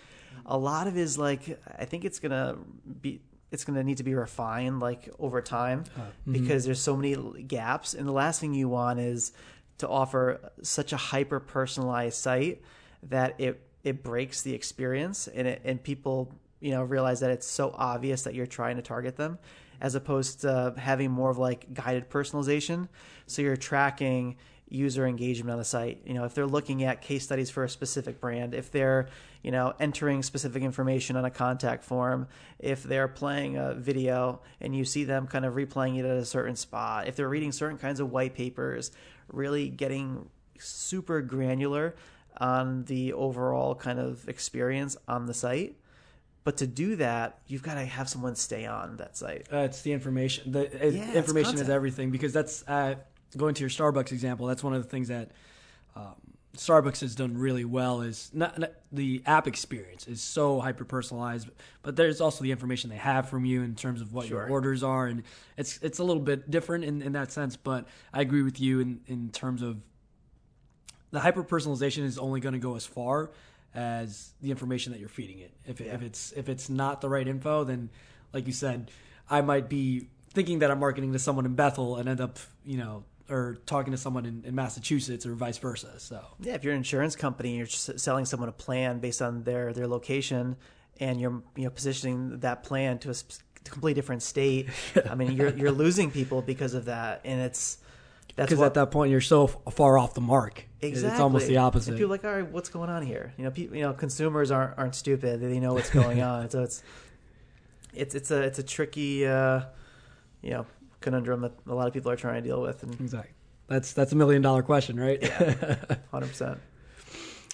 A 0.46 0.56
lot 0.56 0.86
of 0.86 0.96
it 0.96 1.00
is 1.00 1.18
like, 1.18 1.60
I 1.78 1.84
think 1.84 2.04
it's 2.04 2.18
gonna 2.18 2.56
be 3.02 3.20
it's 3.50 3.64
going 3.64 3.76
to 3.76 3.84
need 3.84 3.98
to 3.98 4.02
be 4.02 4.14
refined 4.14 4.80
like 4.80 5.08
over 5.18 5.40
time 5.40 5.84
uh, 5.96 6.00
mm-hmm. 6.00 6.32
because 6.32 6.64
there's 6.64 6.80
so 6.80 6.96
many 6.96 7.42
gaps 7.44 7.94
and 7.94 8.06
the 8.06 8.12
last 8.12 8.40
thing 8.40 8.54
you 8.54 8.68
want 8.68 8.98
is 8.98 9.32
to 9.78 9.88
offer 9.88 10.52
such 10.62 10.92
a 10.92 10.96
hyper 10.96 11.40
personalized 11.40 12.18
site 12.18 12.62
that 13.02 13.34
it 13.38 13.60
it 13.84 14.02
breaks 14.02 14.42
the 14.42 14.52
experience 14.52 15.28
and 15.28 15.46
it, 15.46 15.60
and 15.64 15.82
people 15.82 16.32
you 16.60 16.70
know 16.70 16.82
realize 16.82 17.20
that 17.20 17.30
it's 17.30 17.46
so 17.46 17.74
obvious 17.76 18.22
that 18.22 18.34
you're 18.34 18.46
trying 18.46 18.76
to 18.76 18.82
target 18.82 19.16
them 19.16 19.38
as 19.80 19.94
opposed 19.94 20.40
to 20.40 20.74
having 20.76 21.10
more 21.10 21.30
of 21.30 21.38
like 21.38 21.72
guided 21.72 22.08
personalization 22.08 22.88
so 23.26 23.42
you're 23.42 23.56
tracking 23.56 24.36
user 24.68 25.06
engagement 25.06 25.52
on 25.52 25.58
the 25.58 25.64
site 25.64 26.00
you 26.04 26.12
know 26.12 26.24
if 26.24 26.34
they're 26.34 26.46
looking 26.46 26.82
at 26.82 27.00
case 27.00 27.22
studies 27.22 27.50
for 27.50 27.62
a 27.62 27.68
specific 27.68 28.20
brand 28.20 28.52
if 28.52 28.70
they're 28.72 29.08
you 29.42 29.52
know 29.52 29.72
entering 29.78 30.22
specific 30.22 30.62
information 30.62 31.16
on 31.16 31.24
a 31.24 31.30
contact 31.30 31.84
form 31.84 32.26
if 32.58 32.82
they're 32.82 33.06
playing 33.06 33.56
a 33.56 33.74
video 33.74 34.40
and 34.60 34.74
you 34.74 34.84
see 34.84 35.04
them 35.04 35.26
kind 35.26 35.44
of 35.44 35.54
replaying 35.54 35.98
it 35.98 36.04
at 36.04 36.16
a 36.16 36.24
certain 36.24 36.56
spot 36.56 37.06
if 37.06 37.14
they're 37.14 37.28
reading 37.28 37.52
certain 37.52 37.78
kinds 37.78 38.00
of 38.00 38.10
white 38.10 38.34
papers 38.34 38.90
really 39.32 39.68
getting 39.68 40.28
super 40.58 41.20
granular 41.20 41.94
on 42.38 42.84
the 42.84 43.12
overall 43.12 43.74
kind 43.74 43.98
of 43.98 44.28
experience 44.28 44.96
on 45.08 45.26
the 45.26 45.34
site. 45.34 45.76
But 46.44 46.58
to 46.58 46.66
do 46.66 46.96
that, 46.96 47.40
you've 47.48 47.62
got 47.62 47.74
to 47.74 47.84
have 47.84 48.08
someone 48.08 48.36
stay 48.36 48.66
on 48.66 48.98
that 48.98 49.16
site. 49.16 49.48
Uh, 49.52 49.58
it's 49.58 49.82
the 49.82 49.92
information. 49.92 50.52
The 50.52 50.66
uh, 50.66 50.90
yeah, 50.90 51.12
information 51.14 51.58
is 51.58 51.68
everything 51.68 52.10
because 52.10 52.32
that's 52.32 52.62
uh, 52.68 52.94
going 53.34 53.54
to 53.54 53.60
your 53.60 53.70
Starbucks 53.70 54.12
example. 54.12 54.46
That's 54.46 54.62
one 54.62 54.74
of 54.74 54.82
the 54.82 54.88
things 54.88 55.08
that 55.08 55.30
um, 55.94 56.14
Starbucks 56.56 57.00
has 57.00 57.14
done 57.14 57.36
really 57.36 57.64
well. 57.64 58.02
Is 58.02 58.30
not, 58.32 58.58
not, 58.58 58.72
the 58.92 59.22
app 59.26 59.46
experience 59.46 60.06
is 60.06 60.20
so 60.20 60.60
hyper 60.60 60.84
personalized, 60.84 61.48
but 61.82 61.96
there's 61.96 62.20
also 62.20 62.42
the 62.42 62.50
information 62.50 62.90
they 62.90 62.96
have 62.96 63.28
from 63.28 63.44
you 63.44 63.62
in 63.62 63.74
terms 63.74 64.00
of 64.00 64.12
what 64.12 64.26
sure. 64.26 64.42
your 64.42 64.50
orders 64.50 64.82
are, 64.82 65.06
and 65.06 65.22
it's 65.56 65.78
it's 65.82 65.98
a 65.98 66.04
little 66.04 66.22
bit 66.22 66.50
different 66.50 66.84
in, 66.84 67.02
in 67.02 67.12
that 67.12 67.32
sense. 67.32 67.56
But 67.56 67.86
I 68.12 68.20
agree 68.20 68.42
with 68.42 68.60
you 68.60 68.80
in 68.80 69.00
in 69.06 69.30
terms 69.30 69.62
of 69.62 69.80
the 71.10 71.20
hyper 71.20 71.44
personalization 71.44 72.04
is 72.04 72.18
only 72.18 72.40
going 72.40 72.54
to 72.54 72.58
go 72.58 72.76
as 72.76 72.84
far 72.84 73.30
as 73.74 74.32
the 74.40 74.50
information 74.50 74.92
that 74.92 74.98
you're 74.98 75.08
feeding 75.08 75.38
it. 75.38 75.52
If, 75.66 75.80
yeah. 75.80 75.94
if 75.94 76.02
it's 76.02 76.32
if 76.32 76.48
it's 76.48 76.68
not 76.68 77.00
the 77.00 77.08
right 77.08 77.26
info, 77.26 77.64
then 77.64 77.90
like 78.32 78.46
you 78.46 78.52
said, 78.52 78.90
I 79.30 79.40
might 79.42 79.68
be 79.68 80.08
thinking 80.30 80.60
that 80.60 80.70
I'm 80.70 80.80
marketing 80.80 81.12
to 81.12 81.18
someone 81.18 81.46
in 81.46 81.54
Bethel 81.54 81.96
and 81.96 82.08
end 82.08 82.20
up 82.20 82.38
you 82.64 82.78
know 82.78 83.04
or 83.28 83.58
talking 83.66 83.90
to 83.90 83.96
someone 83.96 84.24
in, 84.26 84.44
in, 84.44 84.54
Massachusetts 84.54 85.26
or 85.26 85.34
vice 85.34 85.58
versa. 85.58 85.98
So 85.98 86.24
yeah, 86.40 86.54
if 86.54 86.64
you're 86.64 86.72
an 86.72 86.78
insurance 86.78 87.16
company, 87.16 87.56
you're 87.56 87.66
selling 87.66 88.24
someone 88.24 88.48
a 88.48 88.52
plan 88.52 88.98
based 88.98 89.22
on 89.22 89.42
their 89.42 89.72
their 89.72 89.86
location, 89.86 90.56
and 91.00 91.20
you're 91.20 91.42
you 91.56 91.64
know 91.64 91.70
positioning 91.70 92.38
that 92.40 92.62
plan 92.62 92.98
to 93.00 93.10
a 93.10 93.14
completely 93.64 93.94
different 93.94 94.22
state. 94.22 94.68
I 95.08 95.14
mean, 95.14 95.32
you're 95.32 95.50
you're 95.56 95.72
losing 95.84 96.10
people 96.10 96.42
because 96.42 96.74
of 96.74 96.86
that, 96.86 97.20
and 97.24 97.40
it's 97.40 97.78
That's 98.36 98.50
because 98.50 98.64
at 98.64 98.74
that 98.74 98.90
point 98.90 99.10
you're 99.10 99.20
so 99.20 99.46
far 99.46 99.98
off 99.98 100.14
the 100.14 100.20
mark. 100.20 100.64
Exactly, 100.80 101.10
it's 101.10 101.20
almost 101.20 101.48
the 101.48 101.56
opposite. 101.58 101.90
And 101.90 101.98
people 101.98 102.12
are 102.12 102.14
like, 102.14 102.24
all 102.24 102.34
right, 102.34 102.50
what's 102.50 102.68
going 102.68 102.90
on 102.90 103.02
here? 103.02 103.32
You 103.36 103.44
know, 103.44 103.50
people, 103.50 103.76
you 103.76 103.82
know, 103.82 103.92
consumers 103.92 104.50
aren't 104.50 104.78
aren't 104.78 104.94
stupid. 104.94 105.40
They 105.40 105.58
know 105.58 105.74
what's 105.74 105.90
going 105.90 106.22
on. 106.34 106.50
So 106.50 106.62
it's 106.62 106.82
it's 107.92 108.14
it's 108.14 108.30
a 108.30 108.42
it's 108.42 108.58
a 108.58 108.62
tricky, 108.62 109.26
uh, 109.26 109.62
you 110.42 110.50
know, 110.50 110.66
conundrum 111.00 111.42
that 111.42 111.52
a 111.66 111.74
lot 111.74 111.86
of 111.86 111.92
people 111.94 112.10
are 112.10 112.16
trying 112.16 112.42
to 112.42 112.48
deal 112.48 112.60
with. 112.60 112.82
And 112.82 112.98
exactly, 113.00 113.32
that's 113.68 113.92
that's 113.92 114.12
a 114.12 114.16
million 114.16 114.42
dollar 114.42 114.62
question, 114.62 114.98
right? 114.98 115.18
Yeah, 115.20 115.76
hundred 116.10 116.28
percent. 116.28 116.60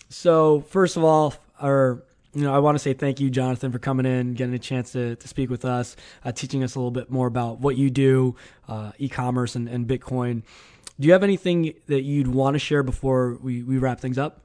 So 0.08 0.60
first 0.68 0.96
of 0.96 1.04
all, 1.04 1.34
our 1.60 2.02
you 2.34 2.42
know, 2.44 2.54
I 2.54 2.60
want 2.60 2.76
to 2.76 2.78
say 2.78 2.94
thank 2.94 3.20
you, 3.20 3.30
Jonathan, 3.30 3.72
for 3.72 3.78
coming 3.78 4.06
in, 4.06 4.34
getting 4.34 4.54
a 4.54 4.58
chance 4.58 4.92
to, 4.92 5.16
to 5.16 5.28
speak 5.28 5.50
with 5.50 5.64
us, 5.64 5.96
uh, 6.24 6.32
teaching 6.32 6.64
us 6.64 6.74
a 6.74 6.78
little 6.78 6.90
bit 6.90 7.10
more 7.10 7.26
about 7.26 7.60
what 7.60 7.76
you 7.76 7.90
do, 7.90 8.36
uh, 8.68 8.92
e-commerce 8.98 9.54
and, 9.54 9.68
and 9.68 9.86
Bitcoin. 9.86 10.42
Do 10.98 11.06
you 11.06 11.12
have 11.12 11.22
anything 11.22 11.74
that 11.88 12.02
you'd 12.02 12.28
want 12.28 12.54
to 12.54 12.58
share 12.58 12.82
before 12.82 13.38
we, 13.42 13.62
we 13.62 13.76
wrap 13.76 14.00
things 14.00 14.16
up? 14.18 14.40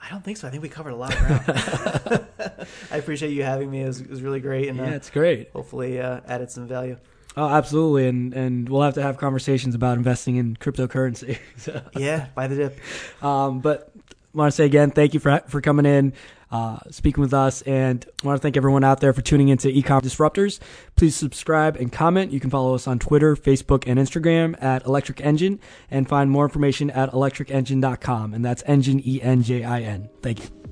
I 0.00 0.10
don't 0.10 0.22
think 0.22 0.36
so. 0.36 0.46
I 0.46 0.50
think 0.50 0.62
we 0.62 0.68
covered 0.68 0.90
a 0.90 0.96
lot 0.96 1.14
of 1.14 1.18
ground. 1.18 2.26
I 2.92 2.96
appreciate 2.98 3.32
you 3.32 3.42
having 3.42 3.70
me. 3.70 3.82
It 3.82 3.86
was, 3.86 4.00
it 4.00 4.10
was 4.10 4.22
really 4.22 4.40
great. 4.40 4.68
And, 4.68 4.78
yeah, 4.78 4.86
uh, 4.86 4.90
it's 4.90 5.10
great. 5.10 5.50
Hopefully, 5.50 6.00
uh, 6.00 6.20
added 6.28 6.50
some 6.50 6.68
value. 6.68 6.96
Oh, 7.36 7.48
absolutely, 7.48 8.08
and 8.08 8.32
and 8.32 8.68
we'll 8.68 8.82
have 8.82 8.94
to 8.94 9.02
have 9.02 9.18
conversations 9.18 9.74
about 9.74 9.98
investing 9.98 10.36
in 10.36 10.56
cryptocurrency. 10.56 11.38
so, 11.56 11.82
Yeah, 11.94 12.26
buy 12.34 12.46
the 12.46 12.56
dip. 12.56 13.24
um, 13.24 13.60
but 13.60 13.92
I 14.34 14.38
want 14.38 14.52
to 14.52 14.56
say 14.56 14.64
again, 14.64 14.90
thank 14.90 15.12
you 15.14 15.20
for 15.20 15.40
for 15.48 15.60
coming 15.60 15.84
in, 15.84 16.14
uh, 16.50 16.78
speaking 16.90 17.20
with 17.20 17.34
us, 17.34 17.60
and 17.62 18.06
I 18.22 18.26
want 18.26 18.38
to 18.38 18.42
thank 18.42 18.56
everyone 18.56 18.84
out 18.84 19.00
there 19.00 19.12
for 19.12 19.20
tuning 19.20 19.48
into 19.48 19.68
Ecom 19.68 20.00
Disruptors. 20.00 20.60
Please 20.96 21.14
subscribe 21.14 21.76
and 21.76 21.92
comment. 21.92 22.32
You 22.32 22.40
can 22.40 22.48
follow 22.48 22.74
us 22.74 22.86
on 22.86 22.98
Twitter, 22.98 23.36
Facebook, 23.36 23.84
and 23.86 23.98
Instagram 23.98 24.62
at 24.62 24.86
Electric 24.86 25.18
Enjin, 25.18 25.58
and 25.90 26.08
find 26.08 26.30
more 26.30 26.44
information 26.44 26.90
at 26.90 27.12
electricenjin.com, 27.12 28.32
and 28.32 28.42
that's 28.44 28.62
Enjin 28.62 29.06
E 29.06 29.20
N 29.22 29.42
J 29.42 29.62
I 29.62 29.82
N. 29.82 30.08
Thank 30.22 30.42
you. 30.44 30.65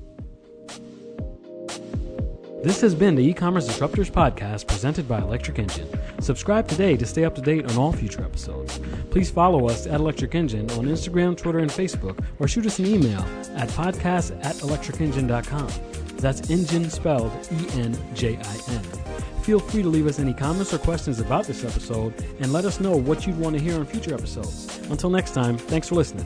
This 2.65 2.81
has 2.81 2.95
been 2.95 3.13
the 3.13 3.21
e-commerce 3.21 3.69
disruptors 3.69 4.09
podcast 4.09 4.65
presented 4.65 5.07
by 5.07 5.19
Electric 5.19 5.57
Enjin. 5.57 5.85
Subscribe 6.19 6.67
today 6.67 6.97
to 6.97 7.05
stay 7.05 7.23
up 7.23 7.35
to 7.35 7.41
date 7.41 7.69
on 7.69 7.77
all 7.77 7.91
future 7.91 8.23
episodes. 8.23 8.79
Please 9.11 9.29
follow 9.29 9.69
us 9.69 9.85
at 9.85 9.99
Electric 9.99 10.31
Enjin 10.31 10.75
on 10.75 10.85
Instagram, 10.85 11.37
Twitter, 11.37 11.59
and 11.59 11.69
Facebook, 11.69 12.25
or 12.39 12.47
shoot 12.47 12.65
us 12.65 12.79
an 12.79 12.87
email 12.87 13.19
at 13.55 13.69
podcast 13.69 14.35
at 14.43 14.55
electricenjin.com. 14.55 15.67
That's 16.17 16.41
Enjin 16.41 16.89
spelled 16.89 17.31
E 17.51 17.67
N 17.79 17.95
J 18.15 18.35
I 18.35 18.57
N. 18.69 18.81
Feel 19.43 19.59
free 19.59 19.83
to 19.83 19.87
leave 19.89 20.07
us 20.07 20.17
any 20.17 20.33
comments 20.33 20.73
or 20.73 20.79
questions 20.79 21.19
about 21.19 21.45
this 21.45 21.63
episode 21.63 22.15
and 22.39 22.51
let 22.51 22.65
us 22.65 22.79
know 22.79 22.97
what 22.97 23.27
you'd 23.27 23.37
want 23.37 23.55
to 23.55 23.61
hear 23.61 23.75
on 23.75 23.85
future 23.85 24.15
episodes. 24.15 24.79
Until 24.89 25.11
next 25.11 25.35
time, 25.35 25.59
thanks 25.59 25.87
for 25.87 25.93
listening. 25.93 26.25